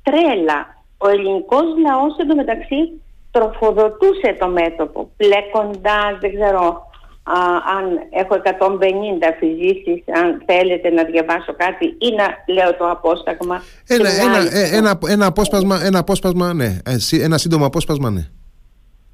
[0.02, 0.76] τρέλα.
[0.98, 3.00] Ο ελληνικός λαός εντωμεταξύ
[3.30, 6.87] τροφοδοτούσε το μέτωπο, πλέκοντας, δεν ξέρω,
[7.36, 7.40] α,
[7.76, 13.62] αν έχω 150 αφηγήσεις, αν θέλετε να διαβάσω κάτι ή να λέω το απόσταγμα.
[13.86, 16.78] Ένα, ένα, ε, ένα, ένα, απόσπασμα, ένα απόσπασμα, ναι.
[16.84, 18.28] Ε, ένα σύντομο απόσπασμα, ναι.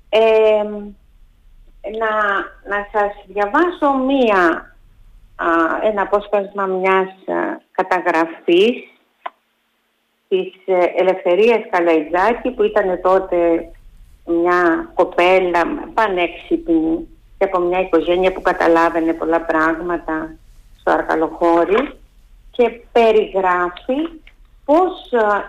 [0.09, 0.62] Ε,
[1.99, 2.12] να,
[2.69, 4.74] να σας διαβάσω μία,
[5.36, 5.47] α,
[5.82, 8.74] ένα απόσπασμα μιας α, καταγραφής
[10.28, 10.53] της
[10.97, 13.69] Ελευθερίας Καλαϊτζάκη που ήταν τότε
[14.24, 15.62] μια κοπέλα
[15.95, 17.09] πανέξυπνη
[17.45, 20.35] και από μια οικογένεια που καταλάβαινε πολλά πράγματα
[20.81, 21.91] στο Αρκαλοχώρι
[22.51, 23.99] και περιγράφει
[24.65, 24.93] πώς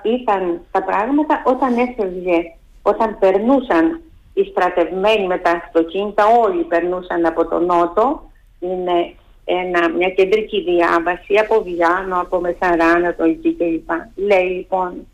[0.03, 4.01] ήταν τα πράγματα όταν έφευγε, όταν περνούσαν
[4.34, 9.13] οι στρατευμένοι με τα αυτοκίνητα, όλοι περνούσαν από τον Νότο, είναι
[9.45, 13.89] ένα, μια κεντρική διάβαση από Βιάνο, από Μεσαρά, το κλπ.
[14.15, 15.07] Λέει λοιπόν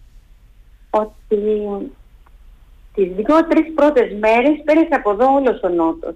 [0.89, 1.41] ότι
[2.93, 6.15] τις δύο-τρεις πρώτες μέρες πέρασε από εδώ όλος ο Νότος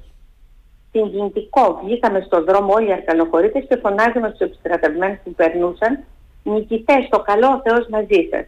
[1.00, 1.82] συγκινητικό.
[1.84, 6.04] Βγήκαμε στον δρόμο όλοι οι αρκαλοχωρήτε και φωνάζαμε στους επιστρατευμένους που περνούσαν
[6.44, 8.46] νικητές, το καλό ο Θεός μαζί σας.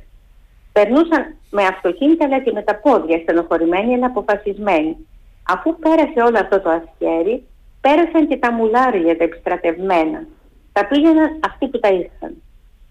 [0.72, 5.08] Περνούσαν με αυτοκίνητα αλλά και με τα πόδια, στενοχωρημένοι αλλά αποφασισμένοι.
[5.50, 7.44] Αφού πέρασε όλο αυτό το ασκέρι,
[7.82, 10.26] πέρασαν και τα μουλάρια τα επιστρατευμένα.
[10.74, 12.42] Τα πήγαιναν αυτοί που τα ήρθαν.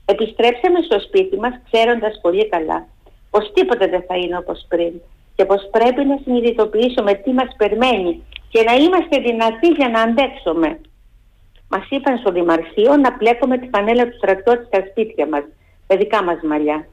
[0.05, 2.87] Επιστρέψαμε στο σπίτι μας ξέροντας πολύ καλά
[3.31, 4.93] πως τίποτε δεν θα είναι όπως πριν
[5.37, 10.81] και πως πρέπει να συνειδητοποιήσουμε τι μας περιμένει και να είμαστε δυνατοί για να αντέξουμε.
[11.68, 15.43] Μας είπαν στο Δημαρχείο να πλέκουμε τη φανέλα του στρατιώτη στα σπίτια μας,
[15.89, 16.89] με δικά μας μαλλιά.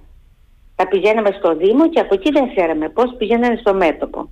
[0.75, 4.29] Τα πηγαίναμε στο Δήμο και από εκεί δεν ξέραμε πώς πηγαίνανε στο μέτωπο.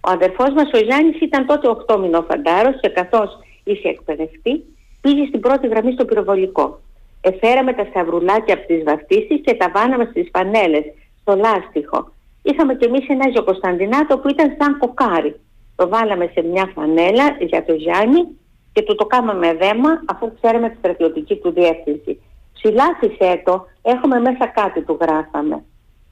[0.00, 4.64] Ο αδερφός μας ο Γιάννης ήταν τότε 8 μηνό φαντάρος και καθώς είχε εκπαιδευτεί,
[5.00, 6.80] πήγε στην πρώτη γραμμή στο πυροβολικό.
[7.20, 10.84] Εφέραμε τα σταυρουλάκια από τις βαφτίσεις και τα βάναμε στις φανέλες,
[11.20, 12.12] στο λάστιχο.
[12.42, 15.40] Είχαμε κι εμείς ένα Κωνσταντινάτο που ήταν σαν κοκάρι.
[15.76, 18.26] Το βάλαμε σε μια φανέλα για το Γιάννη
[18.72, 22.20] και του το κάναμε δέμα αφού ξέραμε τη στρατιωτική του διεύθυνση.
[22.52, 25.64] Ψηλάφισε το, έχουμε μέσα κάτι του γράφαμε.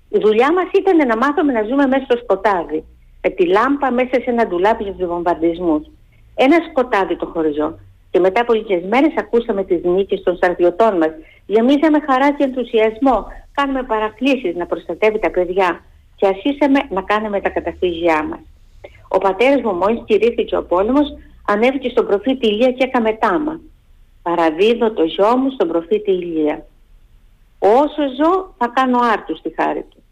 [0.09, 2.84] Η δουλειά μας ήταν να μάθουμε να ζούμε μέσα στο σκοτάδι.
[3.22, 5.82] Με τη λάμπα μέσα σε ένα ντουλάπι για τους βομβαρδισμούς.
[6.34, 7.78] Ένα σκοτάδι το χωριζό.
[8.10, 11.10] Και μετά από λίγες μέρες ακούσαμε τις νίκες των στρατιωτών μας.
[11.47, 13.26] Γεμίζαμε χαρά και ενθουσιασμό.
[13.52, 15.80] Κάνουμε παρακλήσεις να προστατεύει τα παιδιά.
[16.16, 18.40] Και αρχίσαμε να κάνουμε τα καταφύγια μας.
[19.14, 21.06] Ο πατέρας μου μόλις κηρύχθηκε ο πόλεμος,
[21.47, 23.60] ανέβηκε στον προφήτη Ηλία και έκαμε τάμα.
[24.22, 26.66] Παραδίδω το γιο μου στον προφήτη Ηλία.
[27.59, 30.02] Όσο ζω θα κάνω άρτους στη χάρη του.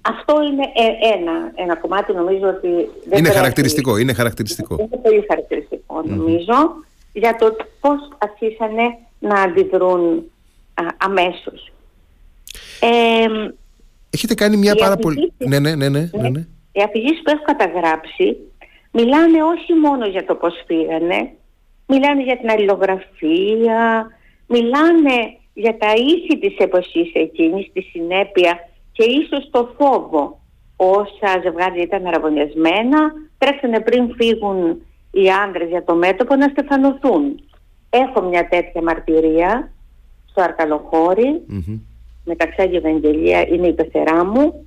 [0.00, 2.68] Αυτό είναι ε, ένα, ένα κομμάτι νομίζω ότι...
[3.08, 4.76] Δεν είναι χαρακτηριστικό, είναι χαρακτηριστικό.
[4.78, 6.54] Είναι πολύ χαρακτηριστικό νομίζω
[7.12, 10.30] για το πώς αρχίσανε να αντιδρούν
[10.74, 11.72] α, αμέσως.
[14.10, 15.32] Έχετε κάνει μια πάρα πολύ...
[15.38, 16.46] Ναι, ναι, ναι, ναι, ναι, ναι.
[16.72, 18.36] οι αφηγήσεις που έχω καταγράψει
[18.92, 21.30] μιλάνε όχι μόνο για το πώς φύγανε,
[21.86, 24.10] μιλάνε για την αλληλογραφία,
[24.46, 28.58] μιλάνε για τα ήθη της εποχής εκείνης, τη συνέπεια
[28.92, 30.40] και ίσως το φόβο
[30.76, 37.40] όσα ζευγάρια ήταν αραβωνιασμένα, τρέξανε πριν φύγουν οι άντρες για το μέτωπο να στεφανωθούν.
[37.90, 39.72] Έχω μια τέτοια μαρτυρία
[40.30, 41.78] στο αρκαλοχωρι mm-hmm.
[42.24, 44.66] Μεταξύ Ευαγγελία είναι η πεθερά μου,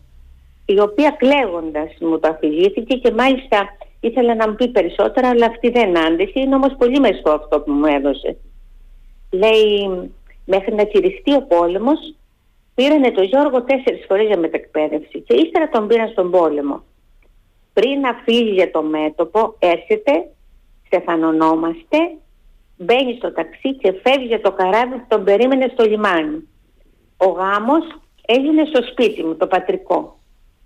[0.65, 5.69] η οποία κλαίγοντας μου το αφηγήθηκε και μάλιστα ήθελα να μου πει περισσότερα, αλλά αυτή
[5.69, 8.37] δεν άντεχε, είναι όμως πολύ μεσό αυτό που μου έδωσε.
[9.31, 10.11] Λέει,
[10.45, 12.15] μέχρι να κηρυχτεί ο πόλεμος,
[12.75, 16.83] πήρανε τον Γιώργο τέσσερις φορές για μετεκπαίδευση και ύστερα τον πήραν στον πόλεμο.
[17.73, 20.29] Πριν να φύγει για το μέτωπο, έρχεται,
[20.85, 21.97] στεφανωνόμαστε,
[22.77, 26.47] μπαίνει στο ταξί και φεύγει για το καράβι που τον περίμενε στο λιμάνι.
[27.17, 27.83] Ο γάμος
[28.25, 30.17] έγινε στο σπίτι μου, το πατρικό.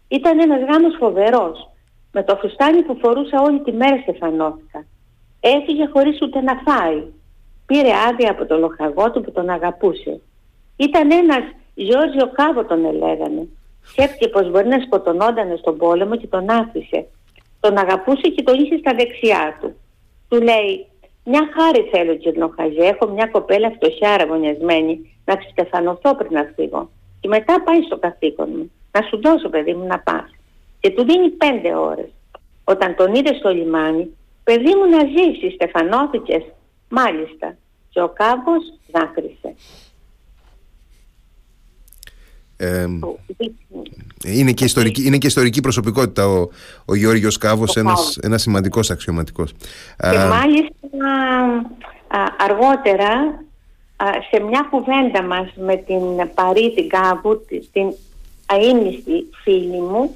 [0.08, 1.70] Ήταν ένας γάμος φοβερός.
[2.12, 4.86] Με το φουστάνι που φορούσα όλη τη μέρα στεφανώθηκα.
[5.40, 7.04] Έφυγε χωρίς ούτε να φάει.
[7.66, 10.22] Πήρε άδεια από το λοχαγό του που τον αγαπούσε.
[10.76, 11.44] Ήταν ένας
[11.74, 13.48] Γιώργιο Κάβο τον ελέγανε.
[13.84, 17.08] Σκέφτηκε πως μπορεί να σκοτωνόταν στον πόλεμο και τον άφησε.
[17.60, 19.76] Τον αγαπούσε και τον είχε στα δεξιά του.
[20.28, 20.88] Του λέει,
[21.30, 26.90] μια χάρη θέλω Κυρνοχαζέ, έχω μια κοπέλα φτωχιά αραβωνιασμένη, να ξεστεφανωθώ πριν να φύγω.
[27.20, 28.72] Και μετά πάει στο καθήκον μου.
[28.92, 30.30] Να σου δώσω παιδί μου να πας.
[30.80, 32.10] Και του δίνει πέντε ώρες.
[32.64, 36.44] Όταν τον είδε στο λιμάνι, παιδί μου να ζήσει, στεφανώθηκες.
[36.90, 37.58] Μάλιστα.
[37.90, 39.56] Και ο κάβος δάκρυσε
[44.26, 46.48] είναι, και ιστορική, είναι και ιστορική προσωπικότητα ο,
[46.86, 49.52] ο Γιώργος Κάβος, ένας, ένας σημαντικός αξιωματικός.
[49.98, 50.72] Και μάλιστα
[52.38, 53.44] αργότερα
[54.30, 57.94] σε μια κουβέντα μας με την Παρή την Κάβου, την
[58.46, 60.16] αείμνηστη φίλη μου,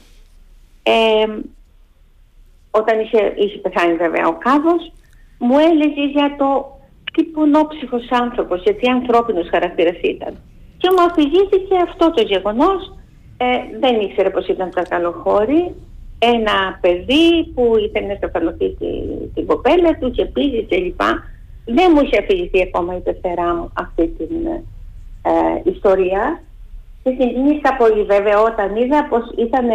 [2.71, 4.91] όταν είχε, είχε πεθάνει βέβαια ο Κάβος,
[5.37, 6.79] μου έλεγε για το
[7.13, 10.37] τι πονόψυχος άνθρωπος, γιατί ανθρώπινος χαρακτήρας ήταν
[10.81, 12.93] και μου αφηγήθηκε αυτό το γεγονός.
[13.37, 13.45] Ε,
[13.79, 15.75] δεν ήξερε πως ήταν τα καλοχώρη.
[16.19, 21.23] Ένα παιδί που ήθελε να στεφανωθεί την, την κοπέλα του και πήγε και λοιπά.
[21.65, 24.35] Δεν μου είχε αφηγηθεί ακόμα η πεθερά μου αυτή την
[25.21, 26.41] ε, ιστορία.
[27.03, 29.67] Και συγκίνησα πολύ βέβαια όταν είδα πως ήταν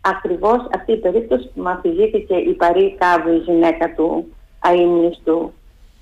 [0.00, 4.26] ακριβώς αυτή η περίπτωση που μου αφηγήθηκε η Παρή Κάβου, η γυναίκα του
[4.58, 5.52] αείμνηστου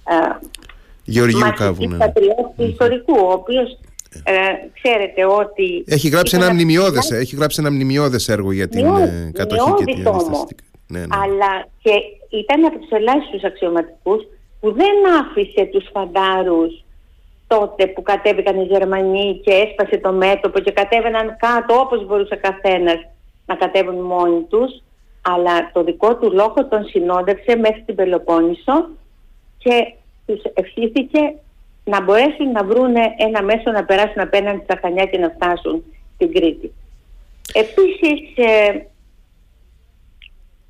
[0.08, 0.46] ε,
[1.04, 2.12] Γεωργίου Κάβου, ναι.
[2.56, 3.78] ιστορικού, ο οποίος
[4.24, 4.32] ε,
[4.82, 5.84] ξέρετε ότι...
[5.86, 10.08] Έχει γράψει ένα, μνημειώδες, έχει γράψει ένα μνημειώδες έργο για την ε, κατοχή και την
[10.08, 10.56] αντιστασία.
[10.86, 11.06] Ναι, ναι.
[11.10, 11.92] Αλλά και
[12.36, 14.26] ήταν από τους ελάχιστους αξιωματικούς
[14.60, 16.84] που δεν άφησε τους φαντάρους
[17.46, 22.98] τότε που κατέβηκαν οι Γερμανοί και έσπασε το μέτωπο και κατέβαιναν κάτω όπως μπορούσε καθένας
[23.46, 24.82] να κατέβουν μόνοι τους
[25.22, 28.88] αλλά το δικό του λόγο τον συνόδευσε μέχρι την Πελοπόννησο
[29.58, 29.94] και
[30.26, 31.34] τους ευχήθηκε
[31.84, 35.84] να μπορέσουν να βρουν ένα μέσο να περάσουν απέναντι στα Χανιά και να φτάσουν
[36.14, 36.72] στην Κρήτη.
[37.52, 38.86] Επίσης, ε,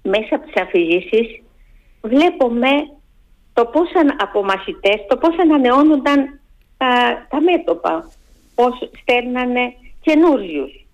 [0.03, 1.43] μέσα από τις αφηγήσεις
[2.03, 2.69] βλέπουμε
[3.53, 6.41] το πώς από μαθητές, το πώς ανανεώνονταν
[6.77, 8.11] τα, τα μέτωπα,
[8.55, 10.87] πώς στέλνανε καινούριους.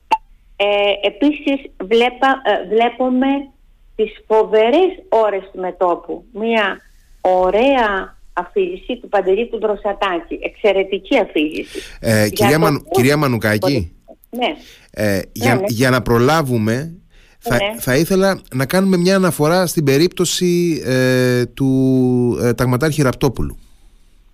[0.56, 3.50] Ε, επίσης βλέπα, ε, βλέπουμε
[3.96, 6.24] τις φοβερές ώρες του μετόπου.
[6.32, 6.80] Μια
[7.20, 10.38] ωραία αφήγηση του Παντελή του Δροσατάκη.
[10.42, 11.78] Εξαιρετική αφήγηση.
[12.00, 13.92] Ε, κυρία, Μαν, κυρία Μανουκάκη,
[14.30, 14.56] ναι.
[14.90, 15.66] Ε, για, ναι, ναι.
[15.68, 16.94] για να προλάβουμε
[17.38, 17.80] θα, ναι.
[17.80, 23.58] θα ήθελα να κάνουμε μια αναφορά στην περίπτωση ε, του ε, Ταγματάρχη Ραπτόπουλου.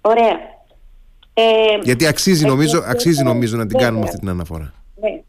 [0.00, 0.54] Ωραία.
[1.34, 4.72] Ε, Γιατί αξίζει, ε, νομίζω, αξίζει νομίζω να την κάνουμε αυτή την αναφορά.
[5.00, 5.20] Ναι.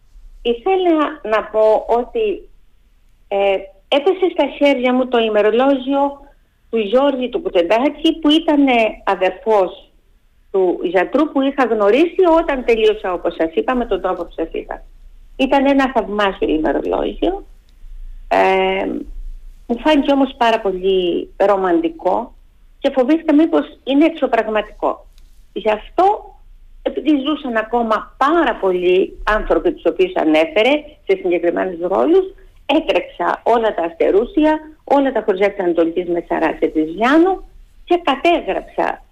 [0.41, 2.49] Ήθελα να πω ότι
[3.27, 3.37] ε,
[3.87, 6.19] έπεσε στα χέρια μου το ημερολόγιο
[6.69, 8.65] του Γιώργη του Κουτεντάκη που ήταν
[9.03, 9.91] αδερφός
[10.51, 14.47] του γιατρού που είχα γνωρίσει όταν τελείωσα όπως σας είπα με τον τρόπο που σας
[14.51, 14.83] είπα.
[15.35, 17.45] Ήταν ένα θαυμάσιο ημερολόγιο.
[18.27, 18.85] Ε,
[19.67, 22.33] μου φάνηκε όμως πάρα πολύ ρομαντικό
[22.79, 25.05] και φοβήθηκα μήπως είναι εξωπραγματικό.
[25.53, 26.37] Γι' αυτό
[26.81, 30.73] επειδή ζούσαν ακόμα πάρα πολλοί άνθρωποι τους οποίους ανέφερε
[31.05, 32.25] σε συγκεκριμένους ρόλους
[32.65, 34.59] έτρεξα όλα τα αστερούσια,
[34.95, 37.43] όλα τα χωριά της Ανατολικής Μεσαράς και της Γιάννου
[37.85, 39.03] και κατέγραψα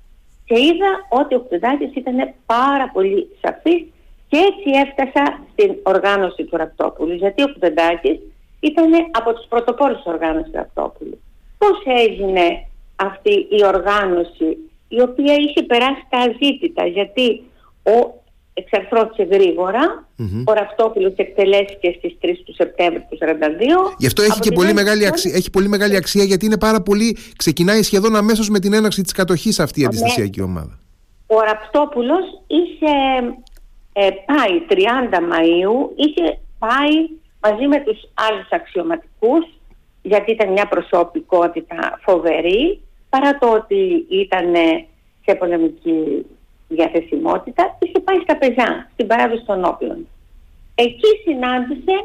[0.46, 3.86] και είδα ότι ο Κτουδάκης ήταν πάρα πολύ σαφής
[4.28, 8.20] και έτσι έφτασα στην οργάνωση του Ραπτόπουλου γιατί ο Κτουδάκης
[8.60, 11.20] ήταν από τους πρωτοπόρους της οργάνωσης του Ραπτόπουλου.
[11.58, 14.58] Πώς έγινε αυτή η οργάνωση
[14.88, 17.44] η οποία είχε περάσει τα αζήτητα γιατί
[17.84, 18.24] ο
[18.58, 20.08] εξαρθρώθηκε γρήγορα.
[20.46, 23.96] Ο Ραυτόπουλος εκτελέστηκε στις 3 του Σεπτέμβρη του 1942.
[23.98, 27.18] Γι' αυτό έχει και πολύ μεγάλη, αξία, έχει πολύ μεγάλη αξία γιατί είναι πάρα πολύ,
[27.38, 30.80] ξεκινάει σχεδόν αμέσως με την έναρξη της κατοχής αυτή η αντιστασιακή ομάδα.
[31.28, 32.94] Ο Ραπτόπουλος είχε
[33.94, 34.76] ε, πάει 30
[35.14, 37.10] Μαΐου, είχε πάει
[37.40, 39.46] μαζί με τους άλλους αξιωματικούς
[40.02, 44.54] γιατί ήταν μια προσωπικότητα φοβερή παρά το ότι ήταν
[45.26, 46.26] σε πολεμική
[46.76, 50.08] διαθεσιμότητα είχε πάει στα πεζά, στην παράδοση των όπλων.
[50.76, 51.96] Εκεί συνάντησε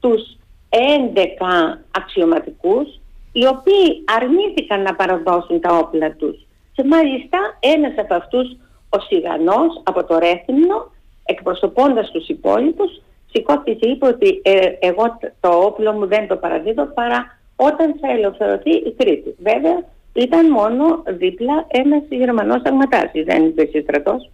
[0.00, 0.36] τους
[0.68, 3.00] 11 αξιωματικούς
[3.32, 6.46] οι οποίοι αρνήθηκαν να παραδώσουν τα όπλα τους.
[6.72, 8.56] Και μάλιστα ένας από αυτούς,
[8.88, 10.90] ο Σιγανός από το Ρέθυμνο,
[11.24, 13.00] εκπροσωπώντας τους υπόλοιπους,
[13.32, 18.10] σηκώθηκε και είπε ότι ε, εγώ το όπλο μου δεν το παραδίδω παρά όταν θα
[18.10, 19.34] ελευθερωθεί η Κρήτη.
[19.42, 19.84] Βέβαια
[20.18, 24.30] ήταν μόνο δίπλα ένας Γερμανός αγματάσης, δεν υπήρχε στρατός.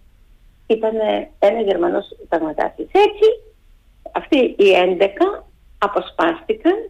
[0.67, 0.93] Ήταν
[1.39, 2.87] ένα Γερμανός αγματάσης.
[2.91, 3.27] Έτσι
[4.11, 5.43] αυτοί οι 11
[5.77, 6.89] αποσπάστηκαν,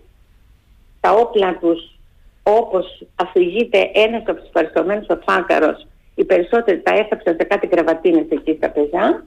[1.00, 1.96] τα όπλα τους
[2.44, 8.26] όπως αφηγείται ένας από τους παριστομένους ο Φάκαρος, οι περισσότεροι τα έθαψαν σε κάτι κρεβατίνες
[8.30, 9.26] εκεί στα πεζά,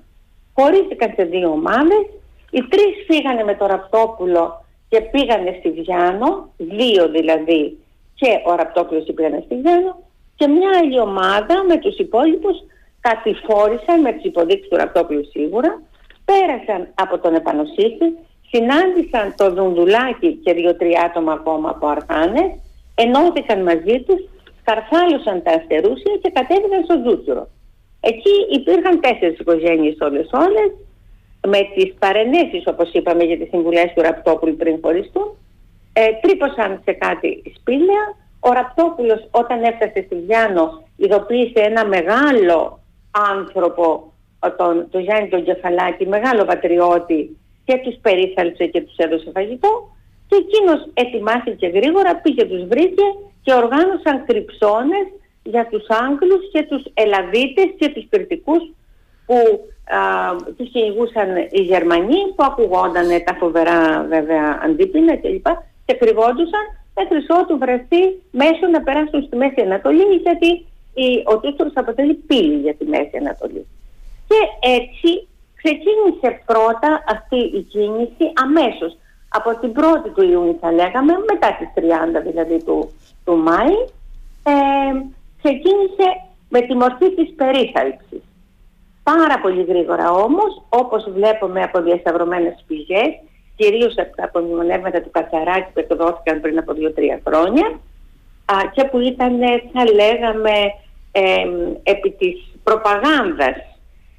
[0.55, 2.05] χωρίστηκαν σε δύο ομάδες,
[2.51, 7.79] οι τρεις φύγανε με το Ραπτόπουλο και πήγανε στη Βιάνο, δύο δηλαδή
[8.21, 9.93] και ο Ραπτόπουλος πήγανε στη Βιάνο
[10.39, 12.57] και μια άλλη ομάδα με τους υπόλοιπους
[13.01, 15.83] κατηφόρησαν με τις υποδείξεις του Ραπτόπουλου σίγουρα,
[16.25, 18.09] πέρασαν από τον επανοσύστη,
[18.51, 22.51] συνάντησαν το Δουνδουλάκι και δύο-τρία άτομα ακόμα από Αρχάνες,
[22.95, 24.21] ενώθηκαν μαζί τους,
[24.65, 27.49] καρφάλωσαν τα αστερούσια και κατέβηκαν στο Τζούτσουρο.
[28.01, 30.71] Εκεί υπήρχαν τέσσερις οικογένειες όλες όλες,
[31.47, 35.29] με τις παρενέσεις όπως είπαμε για τις συμβουλές του Ραπτόπουλου πριν χωριστούν,
[36.01, 38.05] ε, τρύπωσαν σε κάτι σπήλαια.
[38.41, 42.81] Ο Ραπτόπουλος όταν έφτασε στη Βιάνο ειδοποίησε ένα μεγάλο
[43.11, 44.13] άνθρωπο,
[44.57, 49.91] τον, τον Γιάννη τον Κεφαλάκη, μεγάλο πατριώτη και τους περίθαλψε και τους έδωσε φαγητό
[50.29, 53.07] και εκείνος ετοιμάστηκε γρήγορα, πήγε τους βρήκε
[53.43, 55.07] και οργάνωσαν κρυψώνες
[55.43, 58.63] για τους Άγγλους και τους Ελλαδίτες και τους Κρητικούς
[59.27, 59.37] που
[59.95, 60.01] α,
[60.57, 65.47] τους κυνηγούσαν οι Γερμανοί που ακουγόταν τα φοβερά βέβαια αντίπεινα κλπ.
[65.47, 66.65] Και, και κρυβόντουσαν
[66.99, 70.51] μέχρι ότου βρεθεί μέσω να περάσουν στη Μέση Ανατολή γιατί
[71.05, 73.67] η, ο Τούστορος αποτελεί πύλη για τη Μέση Ανατολή.
[74.29, 74.41] Και
[74.79, 75.11] έτσι
[75.61, 78.97] ξεκίνησε πρώτα αυτή η κίνηση αμέσως
[79.29, 82.93] από την 1η του Ιούνιου θα λέγαμε, μετά τις 30 δηλαδή του,
[83.25, 83.77] του Μάη,
[84.43, 84.93] ε,
[85.43, 86.07] ξεκίνησε
[86.49, 88.23] με τη μορφή της περίθαλψης.
[89.03, 93.11] Πάρα πολύ γρήγορα όμως, όπως βλέπουμε από διασταυρωμένες πηγές,
[93.59, 96.77] κυρίως από τα απομνημονεύματα του Κατσαράκη που εκδόθηκαν πριν από 2-3
[97.27, 97.67] χρόνια
[98.45, 99.39] α, και που ήταν,
[99.73, 100.55] θα λέγαμε,
[101.13, 101.47] ε,
[101.83, 103.57] επί της προπαγάνδας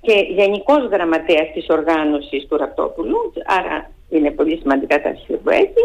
[0.02, 5.84] και γενικός γραμματέας της οργάνωσης του Ραπτόπουλου, άρα είναι πολύ σημαντικά τα έτσι,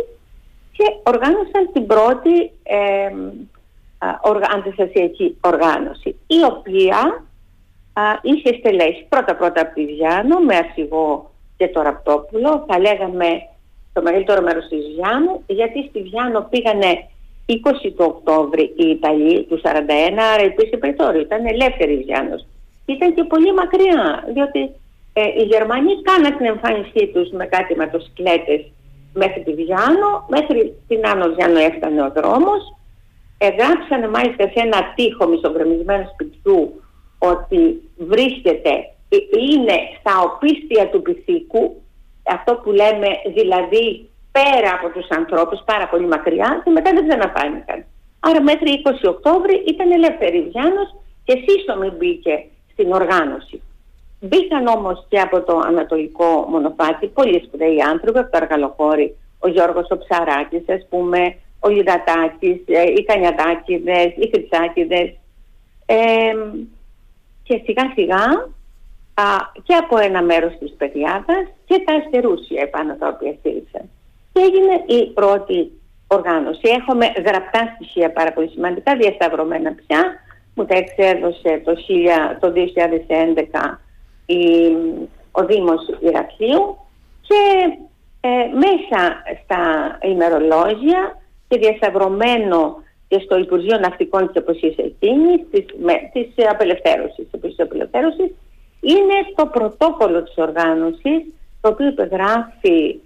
[0.77, 3.11] και οργάνωσαν την πρώτη ε,
[4.55, 7.25] αντιστασιακή οργάνωση, η οποία
[7.93, 11.34] α, είχε στελέσει πρώτα-πρώτα από τη Βιάνο με αρχηγό
[11.67, 13.29] και το Ραπτόπουλο, θα λέγαμε
[13.93, 16.91] το μεγαλύτερο μέρος της Βιάνου, γιατί στη Βιάνο πήγανε
[17.47, 19.69] 20 του Οκτώβρη οι Ιταλοί του 41,
[20.33, 22.47] άρα υπήρχε περιθώριο, ήταν ελεύθερη η Βιάνος.
[22.87, 24.61] Ήταν και πολύ μακριά, διότι
[25.13, 28.61] ε, οι Γερμανοί κάναν την εμφάνισή τους με κάτι ματοσυκλέτες
[29.13, 32.63] μέχρι τη Βιάνο, μέχρι την Άνω Βιάνο έφτανε ο δρόμος.
[33.39, 36.83] Εγγράψανε μάλιστα σε ένα τείχο μισογκρεμισμένο σπιτιού
[37.19, 37.61] ότι
[37.97, 38.94] βρίσκεται, ε,
[39.49, 41.83] είναι στα οπίστια του πυθίκου,
[42.23, 47.85] αυτό που λέμε δηλαδή πέρα από τους ανθρώπους, πάρα πολύ μακριά και μετά δεν ξαναφάνηκαν.
[48.21, 50.89] Άρα μέχρι 20 Οκτώβρη ήταν ελεύθερη η Βιάνος
[51.25, 53.63] και σύστομη μπήκε στην οργάνωση.
[54.21, 59.87] Μπήκαν όμως και από το ανατολικό μονοπάτι πολλοί σπουδαίοι άνθρωποι από το Αργαλοχώρι, ο Γιώργος
[59.91, 65.09] ο Ψαράκης, ας πούμε, ο Λιδατάκης, ε, οι Κανιατάκηδες, οι Χρυσάκηδες
[65.87, 65.97] ε,
[67.43, 68.49] και σιγά σιγά
[69.15, 69.25] α,
[69.63, 73.91] και από ένα μέρος της Παιδιάδας και τα αστερούσια επάνω τα οποία στήριξαν.
[74.33, 75.71] Και έγινε η πρώτη
[76.07, 76.61] οργάνωση.
[76.63, 80.15] Έχουμε γραπτά στοιχεία πάρα πολύ σημαντικά, διασταυρωμένα πια,
[80.55, 81.63] μου τα εξέδωσε
[82.41, 83.79] το, 2011
[85.33, 86.77] ο Δήμος Ηρακλείου
[87.21, 87.43] και
[88.21, 89.63] ε, μέσα στα
[90.03, 97.55] ημερολόγια και διασταυρωμένο και στο Υπουργείο Ναυτικών της Εποχής εκείνης, της, με, της απελευθέρωσης, της
[97.59, 98.31] απελευθέρωσης,
[98.85, 101.23] είναι το πρωτόκολλο της οργάνωσης,
[101.61, 103.01] το οποίο υπεγράφει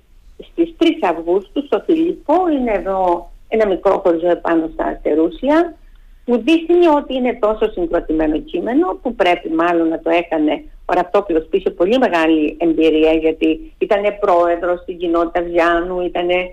[0.50, 5.76] στις 3 Αυγούστου στο Φιλίππο, είναι εδώ ένα μικρό χωριό επάνω στα Αστερούσια,
[6.26, 11.42] μου δείχνει ότι είναι τόσο συγκροτημένο κείμενο που πρέπει μάλλον να το έκανε ο Ραπτόπουλος
[11.42, 16.46] που είχε πολύ μεγάλη εμπειρία γιατί ήταν πρόεδρος στην κοινότητα Βιάνου, ήταν ε,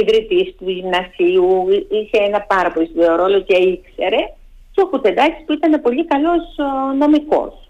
[0.00, 4.22] ιδρυτής του γυμνασίου, είχε ένα πάρα πολύ σκληρό ρόλο και ήξερε.
[4.72, 6.42] Και ο Κουτεντάκης που ήταν πολύ καλός
[6.98, 7.63] νομικός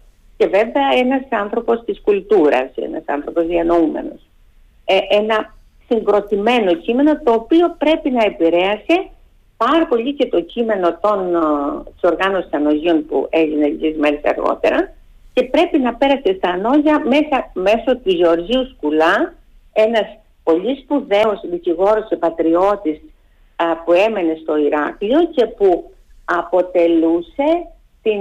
[0.45, 4.21] και βέβαια ένας άνθρωπος της κουλτούρας, ένας άνθρωπος διανοούμενος.
[4.85, 5.55] Ε, ένα
[5.89, 9.09] συγκροτημένο κείμενο το οποίο πρέπει να επηρέασε
[9.57, 11.19] πάρα πολύ και το κείμενο των,
[11.93, 14.95] της οργάνωσης ανογείων που έγινε λίγες μέρες αργότερα
[15.33, 19.35] και πρέπει να πέρασε στα ανώγια μέσα, μέσω του Γεωργίου Σκουλά,
[19.73, 20.07] ένας
[20.43, 23.01] πολύ σπουδαίος δικηγόρος και πατριώτης
[23.85, 25.93] που έμενε στο Ηράκλειο και που
[26.25, 27.67] αποτελούσε
[28.03, 28.21] την,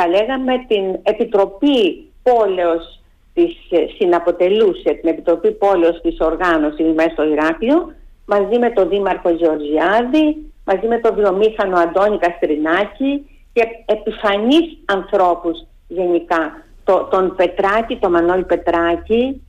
[0.00, 3.00] θα λέγαμε, την Επιτροπή Πόλεως
[3.34, 7.92] της, ε, συναποτελούσε την Επιτροπή Πόλεως της οργάνωσης μέσα στο Ηράκλειο
[8.26, 10.26] μαζί με τον Δήμαρχο Γεωργιάδη,
[10.64, 16.62] μαζί με τον βιομήχανο Αντώνη Καστρινάκη και επιφανείς ανθρώπους γενικά.
[16.84, 19.42] Το, τον Πετράκη, τον Μανώλη Πετράκη,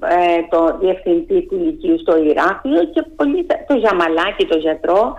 [0.00, 5.18] ε, το διευθυντή του Λυκείου στο Ηράκλειο και πολύ, το Ζαμαλάκη, το γιατρό,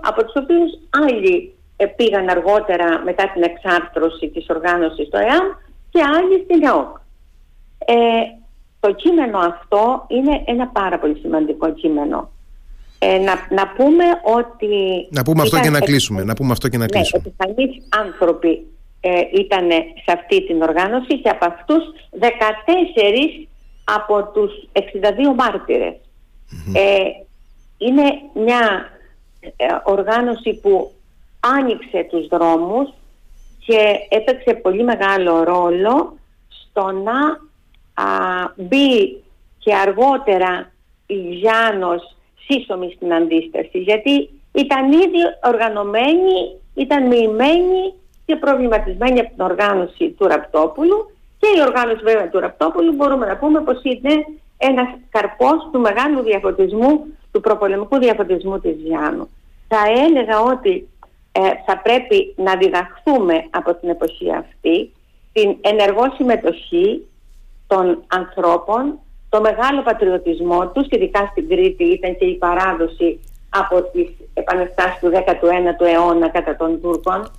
[0.00, 1.61] από τους οποίους άλλοι ε,
[1.96, 5.46] πήγαν αργότερα μετά την εξάρθρωση της οργάνωσης στο ΕΑΜ
[5.90, 6.96] και άλλοι στην ΕΟΚ.
[7.78, 7.94] Ε,
[8.80, 12.30] το κείμενο αυτό είναι ένα πάρα πολύ σημαντικό κείμενο.
[12.98, 14.68] Ε, να, να πούμε ότι...
[15.10, 16.24] Να πούμε αυτό και να κλείσουμε.
[16.24, 17.22] Να πούμε αυτό και να ναι, κλείσουμε.
[17.26, 18.66] επιφανείς άνθρωποι
[19.00, 19.68] ε, ήταν
[20.04, 21.82] σε αυτή την οργάνωση και από αυτούς
[22.20, 22.26] 14
[23.84, 25.94] από τους 62 μαρτυρες
[26.72, 27.04] Ε,
[27.78, 28.04] είναι
[28.34, 28.90] μια
[29.40, 30.92] ε, οργάνωση που
[31.42, 32.92] άνοιξε τους δρόμους
[33.66, 37.20] και έπαιξε πολύ μεγάλο ρόλο στο να
[38.04, 38.08] α,
[38.56, 39.22] μπει
[39.58, 40.72] και αργότερα
[41.06, 42.16] η Γιάννος
[42.46, 47.94] σύσσωμη στην αντίσταση γιατί ήταν ήδη οργανωμένη, ήταν μοιημένη
[48.26, 53.36] και προβληματισμένη από την οργάνωση του Ραπτόπουλου και η οργάνωση βέβαια του Ραπτόπουλου μπορούμε να
[53.36, 54.24] πούμε πως είναι
[54.58, 59.28] ένας καρπός του μεγάλου διαφωτισμού, του προπολεμικού διαφωτισμού της Γιάννου.
[59.68, 60.88] Θα έλεγα ότι
[61.32, 64.92] ε, θα πρέπει να διδαχθούμε από την εποχή αυτή
[65.32, 67.06] την ενεργό συμμετοχή
[67.66, 68.98] των ανθρώπων,
[69.28, 75.10] το μεγάλο πατριωτισμό τους, ειδικά στην Κρήτη ήταν και η παράδοση από τις επαναστάσεις του
[75.12, 77.30] 19ου αιώνα κατά των Τούρκων,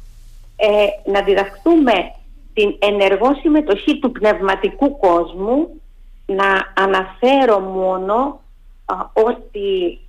[0.56, 1.94] ε, να διδαχθούμε
[2.54, 5.82] την ενεργό συμμετοχή του πνευματικού κόσμου,
[6.26, 8.42] να αναφέρω μόνο
[9.14, 10.00] ότι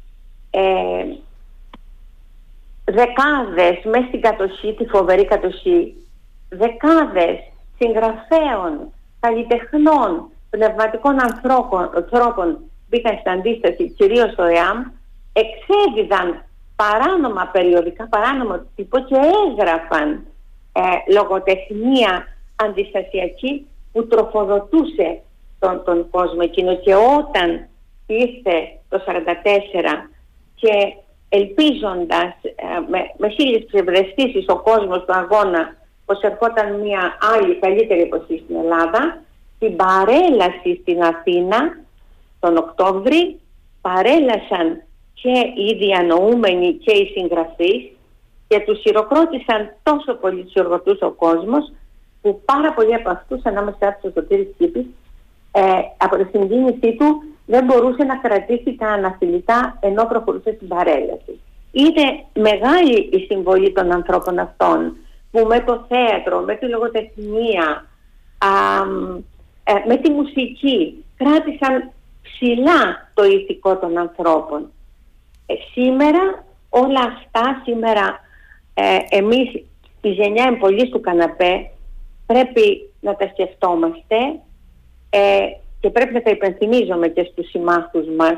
[0.50, 1.04] ε,
[2.84, 5.94] δεκάδες μέσα στην κατοχή, τη φοβερή κατοχή,
[6.48, 7.38] δεκάδες
[7.78, 12.58] συγγραφέων, καλλιτεχνών, πνευματικών ανθρώπων, ανθρώπων
[12.88, 14.84] μπήκαν στην αντίσταση, κυρίως στο ΕΑΜ,
[15.32, 16.44] εξέδιδαν
[16.76, 19.16] παράνομα περιοδικά, παράνομα τύπο και
[19.46, 20.26] έγραφαν
[20.72, 25.20] ε, λογοτεχνία αντιστασιακή που τροφοδοτούσε
[25.58, 26.74] τον, τον κόσμο εκείνο.
[26.74, 27.68] Και όταν
[28.06, 28.56] ήρθε
[28.88, 29.12] το 1944
[30.54, 30.94] και
[31.38, 38.00] ελπίζοντας ε, με, με χίλιες ψευδεστήσεις ο κόσμος του αγώνα πως ερχόταν μια άλλη καλύτερη
[38.00, 39.22] εποχή στην Ελλάδα
[39.58, 41.58] την παρέλαση στην Αθήνα
[42.40, 43.40] τον Οκτώβρη
[43.80, 44.82] παρέλασαν
[45.14, 47.82] και οι διανοούμενοι και οι συγγραφείς
[48.48, 51.72] και τους χειροκρότησαν τόσο πολύ τους οργωτούς ο κόσμος
[52.22, 54.86] που πάρα πολλοί από αυτούς ανάμεσα στο Σωτήρης Κήπης
[55.52, 55.62] ε,
[55.96, 61.40] από τη συγκίνησή του δεν μπορούσε να κρατήσει τα αναφιλητά ενώ προχωρούσε στην παρέλαση.
[61.72, 64.96] Είναι μεγάλη η συμβολή των ανθρώπων αυτών
[65.30, 67.86] που με το θέατρο, με τη λογοτεχνία,
[68.38, 68.48] α,
[69.64, 71.90] ε, με τη μουσική κράτησαν
[72.22, 74.72] ψηλά το ηθικό των ανθρώπων.
[75.46, 78.20] Ε, σήμερα όλα αυτά, σήμερα
[78.74, 79.54] ε, εμείς
[80.00, 81.70] η γενιά εμπολής του καναπέ
[82.26, 84.16] πρέπει να τα σκεφτόμαστε
[85.10, 85.46] ε,
[85.84, 88.36] και πρέπει να τα υπενθυμίζουμε και στους συμμάχους μας,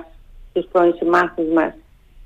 [0.50, 1.72] στους πρώην συμμάχους μας,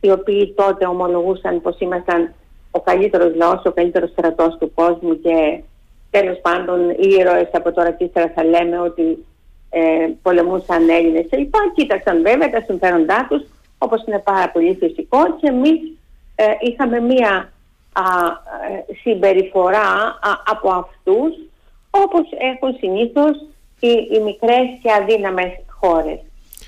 [0.01, 2.33] οι οποίοι τότε ομολογούσαν πως ήμασταν
[2.71, 5.61] ο καλύτερος λαός, ο καλύτερος στρατός του κόσμου και
[6.11, 9.27] τέλος πάντων οι ήρωες από τώρα και ύστερα θα λέμε ότι
[9.71, 9.81] ε,
[10.23, 11.59] πολεμούσαν Έλληνες και λοιπά.
[11.75, 13.43] Κοίταξαν βέβαια τα συμφέροντά τους
[13.79, 15.81] όπως είναι πάρα πολύ φυσικό και εμείς
[16.35, 17.53] ε, είχαμε μία
[17.93, 18.03] α,
[18.71, 21.33] ε, συμπεριφορά από αυτούς
[21.91, 23.50] όπως έχουν συνήθως
[23.81, 26.19] οι, οι μικρές και αδύναμες χώρες.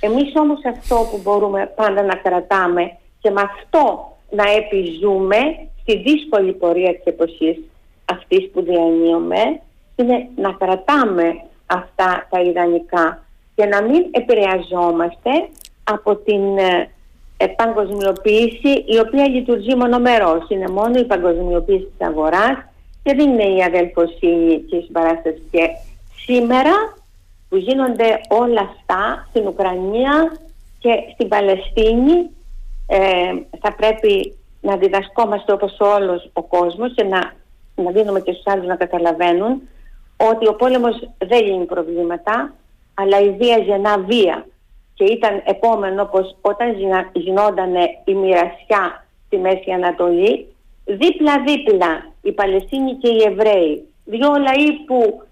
[0.01, 5.39] Εμείς όμως αυτό που μπορούμε πάντα να κρατάμε και με αυτό να επιζούμε
[5.81, 7.59] στη δύσκολη πορεία της εποχής
[8.05, 9.61] αυτής που διανύουμε
[9.97, 13.25] είναι να κρατάμε αυτά τα ιδανικά
[13.55, 15.31] και να μην επηρεαζόμαστε
[15.85, 16.91] από την ε,
[17.37, 20.47] ε, παγκοσμιοποίηση η οποία λειτουργεί μονομερός.
[20.49, 22.57] Είναι μόνο η παγκοσμιοποίηση της αγοράς
[23.03, 25.43] και δεν είναι η αδελφοσύνη και η συμπαράσταση.
[25.51, 25.69] Και
[26.25, 26.95] σήμερα
[27.53, 30.33] που γίνονται όλα αυτά στην Ουκρανία
[30.79, 32.31] και στην Παλαιστίνη
[32.87, 32.99] ε,
[33.61, 37.33] θα πρέπει να διδασκόμαστε όπως όλος ο κόσμος και να,
[37.75, 39.63] να δίνουμε και στους άλλους να καταλαβαίνουν
[40.17, 42.55] ότι ο πόλεμος δεν λύνει προβλήματα
[42.95, 44.47] αλλά η βία γεννά βία.
[44.95, 46.75] Και ήταν επόμενο πως όταν
[47.13, 47.75] γινόταν
[48.05, 50.47] η μοιρασιά στη Μέση Ανατολή
[50.85, 55.23] δίπλα-δίπλα οι Παλαιστίνοι και οι Εβραίοι δύο λαοί που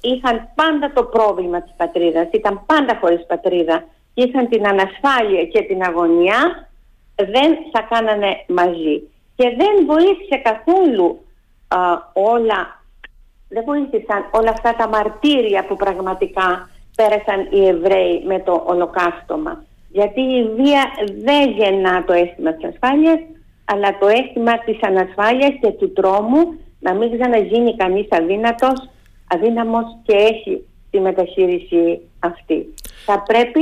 [0.00, 3.84] είχαν πάντα το πρόβλημα της πατρίδας ήταν πάντα χωρίς πατρίδα
[4.14, 6.68] και είχαν την ανασφάλεια και την αγωνία
[7.14, 9.02] δεν θα κάνανε μαζί
[9.36, 11.20] και δεν βοήθησε καθόλου
[12.12, 12.78] όλα
[13.48, 19.64] δεν βοήθησαν όλα αυτά τα μαρτύρια που πραγματικά πέρασαν οι Εβραίοι με το ολοκαύτωμα.
[19.88, 20.84] Γιατί η βία
[21.24, 23.18] δεν γεννά το αίσθημα της ασφάλειας,
[23.64, 28.88] αλλά το αίσθημα της ανασφάλειας και του τρόμου να μην ξαναγίνει κανείς αδύνατος,
[29.28, 32.74] αδύναμος και έχει τη μεταχείριση αυτή.
[33.04, 33.60] Θα πρέπει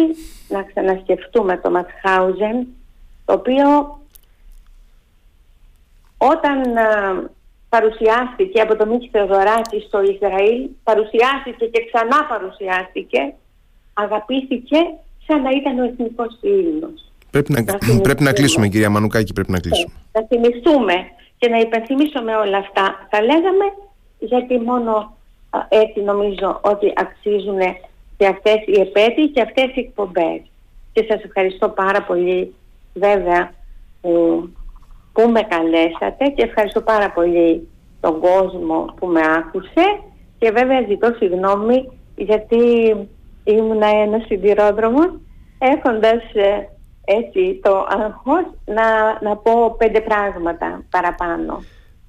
[0.48, 2.66] να ξανασκεφτούμε το Ματχάουζεν,
[3.24, 3.98] το οποίο
[6.18, 6.62] όταν
[7.68, 13.34] παρουσιάστηκε από τον Μίχη Θεοδωράκης στο Ισραήλ, παρουσιάστηκε και ξανά παρουσιάστηκε,
[13.94, 14.78] αγαπήθηκε
[15.26, 17.12] σαν να ήταν ο εθνικός φίλος.
[17.30, 17.64] Πρέπει να,
[18.02, 19.92] πρέπει να κλείσουμε κυρία Μανουκάκη, πρέπει να κλείσουμε.
[20.12, 20.94] Να θυμηθούμε
[21.38, 23.06] και να υπενθυμίσουμε όλα αυτά.
[23.10, 23.64] Θα λέγαμε
[24.18, 25.15] γιατί μόνο
[25.68, 27.58] έτσι νομίζω ότι αξίζουν
[28.16, 30.40] και αυτές οι επέτειοι και αυτές οι εκπομπές.
[30.92, 32.54] Και σας ευχαριστώ πάρα πολύ
[32.94, 33.52] βέβαια
[34.00, 34.48] που
[35.12, 37.68] που με καλέσατε και ευχαριστώ πάρα πολύ
[38.00, 40.00] τον κόσμο που με άκουσε
[40.38, 42.60] και βέβαια ζητώ συγγνώμη γιατί
[43.44, 45.20] ήμουν ένας συντηρόδρομο
[45.58, 46.68] έχοντας ε,
[47.04, 51.62] έτσι το αγχώς να, να πω πέντε πράγματα παραπάνω.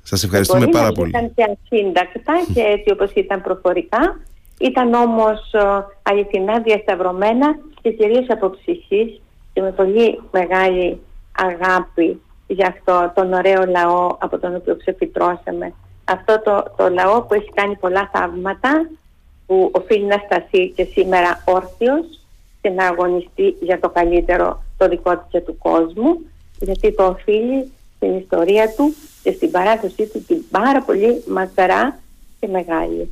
[0.09, 1.09] Σας ευχαριστούμε Μπορεί πάρα να πολύ.
[1.09, 4.19] Ήταν και ασύντακτα και έτσι όπως ήταν προφορικά.
[4.59, 9.21] Ήταν όμως ε, αληθινά διασταυρωμένα και κυρίως από ψυχής
[9.53, 10.99] και με πολύ μεγάλη
[11.31, 15.73] αγάπη για αυτό τον ωραίο λαό από τον οποίο ξεφυτρώσαμε.
[16.05, 18.89] Αυτό το, το λαό που έχει κάνει πολλά θαύματα,
[19.45, 22.05] που οφείλει να σταθεί και σήμερα όρθιος
[22.61, 26.19] και να αγωνιστεί για το καλύτερο το δικό του και του κόσμου,
[26.59, 28.93] γιατί το οφείλει στην ιστορία του
[29.27, 31.99] και στην παράδοσή του την πάρα πολύ μακρά
[32.39, 33.11] και μεγάλη.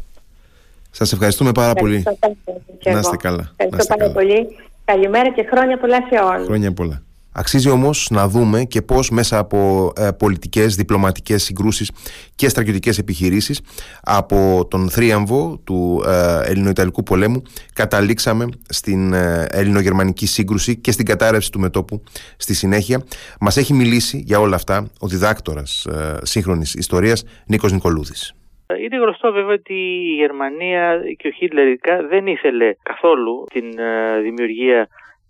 [0.92, 1.96] Σας ευχαριστούμε πάρα πολύ.
[1.96, 3.00] Ευχαριστώ πάρα πολύ και Να εγώ.
[3.00, 3.36] είστε καλά.
[3.38, 4.14] Να Ευχαριστώ είστε πάρα καλά.
[4.14, 4.48] πολύ.
[4.86, 6.46] Καλημέρα και χρόνια πολλά σε όλους.
[6.46, 7.02] Χρόνια πολλά.
[7.38, 11.92] Αξίζει όμως να δούμε και πώς μέσα από ε, πολιτικές, διπλωματικές συγκρούσεις
[12.36, 13.62] και στρατιωτικές επιχειρήσεις
[14.04, 17.42] από τον θρίαμβο του ε, Ελληνοϊταλικού πολέμου
[17.74, 22.04] καταλήξαμε στην ε, Ελληνογερμανική σύγκρουση και στην κατάρρευση του μετόπου
[22.38, 23.04] στη συνέχεια.
[23.40, 28.36] Μας έχει μιλήσει για όλα αυτά ο διδάκτορας ε, σύγχρονης ιστορίας Νίκος Νικολούδης.
[28.84, 34.22] Είναι γνωστό βέβαια ότι η Γερμανία και ο Χίτλερ ειδικά δεν ήθελε καθόλου την ε,
[34.22, 34.88] δημιουργία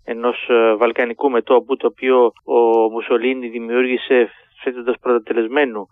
[0.08, 2.58] ενός ε, βαλκανικού μετώπου το οποίο ο
[2.90, 4.30] Μουσολίνη δημιούργησε
[4.62, 5.86] θέτοντας πρωτατελεσμένου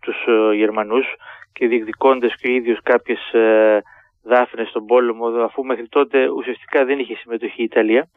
[0.00, 1.06] τους ε, Γερμανούς
[1.52, 3.82] και διεκδικώντας και ο ίδιος κάποιες ε,
[4.22, 8.08] δάφνες στον πόλεμο αφού μέχρι τότε ουσιαστικά δεν είχε συμμετοχή η Ιταλία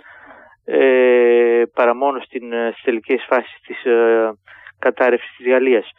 [0.66, 4.32] ε, παρά μόνο στην, ε, στις τελικές φάσεις της ε,
[4.80, 5.92] κατάρρευσης της Γαλλίας.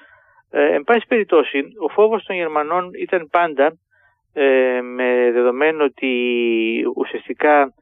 [0.50, 3.78] Ε, εν πάση περιπτώσει, ο φόβος των Γερμανών ήταν πάντα
[4.32, 6.12] ε, με δεδομένο ότι
[6.96, 7.72] ουσιαστικά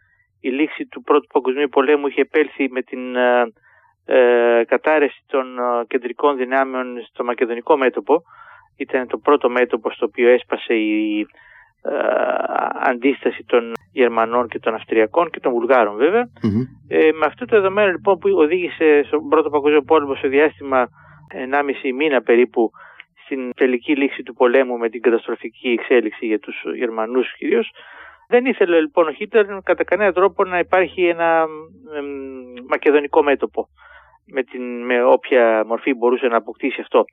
[0.47, 3.53] η λήξη του Πρώτου Παγκοσμίου Πολέμου είχε επέλθει με την ε,
[4.05, 8.23] ε, κατάρρευση των ε, κεντρικών δυνάμεων στο μακεδονικό μέτωπο.
[8.77, 11.27] Ήταν το πρώτο μέτωπο στο οποίο έσπασε η
[11.83, 11.97] ε,
[12.91, 16.29] αντίσταση των Γερμανών και των Αυστριακών και των Βουλγάρων βέβαια.
[16.89, 20.89] Ε, με αυτό το δεδομένο λοιπόν που οδήγησε στον Πρώτο Παγκοσμίο Πόλεμο σε διάστημα
[21.53, 22.71] 1,5 μήνα περίπου
[23.25, 27.71] στην τελική λήξη του πολέμου με την καταστροφική εξέλιξη για τους Γερμανούς κυρίως
[28.29, 31.47] δεν ήθελε λοιπόν ο Χίτλερ κατά κανένα τρόπο να υπάρχει ένα
[31.97, 32.07] εμ,
[32.69, 33.69] μακεδονικό μέτωπο
[34.27, 37.05] με, την, με όποια μορφή μπορούσε να αποκτήσει αυτό.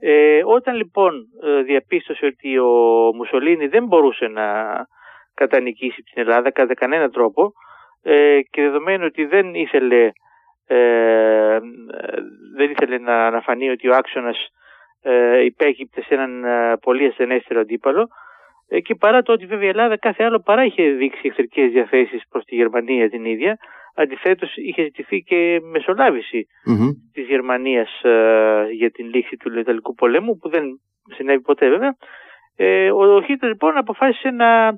[0.00, 2.70] Ε, όταν λοιπόν ε, διαπίστωσε ότι ο
[3.14, 4.46] Μουσολίνη δεν μπορούσε να
[5.34, 7.52] κατανικήσει την Ελλάδα κατά κανένα τρόπο
[8.02, 10.10] ε, και δεδομένου ότι δεν ήθελε,
[10.66, 11.58] ε,
[12.56, 14.48] δεν ήθελε να αναφανεί ότι ο άξονας
[15.02, 18.06] ε, υπέκυπτε σε έναν ε, πολύ ασθενέστερο αντίπαλο ε,
[18.80, 22.44] και παρά το ότι βέβαια η Ελλάδα κάθε άλλο παρά είχε δείξει εχθρικές διαθέσεις προς
[22.44, 23.58] τη Γερμανία την ίδια
[23.94, 26.90] αντιθέτως είχε ζητηθεί και μεσολάβηση Μμμ.
[27.12, 30.64] της Γερμανίας ε, για την λήξη του Ιταλικού πολέμου που δεν
[31.14, 31.96] συνέβη ποτέ βέβαια.
[32.56, 34.68] Ε, ο Χίτλερ λοιπόν αποφάσισε να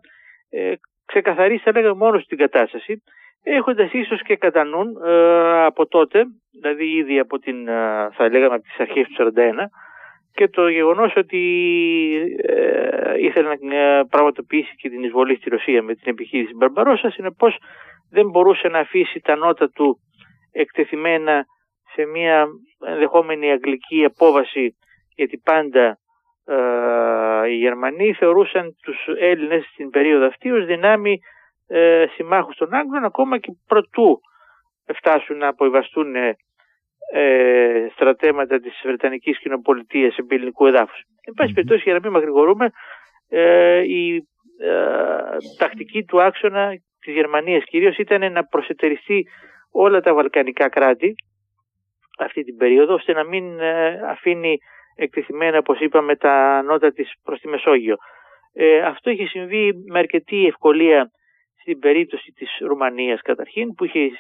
[0.51, 0.73] ε,
[1.07, 3.03] ξεκαθαρίσει θα λέγαμε μόνος την κατάσταση
[3.45, 6.25] έχοντας ίσως και κατά νου ε, από τότε,
[6.61, 9.41] δηλαδή ήδη από την, ε, θα λέγαμε από τις αρχές του 1941,
[10.35, 11.43] και το γεγονός ότι
[12.43, 17.57] ε, ήθελε να ε, πραγματοποιήσει και την εισβολή στη Ρωσία με την επιχείρηση Μπαρμπαρόσα, συνεπώς
[18.11, 19.99] δεν μπορούσε να αφήσει τα νότα του
[20.53, 21.45] εκτεθειμένα
[21.95, 22.47] σε μια
[22.87, 24.77] ενδεχόμενη αγγλική απόβαση
[25.15, 25.99] γιατί πάντα
[26.45, 31.19] ε, οι Γερμανοί θεωρούσαν τους Έλληνες στην περίοδο αυτή ως δυνάμει
[31.67, 34.21] ε, συμμάχους των Άγγλων ακόμα και προτού
[34.95, 36.15] φτάσουν να αποβιβαστούν
[37.13, 41.03] ε, στρατέματα της Βρετανικής Κοινοπολιτείας επί ελληνικού εδάφους.
[41.27, 42.71] Εν πάση περιπτώσει για να μην μακρηγορούμε
[43.29, 44.17] ε, η
[44.59, 46.71] ε, τακτική του άξονα
[47.01, 49.27] της Γερμανίας κυρίως ήταν να προσετεριστεί
[49.73, 51.15] όλα τα βαλκανικά κράτη
[52.19, 54.57] αυτή την περίοδο ώστε να μην ε, αφήνει
[54.97, 57.97] εκτεθειμένα όπως είπαμε τα νότα της προς τη Μεσόγειο.
[58.53, 61.11] Ε, αυτό είχε συμβεί με αρκετή ευκολία
[61.61, 64.11] στην περίπτωση της Ρουμανίας καταρχήν που είχε ε,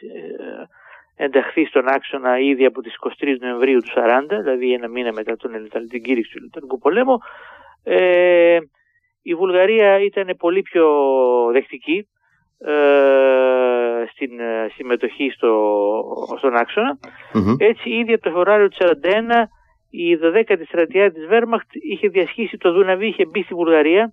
[1.16, 5.50] ενταχθεί στον άξονα ήδη από τις 23 Νοεμβρίου του 1940, δηλαδή ένα μήνα μετά τον,
[5.88, 7.18] την κήρυξη του Ελληνικού πολέμου.
[7.84, 8.58] Ε,
[9.22, 10.86] η Βουλγαρία ήταν πολύ πιο
[11.52, 12.08] δεκτική
[12.58, 15.52] ε, στην ε, συμμετοχή στο,
[16.38, 16.98] στον αξονα
[17.58, 19.08] Έτσι ήδη από το Φεβρουάριο του 1941
[19.90, 24.12] η 12η στρατιά της Βέρμαχτ είχε διασχίσει το Δούναβι, είχε μπει στη Βουλγαρία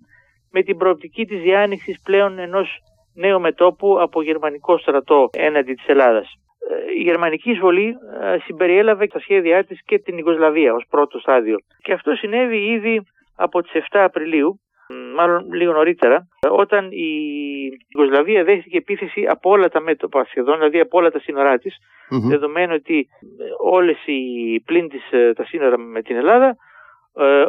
[0.52, 2.80] με την προοπτική της διάνοιξης πλέον ενός
[3.14, 6.36] νέου μετόπου από γερμανικό στρατό έναντι της Ελλάδας.
[6.70, 11.58] Ε, η γερμανική εισβολή ε, συμπεριέλαβε στα σχέδιά της και την Ιγκοσλαβία ως πρώτο στάδιο.
[11.82, 13.02] Και αυτό συνέβη ήδη
[13.36, 14.60] από τις 7 Απριλίου,
[15.16, 17.10] μάλλον λίγο νωρίτερα, όταν η
[17.88, 21.78] Ιγκοσλαβία δέχτηκε επίθεση από όλα τα μέτωπα σχεδόν, δηλαδή από όλα τα σύνορά της,
[22.30, 25.04] δεδομένου ότι ε, όλες οι πλήν της,
[25.36, 26.56] τα σύνορα με την Ελλάδα,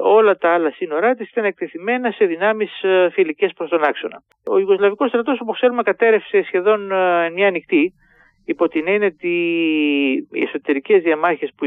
[0.02, 2.70] όλα τα άλλα σύνορά της ήταν εκτεθειμένα σε δυνάμεις
[3.12, 4.22] φιλικές προς τον άξονα.
[4.46, 6.86] Ο Ιγκοσλαβικός στρατός, όπως ξέρουμε, κατέρευσε σχεδόν
[7.32, 7.92] μια νυχτή,
[8.44, 9.28] υπό την έννοια ότι
[10.30, 11.66] οι εσωτερικές διαμάχες που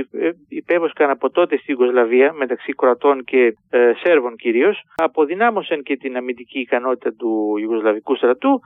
[0.49, 6.60] υπέβοσκαν από τότε στη Ιουγκοσλαβία μεταξύ Κροατών και ε, Σέρβων κυρίως αποδυνάμωσαν και την αμυντική
[6.60, 8.60] ικανότητα του Ιουγκοσλαβικού στρατού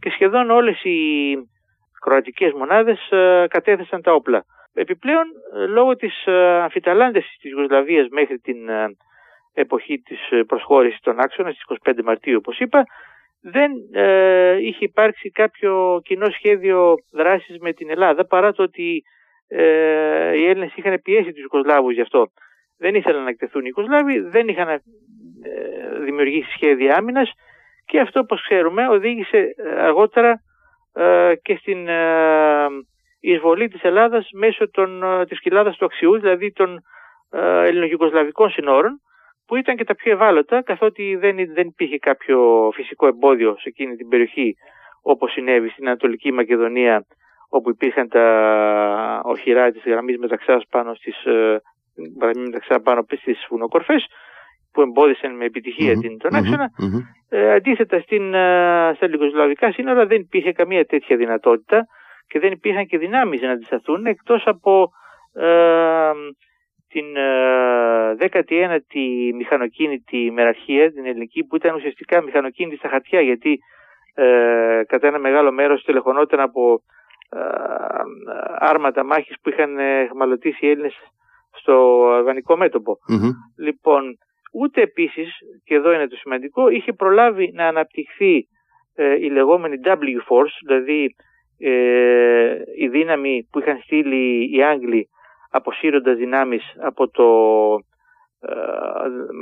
[0.00, 0.98] και σχεδόν όλες οι
[2.00, 4.44] κροατικές μονάδες ε, κατέθεσαν τα όπλα.
[4.74, 5.26] Επιπλέον,
[5.56, 6.26] ε, λόγω της
[6.62, 8.56] αμφιταλάντεσης της Ιουγκοσλαβίας μέχρι την
[9.54, 12.84] εποχή της προσχώρησης των άξονα στις 25 Μαρτίου όπως είπα,
[13.52, 19.02] δεν ε, είχε υπάρξει κάποιο κοινό σχέδιο δράσης με την Ελλάδα παρά το ότι
[19.48, 22.26] ε, οι Έλληνες είχαν πιέσει τους Ιουκοσλάβους γι' αυτό.
[22.78, 24.80] Δεν ήθελαν να εκτεθούν οι Ιουκοσλάβοι, δεν είχαν ε,
[26.04, 27.32] δημιουργήσει σχέδια άμυνας
[27.84, 30.40] και αυτό όπως ξέρουμε οδήγησε αργότερα
[30.92, 31.88] ε, και στην
[33.20, 36.82] εισβολή της Ελλάδας μέσω των, της κοιλάδας του Αξιού, δηλαδή των
[37.64, 39.00] ελληνογικοσλαβικών συνόρων
[39.46, 43.96] που ήταν και τα πιο ευάλωτα καθότι δεν, δεν υπήρχε κάποιο φυσικό εμπόδιο σε εκείνη
[43.96, 44.56] την περιοχή
[45.02, 47.06] όπως συνέβη στην Ανατολική Μακεδονία
[47.48, 51.60] όπου υπήρχαν τα οχυρά της γραμμής μεταξάς πάνω στις, ε,
[52.44, 54.06] μεταξά πάνω στις βουνοκορφές
[54.72, 56.70] που εμπόδισαν με επιτυχία mm-hmm, την, τον αξονα
[57.28, 61.86] Ε, αντίθετα στην, ε, στα λιγοσλαβικά σύνορα δεν υπήρχε καμία τέτοια δυνατότητα
[62.26, 64.90] και δεν υπήρχαν και δυνάμεις να αντισταθούν εκτός από
[65.32, 66.10] ε,
[66.96, 67.16] την
[68.20, 73.58] 19η ε, μηχανοκίνητη μεραρχία, την ελληνική, που ήταν ουσιαστικά μηχανοκίνητη στα χαρτιά, γιατί
[74.14, 76.82] ε, κατά ένα μεγάλο μέρος τελεχωνόταν από
[77.30, 77.38] ε,
[78.58, 79.76] άρματα μάχης που είχαν
[80.10, 80.94] χμαλωτήσει οι Έλληνες
[81.50, 82.56] στο αργανικό
[83.58, 84.02] Λοιπόν,
[84.52, 88.48] ούτε επίσης, και εδώ είναι το σημαντικό, είχε προλάβει να αναπτυχθεί
[89.20, 91.14] η λεγόμενη W-Force, δηλαδή
[92.78, 95.08] η δύναμη που είχαν στείλει οι Άγγλοι
[95.56, 97.28] αποσύροντας δυνάμεις από το
[98.40, 98.54] ε,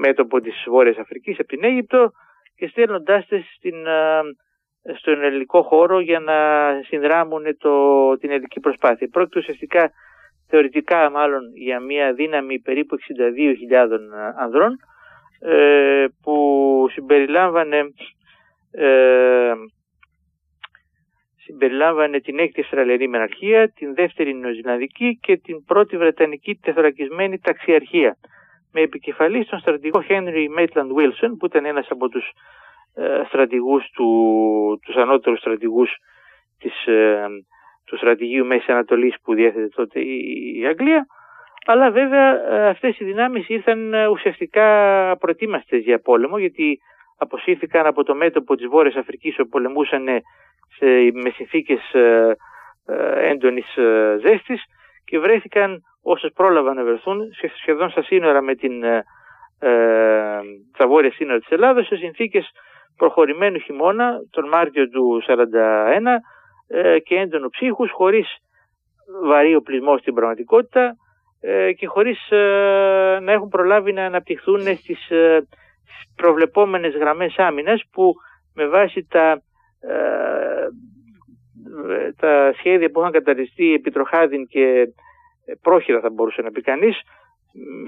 [0.00, 2.10] μέτωπο της Βόρειας Αφρικής, από την Αίγυπτο
[2.56, 4.20] και στέλνοντάς τις στην, ε,
[4.98, 6.34] στον ελληνικό χώρο για να
[6.86, 7.72] συνδράμουν το,
[8.18, 9.08] την ελληνική προσπάθεια.
[9.08, 9.90] Πρόκειται ουσιαστικά
[10.48, 12.96] θεωρητικά μάλλον για μια δύναμη περίπου
[13.70, 13.88] 62.000
[14.38, 14.76] ανδρών
[15.40, 17.92] ε, που συμπεριλάμβανε
[18.70, 19.52] ε,
[21.44, 28.16] συμπεριλάμβανε την έκτη Αυστραλιανή Μεναρχία, την δεύτερη Νεοζηλανδική και την πρώτη Βρετανική τεθωρακισμένη ταξιαρχία
[28.72, 32.30] με επικεφαλή τον στρατηγό Henry Maitland Wilson που ήταν ένας από τους
[32.94, 34.08] ε, στρατηγούς του,
[34.84, 35.90] τους ανώτερους στρατηγούς
[36.58, 37.26] της, ε,
[37.86, 41.06] του στρατηγίου Μέσης Ανατολής που διέθετε τότε η, Αγγλία.
[41.66, 44.66] Αλλά βέβαια ε, αυτές οι δυνάμεις ήρθαν ε, ουσιαστικά
[45.16, 46.78] προετοίμαστες για πόλεμο γιατί
[47.18, 50.06] αποσύρθηκαν από το μέτωπο της Βόρειας Αφρικής όπου πολεμούσαν
[50.76, 52.36] σε, με συνθήκες ε,
[52.86, 54.62] ε, έντονης ε, ζέστης
[55.04, 57.20] και βρέθηκαν όσες πρόλαβαν να βρεθούν
[57.60, 59.04] σχεδόν στα σύνορα με την, ε,
[60.76, 62.50] τα βόρεια σύνορα της Ελλάδας σε συνθήκες
[62.96, 66.20] προχωρημένου χειμώνα τον Μάρτιο του 1941
[66.68, 68.36] ε, και έντονο ψύχους χωρίς
[69.22, 70.96] βαρύ οπλισμό στην πραγματικότητα
[71.40, 75.08] ε, και χωρίς ε, να έχουν προλάβει να αναπτυχθούν στις
[76.16, 78.14] προβλεπόμενες γραμμές άμυνας που
[78.54, 79.42] με βάση τα,
[82.16, 84.88] τα σχέδια που είχαν καταριστεί επί Τροχάδιν και
[85.62, 87.00] πρόχειρα θα μπορούσε να πει κανείς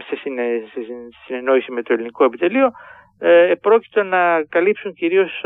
[0.08, 0.16] σε,
[1.26, 2.70] συνεννόηση με το ελληνικό επιτελείο
[3.60, 5.44] πρόκειται να καλύψουν κυρίως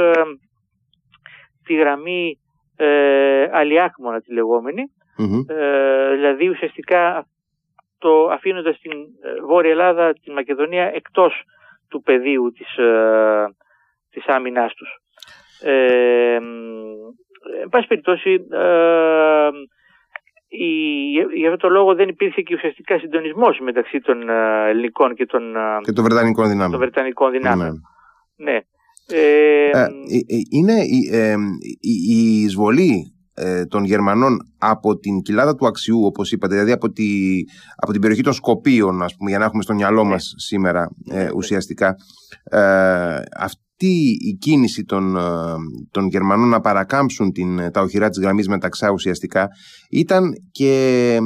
[1.65, 2.39] τη γραμμή
[2.77, 4.83] ε, Αλιάκμονα τη λεγομενη
[5.49, 7.27] ε, δηλαδή ουσιαστικά
[7.99, 11.43] το αφήνοντας την ε, Βόρεια Ελλάδα, τη Μακεδονία εκτός
[11.89, 13.55] του πεδίου της, ε,
[14.11, 14.99] της άμυνάς τους.
[15.63, 16.39] Ε,
[17.63, 19.49] εν πάση περιπτώσει, ε,
[21.37, 25.43] για αυτό το λόγο δεν υπήρχε και ουσιαστικά συντονισμός μεταξύ των ε, ελληνικών και των,
[25.83, 26.71] και των βρετανικών δυνάμεων.
[26.71, 27.81] Των βρετανικών δυνάμεων.
[28.37, 28.53] Ναι.
[28.53, 28.61] ναι.
[29.13, 29.87] Ε, ε,
[30.51, 31.11] είναι η,
[31.81, 37.05] η εισβολή ε, των Γερμανών από την κοιλάδα του Αξιού, όπως είπατε, δηλαδή από, τη,
[37.77, 40.09] από την περιοχή των Σκοπίων, ας πούμε, για να έχουμε στο μυαλό ναι.
[40.09, 41.31] μας σήμερα ε, ναι.
[41.35, 41.95] ουσιαστικά,
[43.37, 45.17] αυτή η κίνηση των,
[45.91, 49.49] των Γερμανών να παρακάμψουν την, τα οχυρά της γραμμής μεταξά ουσιαστικά
[49.91, 51.19] ήταν και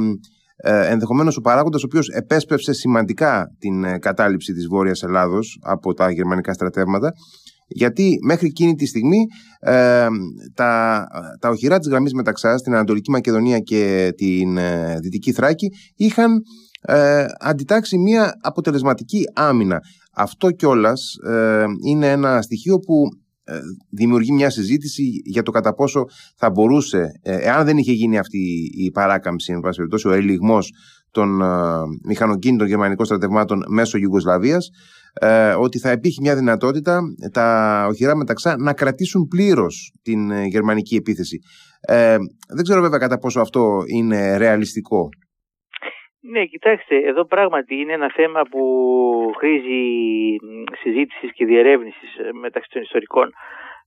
[0.55, 6.11] ε, ενδεχομένως ο παράγοντας ο οποίος επέσπευσε σημαντικά την κατάληψη της Βόρειας Ελλάδος από τα
[6.11, 7.11] γερμανικά στρατεύματα
[7.67, 9.25] γιατί μέχρι εκείνη τη στιγμή
[9.59, 10.07] ε,
[10.53, 11.03] τα,
[11.39, 16.41] τα οχυρά της γραμμής μεταξά στην Ανατολική Μακεδονία και την ε, Δυτική Θράκη είχαν
[16.81, 19.79] ε, αντιτάξει μια αποτελεσματική άμυνα.
[20.15, 23.03] Αυτό κιόλας ε, είναι ένα στοιχείο που
[23.43, 23.59] ε,
[23.89, 26.05] δημιουργεί μια συζήτηση για το κατά πόσο
[26.35, 30.71] θα μπορούσε, εάν δεν είχε γίνει αυτή η παράκαμψη, εν πάση περιπτώσει, ο ελιγμός
[31.11, 31.41] των
[32.03, 34.69] μηχανοκίνητων γερμανικών στρατευμάτων μέσω Ιουγκοσλαβίας,
[35.19, 37.01] ε, ότι θα υπήρχε μια δυνατότητα
[37.31, 41.39] τα οχυρά μεταξά να κρατήσουν πλήρως την ε, γερμανική επίθεση.
[41.81, 42.15] Ε,
[42.47, 45.09] δεν ξέρω βέβαια κατά πόσο αυτό είναι ρεαλιστικό.
[46.31, 48.61] Ναι, κοιτάξτε, εδώ πράγματι είναι ένα θέμα που
[49.37, 49.83] χρήζει
[50.81, 53.31] συζήτησης και διερεύνησης ε, μεταξύ των ιστορικών.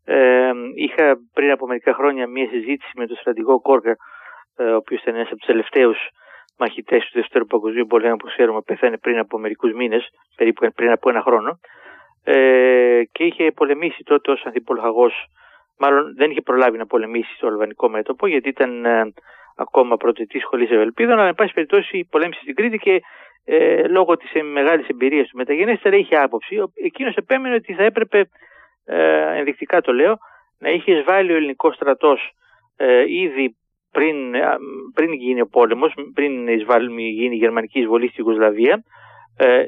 [0.04, 3.96] Ε, είχα πριν από μερικά χρόνια μια συζήτηση με τον στρατηγό Κόρκα,
[4.58, 5.98] ο οποίος ήταν ένας από τους τελευταίους
[6.58, 11.10] μαχητές του Δεύτερου Παγκοσμίου Πολέμου που ξέρουμε πέθανε πριν από μερικούς μήνες, περίπου πριν από
[11.10, 11.58] ένα χρόνο
[12.24, 15.10] ε, και είχε πολεμήσει τότε ως ανθιπολοχαγό,
[15.78, 19.12] μάλλον δεν είχε προλάβει να πολεμήσει στο αλβανικό μέτωπο γιατί ήταν ε,
[19.58, 23.02] ακόμα πρωτοετής σχολή Ευελπίδων, αλλά εν πάση περιπτώσει πολέμησε στην Κρήτη και
[23.44, 26.56] ε, λόγω της μεγάλης εμπειρίας του μεταγενέστερα είχε άποψη.
[26.84, 28.28] Εκείνος επέμενε ότι θα έπρεπε,
[28.84, 30.16] ε, ενδεικτικά το λέω,
[30.58, 32.30] να είχε εισβάλει ο ελληνικός στρατός
[32.76, 33.56] ε, ήδη
[33.92, 34.16] πριν,
[34.94, 38.82] πριν γίνει ο πόλεμος, πριν γίνει η γερμανική εισβολή στη Ιουγκοσλαβία,
[39.38, 39.62] ε,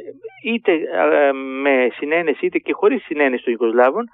[0.44, 0.72] είτε
[1.62, 4.04] με συνένεση είτε και χωρίς συνένεση των Ιουγκοσλάβων,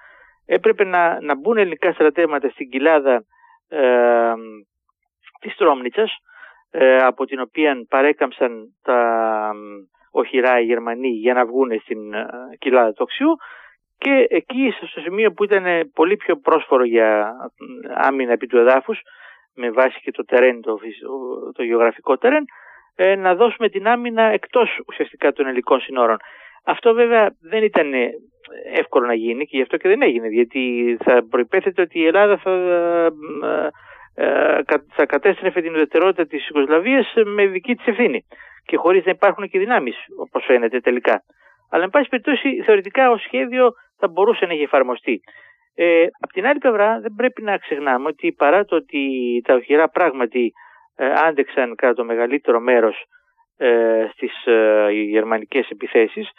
[0.47, 3.25] έπρεπε να, να μπουν ελληνικά στρατεύματα στην κοιλάδα
[3.69, 4.33] ε,
[5.41, 6.17] της Τρόμνιτσας,
[6.71, 9.53] ε, από την οποία παρέκαμψαν τα
[10.11, 12.27] οχυρά οι Γερμανοί για να βγουν στην ε,
[12.59, 13.37] κοιλάδα του Οξιού
[13.99, 17.33] και εκεί στο σημείο που ήταν πολύ πιο πρόσφορο για
[17.95, 19.01] άμυνα επί του εδάφους
[19.55, 20.79] με βάση και το τερέν, το,
[21.53, 22.45] το γεωγραφικό τερέν,
[22.95, 26.17] ε, να δώσουμε την άμυνα εκτός ουσιαστικά των ελληνικών συνόρων.
[26.65, 27.93] Αυτό βέβαια δεν ήταν
[28.73, 32.37] εύκολο να γίνει και γι' αυτό και δεν έγινε, γιατί θα προϋπέθεται ότι η Ελλάδα
[32.37, 33.07] θα, ε,
[33.47, 33.69] ε,
[34.95, 38.27] θα κατέστρεφε την ουδετερότητα της Ιουγκοσλαβίας με δική της ευθύνη
[38.65, 41.23] και χωρίς να υπάρχουν και δυνάμεις, όπως φαίνεται τελικά.
[41.71, 45.21] Αλλά, εν πάση περιπτώσει, θεωρητικά ο σχέδιο θα μπορούσε να έχει εφαρμοστεί.
[45.75, 49.03] Ε, απ' την άλλη πλευρά δεν πρέπει να ξεχνάμε ότι παρά το ότι
[49.45, 50.53] τα οχυρά πράγματι
[50.97, 53.05] ε, άντεξαν κατά το μεγαλύτερο μέρος
[53.57, 56.31] ε, στις ε, γερμανικές επιθέσεις,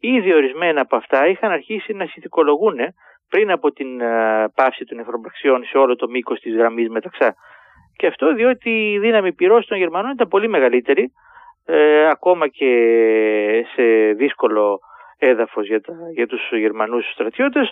[0.00, 2.76] ήδη ορισμένα από αυτά είχαν αρχίσει να συνθηκολογούν
[3.28, 7.34] πριν από την ε, πάυση των εφροπραξιών σε όλο το μήκος της γραμμής μεταξά.
[7.96, 11.12] Και αυτό διότι η δύναμη πυρός των Γερμανών ήταν πολύ μεγαλύτερη,
[11.64, 12.70] ε, ακόμα και
[13.74, 14.78] σε δύσκολο
[15.18, 17.70] έδαφος για, τα, για τους Γερμανούς στρατιώτες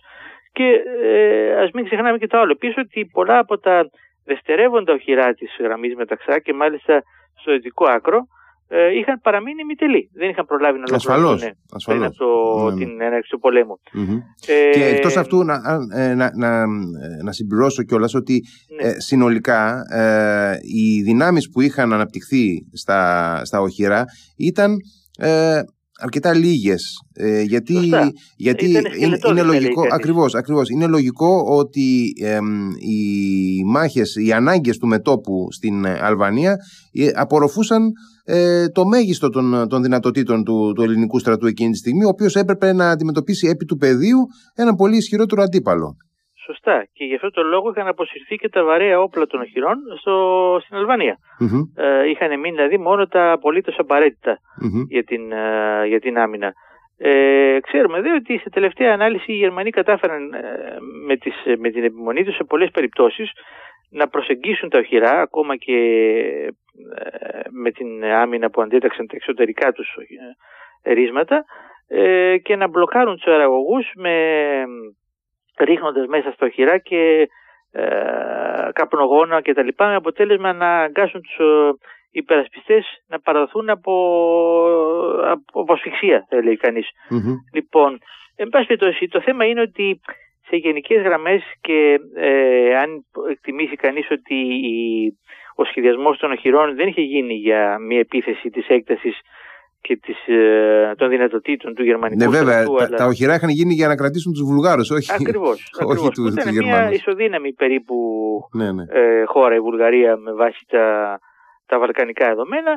[0.52, 3.90] και ε, ας μην ξεχνάμε και το άλλο πίσω ότι πολλά από τα
[4.24, 7.02] δευτερεύοντα οχυρά της γραμμής μεταξά και μάλιστα
[7.40, 8.26] στο δυτικό άκρο
[8.68, 10.10] ε, είχαν παραμείνει μητελοί.
[10.12, 12.84] Δεν είχαν προλάβει να ολοκληρώσουν πριν από το, ναι, ναι.
[12.84, 13.80] την έναρξη του πολέμου.
[14.46, 15.54] Ε, και εκτός αυτού να,
[15.94, 16.66] ε, να, να,
[17.24, 18.42] να συμπληρώσω κιόλας ότι
[18.82, 18.88] ναι.
[18.88, 24.04] ε, συνολικά ε, οι δυνάμεις που είχαν αναπτυχθεί στα, στα οχυρά
[24.36, 24.76] ήταν
[25.98, 27.90] αρκετά λίγες ε, γιατί,
[28.36, 32.12] γιατί είναι, είναι λογικό ακριβώς, ακριβώς, είναι λογικό ότι
[32.78, 36.56] οι μάχες, οι ανάγκες του μετόπου στην ε, Αλβανία
[36.92, 37.92] ε, απορροφούσαν
[38.72, 42.72] το μέγιστο των, των δυνατοτήτων του, του ελληνικού στρατού εκείνη τη στιγμή ο οποίος έπρεπε
[42.72, 44.18] να αντιμετωπίσει επί του πεδίου
[44.54, 45.96] ένα πολύ ισχυρότερο αντίπαλο.
[46.46, 46.86] Σωστά.
[46.92, 50.14] Και γι' αυτό το λόγο είχαν αποσυρθεί και τα βαρέα όπλα των οχυρών στο,
[50.64, 51.18] στην αλβανια
[51.74, 54.38] Ε, είχαν μείνει δηλαδή μόνο τα απολύτως απαραίτητα
[54.88, 56.52] για, την, ε, για την άμυνα.
[56.98, 60.40] Ε, ξέρουμε δε ότι σε τελευταία ανάλυση οι Γερμανοί κατάφεραν ε,
[61.06, 63.30] με, τις, με την επιμονή τους σε πολλές περιπτώσεις
[63.90, 65.76] να προσεγγίσουν τα οχυρά ακόμα και
[66.94, 69.96] ε, με την άμυνα που αντέταξαν τα εξωτερικά τους
[70.82, 71.44] ρίσματα
[72.42, 74.14] και να μπλοκάρουν τους αεραγωγούς με,
[75.58, 77.28] ρίχνοντας μέσα στα οχυρά και
[77.72, 81.36] ε, καπνογόνα και τα λοιπά με αποτέλεσμα να αγκάσουν τους
[82.10, 83.94] υπερασπιστές να παραδοθούν από,
[85.52, 86.58] από ασφυξία, θα λέει
[87.52, 87.98] Λοιπόν,
[88.36, 90.00] εν πάση περιπτώσει, το θέμα είναι ότι
[90.48, 94.38] σε γενικές γραμμές και ε, αν εκτιμήσει κανείς ότι
[95.54, 99.20] ο σχεδιασμός των οχυρών δεν είχε γίνει για μια επίθεση της έκτασης
[99.80, 103.88] και της, ε, των δυνατοτήτων του γερμανικού Ναι βέβαια, τα, τα οχυρά είχαν γίνει για
[103.88, 107.96] να κρατήσουν τους Βουλγάρους, όχι, ακριβώς, όχι τους, Ήταν μια ισοδύναμη περίπου
[108.52, 108.84] ναι, ναι.
[108.88, 111.18] Ε, χώρα η Βουλγαρία με βάση τα,
[111.66, 112.72] τα βαλκανικά δεδομένα.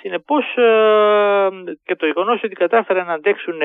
[0.00, 1.48] Συνεπώς ε,
[1.84, 3.58] και το γεγονός ότι κατάφεραν να αντέξουν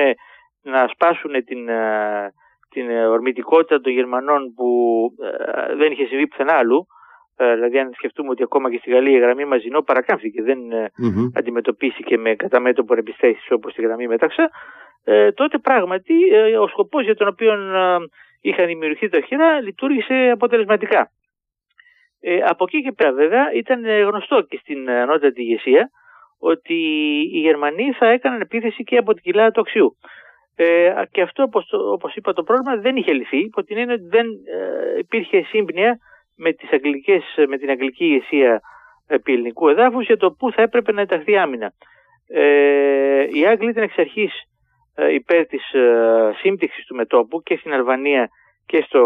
[0.62, 2.32] να σπάσουν την, ε,
[2.76, 4.68] την ορμητικότητα των Γερμανών που
[5.22, 6.86] ε, δεν είχε συμβεί πουθενά άλλου.
[7.38, 11.30] Δηλαδή, αν σκεφτούμε ότι ακόμα και στη Γαλλία η γραμμή Μαζινό παρακάμφθηκε, δεν mm-hmm.
[11.34, 14.50] αντιμετωπίστηκε με κατά μέτωπο επιθέσει όπως τη γραμμή Μεταξά,
[15.34, 16.14] τότε πράγματι
[16.60, 17.52] ο σκοπός για τον οποίο
[18.40, 21.10] είχαν δημιουργηθεί τα οχυρά λειτουργήσε αποτελεσματικά.
[22.20, 25.90] Ε, από εκεί και πέρα βέβαια ήταν γνωστό και στην ανώτατη ηγεσία
[26.38, 26.74] ότι
[27.32, 29.96] οι Γερμανοί θα έκαναν επίθεση και από την κοιλάδα του αξιού.
[30.58, 34.06] Ε, και αυτό όπως, όπως είπα το πρόβλημα δεν είχε λυθεί υπό την έννοια ότι
[34.08, 35.98] δεν ε, υπήρχε σύμπνοια
[36.36, 38.60] με, τις αγγλικές, με την αγγλική ηγεσία
[39.06, 41.72] επί ελληνικού εδάφους για το πού θα έπρεπε να ενταχθεί άμυνα.
[42.28, 44.32] Ε, οι Άγγλοι ήταν εξ αρχής
[44.94, 48.28] ε, υπέρ της ε, σύμπτυξης του μετόπου και στην Αλβανία
[48.66, 49.04] και στο,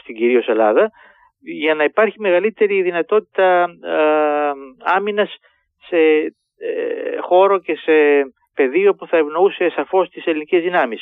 [0.00, 0.90] στην κυρίως Ελλάδα
[1.40, 4.52] για να υπάρχει μεγαλύτερη δυνατότητα ε,
[4.96, 5.36] άμυνας
[5.88, 5.96] σε
[6.58, 7.92] ε, χώρο και σε
[8.60, 11.00] πεδίο που θα ευνοούσε σαφώς τις ελληνικές δυνάμεις,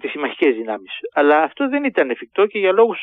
[0.00, 0.92] τις συμμαχικές δυνάμεις.
[1.12, 3.00] Αλλά αυτό δεν ήταν εφικτό και για λόγους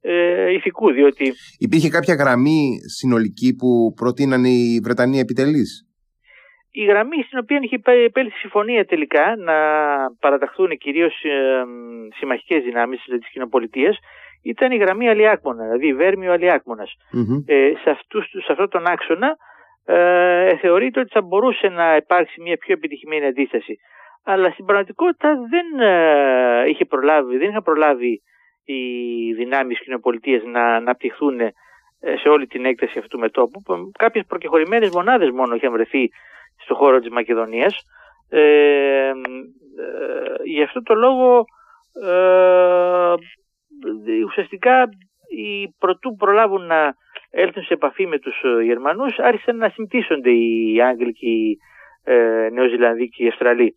[0.00, 1.32] ε, ηθικού, διότι...
[1.58, 2.60] Υπήρχε κάποια γραμμή
[2.98, 5.70] συνολική που προτείνανε οι Βρετανοί επιτελείς;
[6.70, 7.78] Η γραμμή στην οποία είχε
[8.10, 9.56] επέλθει συμφωνία τελικά να
[10.20, 11.64] παραταχθούν κυρίως ε,
[12.18, 13.98] συμμαχικές δυνάμεις δηλαδή της κοινοπολιτείας
[14.42, 16.90] ήταν η γραμμή Αλιάκμονα, δηλαδή η Βέρμιο Αλιάκμονας.
[17.46, 19.36] Ε, σε, αυτούς, σε αυτόν τον άξονα
[19.92, 23.76] ε, θεωρείται ότι θα μπορούσε να υπάρξει μια πιο επιτυχημένη αντίσταση.
[24.24, 28.22] Αλλά στην πραγματικότητα δεν, ε, είχε προλάβει, δεν είχαν προλάβει
[28.64, 28.82] οι
[29.32, 31.52] δυνάμεις κοινοπολιτείας να αναπτυχθούν ε,
[32.20, 33.60] σε όλη την έκταση αυτού του μετόπου.
[33.98, 36.08] Κάποιες προκεχωρημένες μονάδες μόνο είχαν βρεθεί
[36.62, 37.74] στον χώρο της Μακεδονίας.
[38.28, 39.12] Ε, ε,
[40.44, 41.44] γι' αυτό το λόγο
[42.04, 43.14] ε,
[44.24, 44.88] ουσιαστικά
[45.28, 46.94] οι πρωτού προλάβουν να
[47.30, 51.58] έλθουν σε επαφή με τους ε, Γερμανούς άρχισαν να συμπτύσσονται οι Άγγλοι και οι
[52.04, 53.74] ε, Νεοζηλανδοί και οι Αυστραλοί.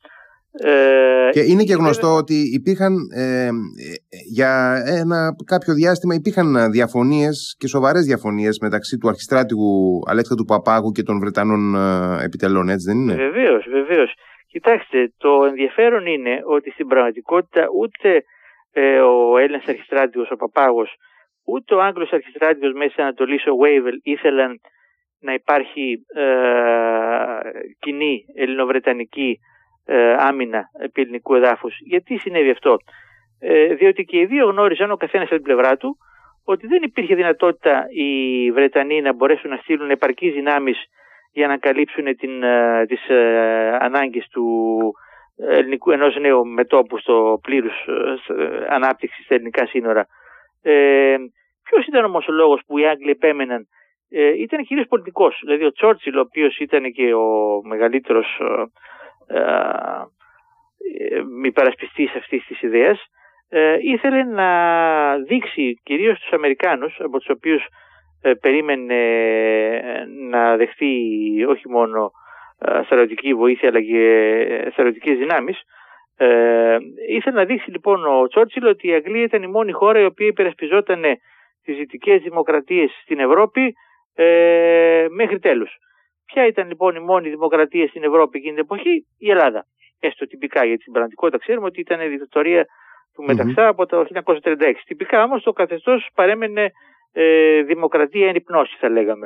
[0.59, 3.49] Ε, και είναι και γνωστό ότι υπήρχαν ε,
[4.31, 9.99] για ένα κάποιο διάστημα υπήρχαν διαφωνίες και σοβαρές διαφωνίες μεταξύ του αρχιστράτηγου
[10.37, 11.75] του Παπάγου και των Βρετανών
[12.23, 14.13] επιτελών, έτσι δεν είναι; Βεβαίως, βεβαίως.
[14.47, 18.23] Κοιτάξτε, το ενδιαφέρον είναι ότι στην πραγματικότητα ούτε
[18.73, 20.89] ε, ο Έλληνας αρχιστράτηγος, ο Παπάγος,
[21.45, 24.59] ούτε ο Άγγλος αρχιστράτηγος Μέσης Ανατολής, ο Βέιβελ, ήθελαν
[25.19, 26.23] να υπάρχει ε,
[27.79, 29.39] κοινή ελληνοβρετανική
[29.85, 31.77] ε, άμυνα επί ελληνικού εδάφους.
[31.79, 32.77] Γιατί συνέβη αυτό;
[33.39, 35.97] Ε, διότι και οι δύο γνώριζαν ο καθένας από την πλευρά του
[36.45, 40.77] ότι δεν υπήρχε δυνατότητα οι Βρετανοί να μπορέσουν να στείλουν επαρκείς δυνάμεις
[41.31, 44.45] για να καλύψουν την, ε, τις ε, ανάγκες του
[45.37, 50.07] ελληνικού, ενός νέου μετόπου στο πλήρους ε, ανάπτυξη στα ελληνικά σύνορα.
[50.63, 51.15] Ε,
[51.63, 53.67] Ποιος ήταν όμω ο λόγο που οι Άγγλοι επέμεναν,
[54.09, 55.39] ε, ήταν κυρίως πολιτικός.
[55.43, 58.39] Δηλαδή ο Τσόρτσιλ, ο οποίος ήταν και ο μεγαλύτερος
[59.27, 59.43] ε,
[61.07, 63.05] ε, υπερασπιστή αυτής της ιδέας,
[63.49, 64.49] ε, ήθελε να
[65.17, 67.65] δείξει κυρίως τους Αμερικάνους από τους οποίους
[68.21, 68.99] ε, περίμενε
[70.29, 70.95] να δεχθεί
[71.47, 72.11] όχι μόνο
[72.85, 75.61] στρατιωτική βοήθεια αλλά και στρατιωτικές δυνάμεις
[76.17, 76.77] ε,
[77.09, 80.27] ήθελε να δείξει λοιπόν ο Τσόρτσιλ ότι η Αγγλία ήταν η μόνη χώρα η οποία
[80.27, 81.01] υπερασπιζόταν
[81.63, 83.73] τις δυτικές δημοκρατίες στην Ευρώπη
[84.15, 85.71] ε, μέχρι τέλους.
[86.25, 89.65] Ποια ήταν λοιπόν η μόνη δημοκρατία στην Ευρώπη εκείνη την εποχή, η Ελλάδα.
[89.99, 92.65] Έστω τυπικά, γιατί στην πραγματικότητα ξέρουμε ότι ήταν η δικτατορία
[93.13, 94.73] του μεταξα από το 1936.
[94.85, 96.71] Τυπικά όμως το καθεστώς παρέμενε
[97.13, 99.25] ε, δημοκρατία εν υπνώση θα λεγαμε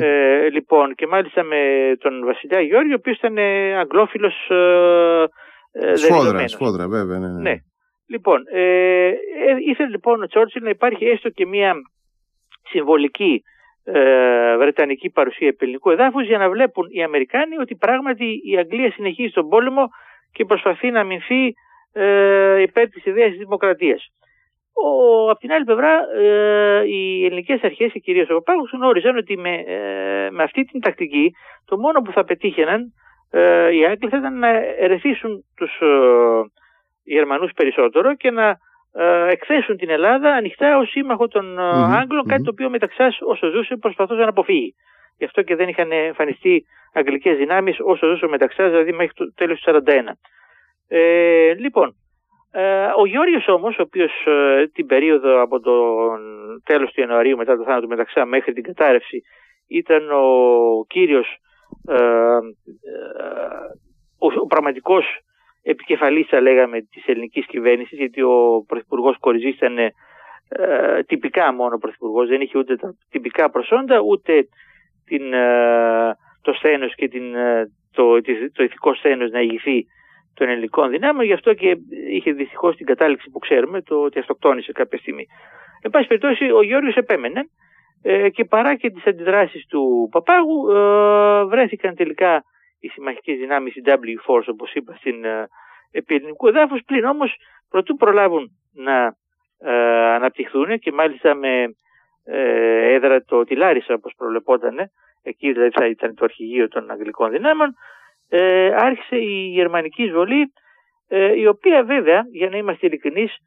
[0.00, 3.38] Ε, λοιπόν και μάλιστα με τον Βασιλιά Γιώργη ο οποίος ήταν
[3.78, 5.24] αγγλόφιλος ε,
[5.72, 7.40] ε, σφόδρα, σφόδρα βέβαια ναι, ναι.
[7.40, 7.56] ναι.
[8.06, 9.14] Λοιπόν, ε, ε,
[9.68, 11.74] ήθελε λοιπόν ο Τσόρτσιλ να υπάρχει έστω και μια
[12.70, 13.42] συμβολική
[13.84, 19.32] ε, βρετανική παρουσία επιλυνικού εδάφους για να βλέπουν οι Αμερικάνοι ότι πράγματι η Αγγλία συνεχίζει
[19.32, 19.88] τον πόλεμο
[20.32, 21.54] και προσπαθεί να αμυνθεί
[21.92, 24.08] ε, υπέρ της ιδέας της δημοκρατίας.
[24.72, 29.36] Ο, απ' την άλλη πλευρά, ε, οι ελληνικές αρχές και κυρίως ο Παπάγου γνώριζαν ότι
[29.36, 31.32] με, ε, με αυτή την τακτική
[31.64, 32.88] το μόνο που θα πετύχαιναν ε,
[33.72, 34.48] οι Άγγλοι θα ήταν να
[34.78, 35.86] ερεθίσουν τους ε,
[37.04, 38.56] Γερμανούς περισσότερο και να
[38.92, 43.50] ε, εκθέσουν την Ελλάδα ανοιχτά ως σύμμαχο των mm αγγλων κάτι το οποίο μεταξύ όσο
[43.50, 44.74] ζούσε προσπαθούσε να αποφύγει.
[45.18, 49.60] Γι' αυτό και δεν είχαν εμφανιστεί αγγλικές δυνάμεις όσο ζούσε μεταξύ δηλαδή μέχρι το τέλος
[49.60, 49.90] του 1941.
[50.88, 51.94] Ε, λοιπόν,
[52.52, 55.72] ε, ο Γιώργος όμως, ο οποίος ε, την περίοδο από το
[56.64, 59.22] τέλος του Ιανουαρίου μετά το θάνατο μεταξά μέχρι την κατάρρευση
[59.68, 60.24] ήταν ο
[60.88, 61.36] κύριος,
[61.88, 61.96] ε,
[64.18, 65.04] ο, ο πραγματικός
[65.62, 69.76] επικεφαλής θα λέγαμε της ελληνικής κυβέρνησης γιατί ο Πρωθυπουργός Κοριζής ήταν
[71.06, 74.48] τυπικά μόνο Πρωθυπουργός, δεν είχε ούτε τα τυπικά προσόντα ούτε
[75.04, 75.22] την,
[76.42, 77.22] το σθένος και την,
[77.92, 78.20] το,
[78.52, 79.86] το ηθικό σθένος να ηγηθεί
[80.34, 81.76] των ελληνικών δυνάμεων, γι' αυτό και
[82.10, 85.26] είχε δυστυχώς την κατάληξη που ξέρουμε, το ότι αυτοκτόνησε κάποια στιγμή.
[85.82, 87.48] Εν πάση περιπτώσει, ο Γιώργος επέμενε
[88.02, 92.42] ε, και παρά και τις αντιδράσεις του Παπάγου ε, βρέθηκαν τελικά
[92.80, 95.48] οι συμμαχικές δυνάμεις, η W-Force όπως είπα στην ε,
[95.90, 97.36] επί ελληνικού εδάφους, πλην όμως
[97.68, 99.14] προτού προλάβουν να
[99.58, 99.72] ε,
[100.14, 101.74] αναπτυχθούν και μάλιστα με
[102.24, 104.76] ε, έδρα το τη Λάρισα όπως προβλεπόταν,
[105.22, 107.74] εκεί δηλαδή θα ήταν το αρχηγείο των αγγλικών δυνάμεων,
[108.28, 110.52] ε, άρχισε η γερμανική εισβολή
[111.08, 113.40] ε, η οποία βέβαια για να είμαστε ειλικρινείς ε,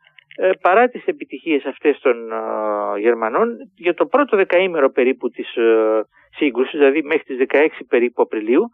[0.61, 6.01] παρά τις επιτυχίες αυτές των ε, Γερμανών για το πρώτο δεκαήμερο περίπου της ε,
[6.37, 8.69] σύγκρουσης δηλαδή μέχρι τις 16 περίπου Απριλίου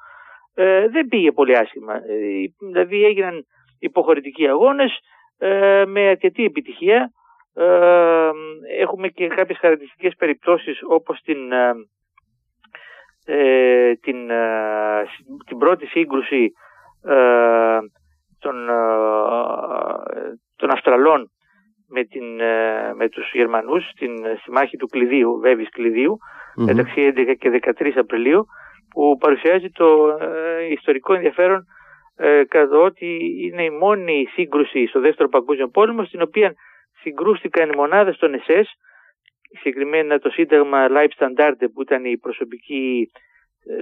[0.91, 1.93] δεν πήγε πολύ άσχημα.
[2.59, 3.45] Δηλαδή έγιναν
[3.79, 4.99] υποχωρητικοί αγώνες
[5.87, 7.11] με αρκετή επιτυχία.
[8.79, 11.37] Έχουμε και κάποιες χαρακτηριστικές περιπτώσεις όπως την
[13.25, 15.05] ε, την, ε,
[15.45, 16.51] την πρώτη σύγκρουση
[17.03, 17.77] ε,
[18.39, 18.73] των, ε,
[20.55, 21.31] των Αυστραλών
[21.91, 22.25] με, την,
[22.95, 24.11] με τους Γερμανούς στην,
[24.41, 25.67] στη μάχη του Κλειδίου, Βέβης
[26.55, 28.45] μεταξύ 11 και 13 Απριλίου
[28.89, 30.17] που παρουσιάζει το
[30.71, 31.65] ιστορικό ενδιαφέρον
[32.47, 36.53] κατά ότι είναι η μόνη σύγκρουση στο δεύτερο παγκόσμιο πόλεμο στην οποία
[37.01, 38.69] συγκρούστηκαν οι μονάδες των ΕΣΕΣ
[39.59, 43.21] συγκεκριμένα το σύνταγμα Leibstandarte που ήταν η προσωπική ε,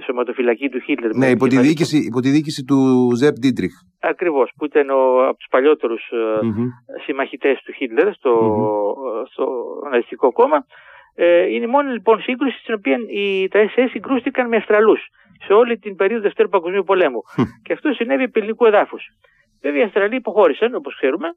[0.04, 1.16] σωματοφυλακή του Χίτλερ.
[1.16, 3.72] Ναι, υπό τη, διοίκηση, υπό τη διοίκηση του Ζεπ Ντίτριχ.
[4.00, 6.66] Ακριβώς, που ήταν ο, από τους παλιότερους mm-hmm.
[7.04, 9.26] συμμαχητές του Χίτλερ στο, mm-hmm.
[9.30, 9.44] στο
[9.90, 10.66] Ναζιστικό κόμμα.
[11.14, 15.00] Ε, είναι η μόνη λοιπόν σύγκρουση στην οποία οι, τα SS συγκρούστηκαν με Αυστραλούς
[15.46, 17.20] σε όλη την περίοδο Δευτέρου Παγκοσμίου Πολέμου.
[17.64, 19.04] Και αυτό συνέβη επί ελληνικού εδάφους.
[19.62, 21.28] Βέβαια οι Αυστραλοί υποχώρησαν, όπως ξέρουμε,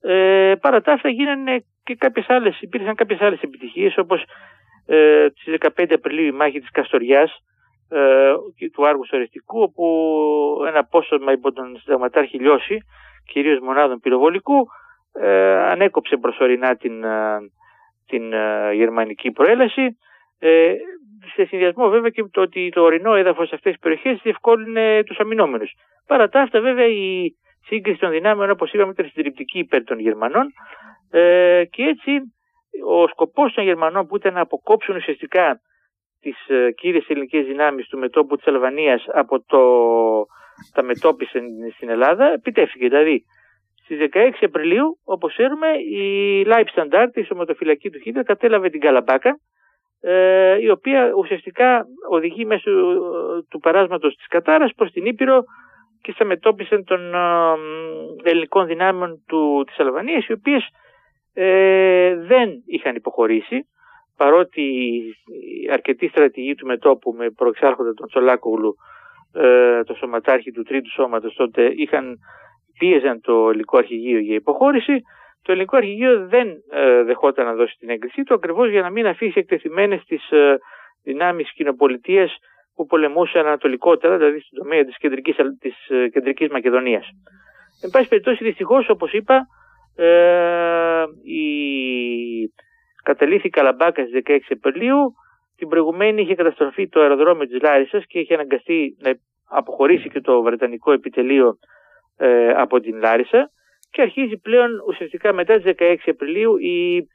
[0.00, 4.24] ε, παρά τα αυτά γίνανε και κάποιες άλλες, υπήρχαν κάποιες άλλες επιτυχίες όπως
[4.86, 7.42] ε, στις 15 Απριλίου η μάχη της Καστοριάς
[7.88, 8.34] ε,
[8.72, 9.84] του Άργου Σορευτικού όπου
[10.66, 12.78] ένα απόστομα υπό τον συνταγματάρχη Λιώση
[13.26, 14.66] κυρίως μονάδων πυροβολικού
[15.12, 17.38] ε, ανέκοψε προσωρινά την, ε,
[18.06, 19.98] την ε, γερμανική προέλαση
[20.38, 20.74] ε,
[21.34, 25.18] σε συνδυασμό βέβαια και το ότι το ορεινό έδαφος σε αυτές τις περιοχές διευκόλυνε τους
[25.18, 25.72] αμυνόμενους.
[26.06, 27.30] Παρά τα αυτά βέβαια η
[27.66, 30.52] σύγκριση των δυνάμεων όπως είπαμε ήταν συντριπτική υπέρ των Γερμανών
[31.10, 32.10] ε, και έτσι
[32.86, 35.60] ο σκοπός των Γερμανών που ήταν να αποκόψουν ουσιαστικά
[36.26, 39.60] τις ε, κύριες ελληνικές δυνάμεις του μετόπου της Αλβανίας από το,
[40.74, 41.40] τα μετόπισε
[41.74, 42.88] στην Ελλάδα επιτεύχθηκε.
[42.88, 43.24] Δηλαδή
[43.84, 46.04] στις 16 Απριλίου όπως ξέρουμε η
[46.46, 49.38] Leib η σωματοφυλακή του Χίτλερ κατέλαβε την Καλαμπάκα
[50.00, 52.70] ε, η οποία ουσιαστικά οδηγεί μέσω
[53.50, 55.44] του περάσματος της Κατάρας προς την Ήπειρο
[56.02, 57.14] και στα μετώπιση των
[58.22, 60.68] ελληνικών δυνάμεων του, της Αλβανίας οι οποίες
[61.34, 63.66] ε, δεν είχαν υποχωρήσει
[64.16, 64.64] παρότι
[65.72, 68.74] αρκετοί στρατηγοί του μετόπου με προεξάρχοντα τον Τσολάκογλου
[69.32, 72.16] ε, το σωματάρχη του τρίτου σώματος τότε είχαν
[72.78, 75.02] πίεζαν το ελληνικό αρχηγείο για υποχώρηση
[75.42, 79.06] το ελληνικό αρχηγείο δεν ε, δεχόταν να δώσει την έγκρισή του ακριβώς για να μην
[79.06, 80.58] αφήσει εκτεθειμένες τις ε,
[81.02, 82.36] δυνάμεις κοινοπολιτείας
[82.74, 87.08] που πολεμούσαν ανατολικότερα, δηλαδή στον τομέα της κεντρικής, της ε, κεντρικής Μακεδονίας.
[87.82, 89.46] Εν πάση περιπτώσει, δυστυχώς, όπως είπα,
[89.96, 91.44] ε, η...
[93.10, 95.14] καταλήθη Καλαμπάκα στις 16 Απριλίου,
[95.56, 99.14] την προηγουμένη είχε καταστροφεί το αεροδρόμιο της Λάρισας και είχε αναγκαστεί να
[99.48, 101.58] αποχωρήσει και το Βρετανικό επιτελείο
[102.16, 103.50] ε, από την Λάρισα
[103.90, 107.06] και αρχίζει πλέον ουσιαστικά μετά τις 16 Απριλίου η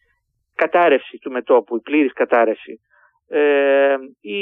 [0.55, 2.81] κατάρρευση του μετόπου, η πλήρης κατάρρευση.
[3.27, 4.39] Ε, η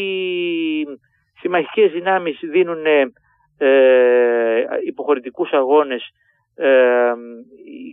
[1.39, 3.05] συμμαχικές δυνάμεις δίνουν ε,
[4.85, 6.03] υποχωρητικούς αγώνες
[6.55, 7.13] ε,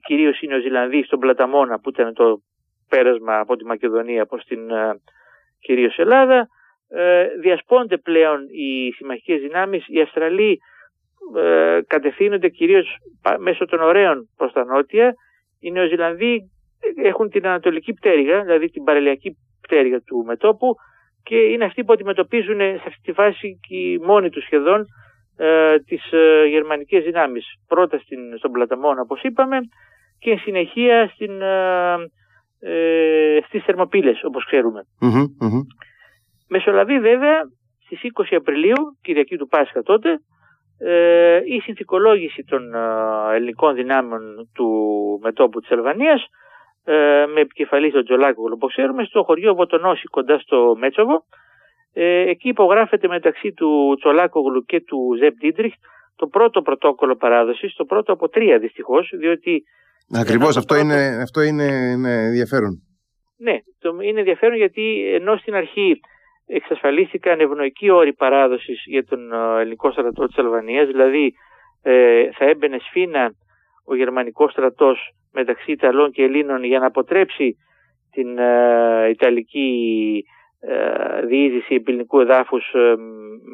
[0.06, 2.40] κυρίως οι Νεοζηλανδοί στον Πλαταμόνα που ήταν το
[2.88, 5.00] πέρασμα από τη Μακεδονία προς την ε,
[5.60, 6.48] κυρίως Ελλάδα.
[6.88, 9.84] Ε, διασπώνται πλέον οι συμμαχικές δυνάμεις.
[9.88, 10.58] Οι Αυστραλοί
[11.36, 12.96] ε, κατευθύνονται κυρίως
[13.38, 15.14] μέσω των ωραίων προς τα νότια.
[15.60, 16.50] Οι Νεοζηλανδοί
[17.02, 20.74] έχουν την ανατολική πτέρυγα, δηλαδή την παραλιακή πτέρυγα του μετόπου
[21.22, 24.86] και είναι αυτοί που αντιμετωπίζουν σε αυτή τη φάση και μόνοι τους σχεδόν
[25.36, 27.44] ε, τις ε, γερμανικές δυνάμεις.
[27.68, 29.58] Πρώτα στην, στον Πλαταμόνα όπως είπαμε
[30.18, 31.42] και συνεχεία στην,
[32.60, 34.44] ε, ε, στις Θερμοπύλες όπως
[36.48, 37.40] Μεσολαβεί βέβαια
[37.84, 40.20] στις 20 Απριλίου, Κυριακή του Πάσχα τότε,
[40.78, 42.78] ε, η συνθηκολόγηση των ε,
[43.34, 44.68] ελληνικών δυνάμεων του
[45.22, 46.26] μετόπου της Αλβανίας
[46.84, 51.24] ε, με επικεφαλής τον Τζολάκο όπως ξέρουμε στο χωριό Βοτονόση κοντά στο Μέτσοβο.
[51.92, 55.78] Ε, εκεί υπογράφεται μεταξύ του Τσολάκογλου και του Ζεπ Ντίντριχτ
[56.16, 59.62] το πρώτο πρωτόκολλο παράδοσης, το πρώτο από τρία δυστυχώς, διότι...
[60.12, 62.82] Ακριβώς, αυτό, είναι, αυτό είναι, είναι ενδιαφέρον.
[63.38, 66.00] Ναι, το, είναι ενδιαφέρον γιατί ενώ στην αρχή
[66.46, 71.32] εξασφαλίστηκαν ευνοϊκοί όροι παράδοσης για τον ε, ελληνικό στρατό της Αλβανίας, δηλαδή
[71.82, 73.30] ε, θα έμπαινε σφίνα
[73.86, 77.56] ο γερμανικός στρατός μεταξύ Ιταλών και Ελλήνων για να αποτρέψει
[78.10, 79.70] την ε, Ιταλική
[80.60, 82.94] ε, διείσδυση ελληνικού εδάφους ε,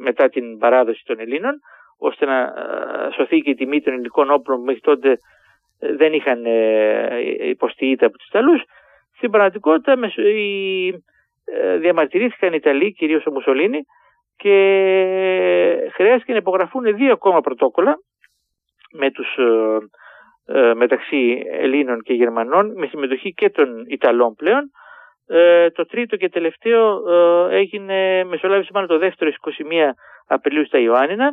[0.03, 1.55] μετά την παράδοση των Ελλήνων,
[1.99, 2.51] ώστε να ε,
[3.17, 5.17] σωθεί και η τιμή των ελληνικών όπλων που μέχρι τότε
[5.97, 6.45] δεν είχαν
[7.49, 8.63] υποστεί ήττα από τους Ιταλούς.
[9.17, 9.95] Στην πραγματικότητα
[11.79, 13.79] διαμαρτυρήθηκαν οι Ιταλοί, κυρίως ο Μουσολίνη,
[14.37, 14.57] και
[15.93, 17.97] χρειάστηκε να υπογραφούν δύο ακόμα πρωτόκολλα
[18.93, 19.37] με τους,
[20.75, 24.71] μεταξύ Ελλήνων και Γερμανών με συμμετοχή και των Ιταλών πλέον
[25.27, 29.53] ε, το τρίτο και τελευταίο ε, έγινε, μεσολάβησε μάλλον το δεύτερο 21
[30.27, 31.31] Απριλίου στα Ιωάννινα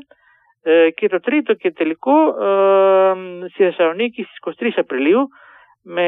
[0.62, 3.14] ε, και το τρίτο και τελικό ε,
[3.50, 5.28] στη Θεσσαλονίκη στις 23 Απριλίου
[5.82, 6.06] με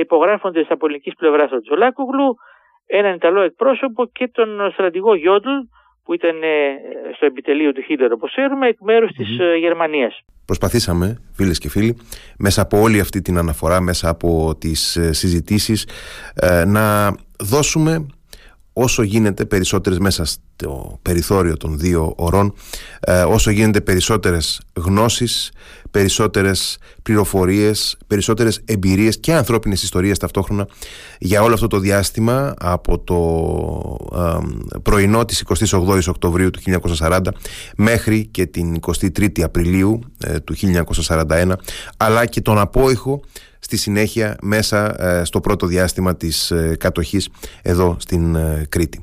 [0.00, 2.36] υπογράφοντες από ελληνικής πλευράς τον Τζολάκογλου,
[2.86, 5.50] έναν Ιταλό εκπρόσωπο και τον στρατηγό Γιόντλ
[6.04, 6.78] που ήταν ε,
[7.16, 9.24] στο επιτελείο του Χίλερ όπως ξέρουμε εκ μέρους mm-hmm.
[9.24, 10.20] της ε, Γερμανίας.
[10.44, 11.96] Προσπαθήσαμε φίλες και φίλοι
[12.38, 15.88] μέσα από όλη αυτή την αναφορά, μέσα από τις ε, συζητήσεις
[16.66, 18.06] να δώσουμε
[18.76, 22.54] όσο γίνεται περισσότερες μέσα στο περιθώριο των δύο ωρών
[23.28, 25.52] όσο γίνεται περισσότερες γνώσεις
[25.94, 30.68] περισσότερες πληροφορίες, περισσότερες εμπειρίες και ανθρώπινες ιστορίες ταυτόχρονα
[31.18, 33.18] για όλο αυτό το διάστημα από το
[34.82, 36.60] πρωινό της 28ης Οκτωβρίου του
[36.98, 37.20] 1940
[37.76, 40.54] μέχρι και την 23η Απριλίου ε, του
[41.06, 41.52] 1941
[41.96, 43.20] αλλά και τον απόϊχο
[43.64, 47.28] στη συνέχεια μέσα ε, στο πρώτο διάστημα της ε, κατοχής
[47.62, 48.36] εδώ στην
[48.68, 49.00] Κρήτη.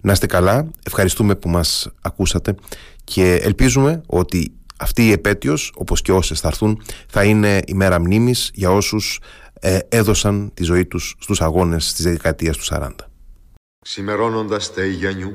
[0.00, 2.54] Να είστε καλά, ευχαριστούμε που μας ακούσατε
[3.04, 8.00] και ελπίζουμε ότι αυτή η επέτειος, όπως και όσες θα έρθουν, θα είναι η μέρα
[8.00, 9.20] μνήμης για όσους
[9.60, 12.90] ε, έδωσαν τη ζωή τους στους αγώνες της δεκαετίας του 40.
[13.84, 15.32] Ξημερώνοντας τα Ιγιανιού,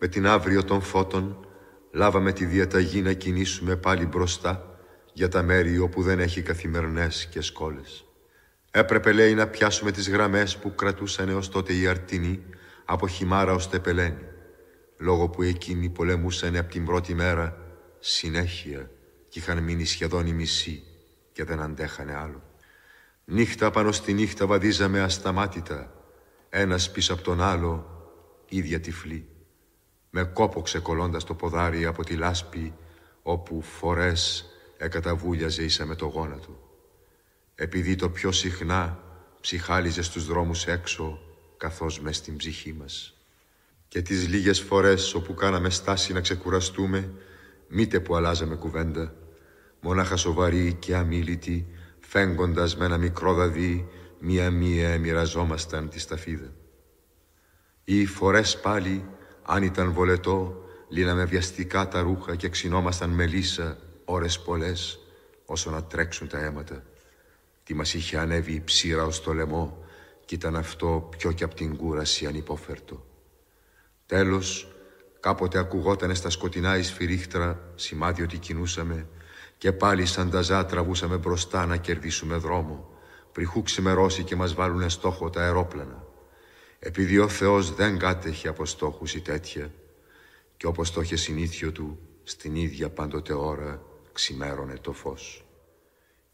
[0.00, 1.36] με την αύριο των φώτων,
[1.92, 4.78] λάβαμε τη διαταγή να κινήσουμε πάλι μπροστά
[5.12, 8.07] για τα μέρη όπου δεν έχει καθημερινές και σκόλες.
[8.70, 12.42] Έπρεπε, λέει, να πιάσουμε τις γραμμές που κρατούσαν έως τότε οι αρτινοί
[12.84, 14.24] από χυμάρα ως τεπελένη,
[14.98, 17.56] λόγω που εκείνοι πολεμούσαν από την πρώτη μέρα
[17.98, 18.90] συνέχεια
[19.28, 20.82] και είχαν μείνει σχεδόν οι μισοί
[21.32, 22.42] και δεν αντέχανε άλλο.
[23.24, 25.92] Νύχτα πάνω στη νύχτα βαδίζαμε ασταμάτητα,
[26.48, 27.86] ένας πίσω από τον άλλο,
[28.48, 29.28] ίδια τυφλή.
[30.10, 32.74] Με κόπο ξεκολλώντας το ποδάρι από τη λάσπη,
[33.22, 34.46] όπου φορές
[34.76, 36.67] εκαταβούλιαζε ίσα με το γόνατο.
[37.60, 39.02] Επειδή το πιο συχνά
[39.40, 41.20] ψυχάλιζε στους δρόμους έξω,
[41.56, 43.16] καθώς μες στην ψυχή μας.
[43.88, 47.12] Και τις λίγες φορές όπου κάναμε στάση να ξεκουραστούμε,
[47.68, 49.14] μήτε που αλλάζαμε κουβέντα,
[49.80, 51.66] μονάχα σοβαροί και αμήλυτοι,
[52.00, 56.52] φέγγοντας με ένα μικρό δαδί, μία-μία μοιραζόμασταν τη σταφίδα.
[57.84, 59.04] Ή φορές πάλι,
[59.42, 64.98] αν ήταν βολετό, λύναμε βιαστικά τα ρούχα και ξυνόμασταν με λύσα ώρες πολλές,
[65.44, 66.82] όσο να τρέξουν τα αίματα.
[67.68, 69.84] Τι μας είχε ανέβει η ψήρα ως το λαιμό
[70.24, 73.06] κι ήταν αυτό πιο κι απ' την κούραση ανυπόφερτο.
[74.06, 74.68] Τέλος,
[75.20, 79.08] Κάποτε ακουγότανε στα σκοτεινά η σφυρίχτρα σημάδι ότι κινούσαμε
[79.58, 82.90] και πάλι σαν ταζά τραβούσαμε μπροστά να κερδίσουμε δρόμο
[83.32, 86.04] πριχού ξημερώσει και μας βάλουνε στόχο τα αερόπλανα.
[86.78, 89.72] Επειδή ο Θεός δεν κάτεχε από στόχους ή τέτοια
[90.56, 93.82] και όπως το είχε συνήθιο του στην ίδια πάντοτε ώρα
[94.12, 95.47] ξημέρωνε το φως.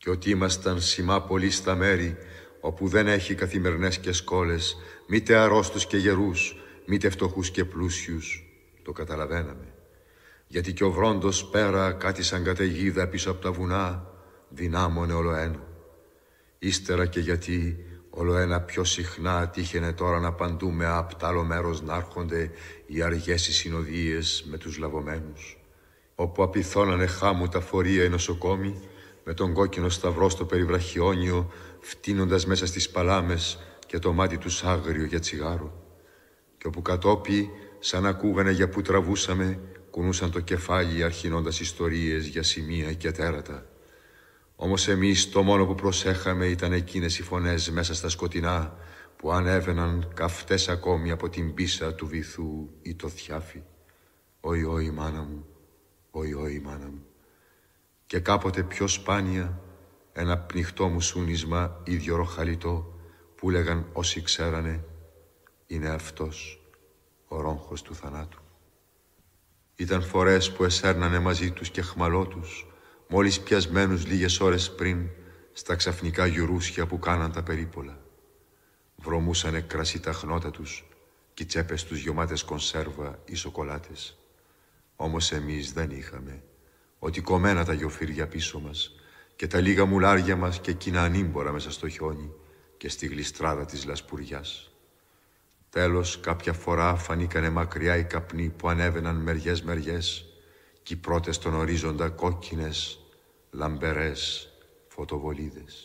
[0.05, 2.17] Και ότι ήμασταν σημά πολύ στα μέρη
[2.61, 4.77] όπου δεν έχει καθημερινές και σκόλες,
[5.07, 6.57] μήτε αρρώστους και γερούς,
[6.87, 8.45] μήτε φτωχούς και πλούσιους,
[8.83, 9.75] το καταλαβαίναμε.
[10.47, 14.11] Γιατί και ο βρόντος πέρα κάτι σαν καταιγίδα πίσω από τα βουνά
[14.49, 15.67] δυνάμωνε όλο ένα.
[16.59, 21.83] Ύστερα και γιατί όλο ένα πιο συχνά τύχαινε τώρα να παντούμε απ' τ' άλλο μέρος
[21.83, 22.51] να έρχονται
[22.87, 25.59] οι αργές οι συνοδείες με τους λαβωμένους,
[26.15, 28.81] όπου απειθώνανε χάμου τα φορεία οι νοσοκόμοι,
[29.25, 35.05] με τον κόκκινο σταυρό στο περιβραχιόνιο, φτύνοντας μέσα στις παλάμες και το μάτι τους άγριο
[35.05, 35.83] για τσιγάρο.
[36.59, 39.61] Και όπου κατόπι, σαν ακούγανε για που τραβούσαμε,
[39.91, 43.67] κουνούσαν το κεφάλι αρχινώντας ιστορίες για σημεία και τέρατα.
[44.57, 48.77] Όμως εμείς το μόνο που προσέχαμε ήταν εκείνες οι φωνές μέσα στα σκοτεινά
[49.17, 53.63] που ανέβαιναν καυτές ακόμη από την πίσα του βυθού ή το θιάφι.
[54.41, 55.47] Όι, όι, μάνα μου,
[56.11, 57.05] όι, όι, μάνα μου.
[58.07, 59.61] Και κάποτε πιο σπάνια
[60.13, 62.99] ένα πνιχτό μου σούνισμα ίδιο ροχαλιτό
[63.37, 64.85] που λέγαν όσοι ξέρανε
[65.67, 66.63] είναι αυτός
[67.29, 68.43] ο ρόγχος του θανάτου.
[69.77, 72.67] Ήταν φορές που εσέρνανε μαζί τους και χμαλώτους
[73.09, 75.09] μόλις πιασμένους λίγες ώρες πριν
[75.53, 77.99] στα ξαφνικά γιουρούσια που κάναν τα περίπολα.
[78.97, 80.89] Βρωμούσανε κρασί τα χνότα τους
[81.35, 84.19] και οι τσέπες τους γιωμάτες κονσέρβα ή σοκολάτες.
[84.97, 86.43] Όμως εμείς δεν είχαμε,
[87.05, 88.95] ότι κομμένα τα γιοφύρια πίσω μας
[89.37, 92.33] και τα λίγα μουλάρια μας και εκείνα ανήμπορα μέσα στο χιόνι
[92.77, 94.73] και στη γλιστράδα της λασπουριάς.
[95.71, 100.25] Τέλος, κάποια φορά φανήκανε μακριά οι καπνοί που ανέβαιναν μεριές-μεριές
[100.83, 102.99] και οι πρώτες στον ορίζοντα κόκκινες,
[103.51, 104.53] λαμπερές
[104.89, 105.84] φωτοβολίδες.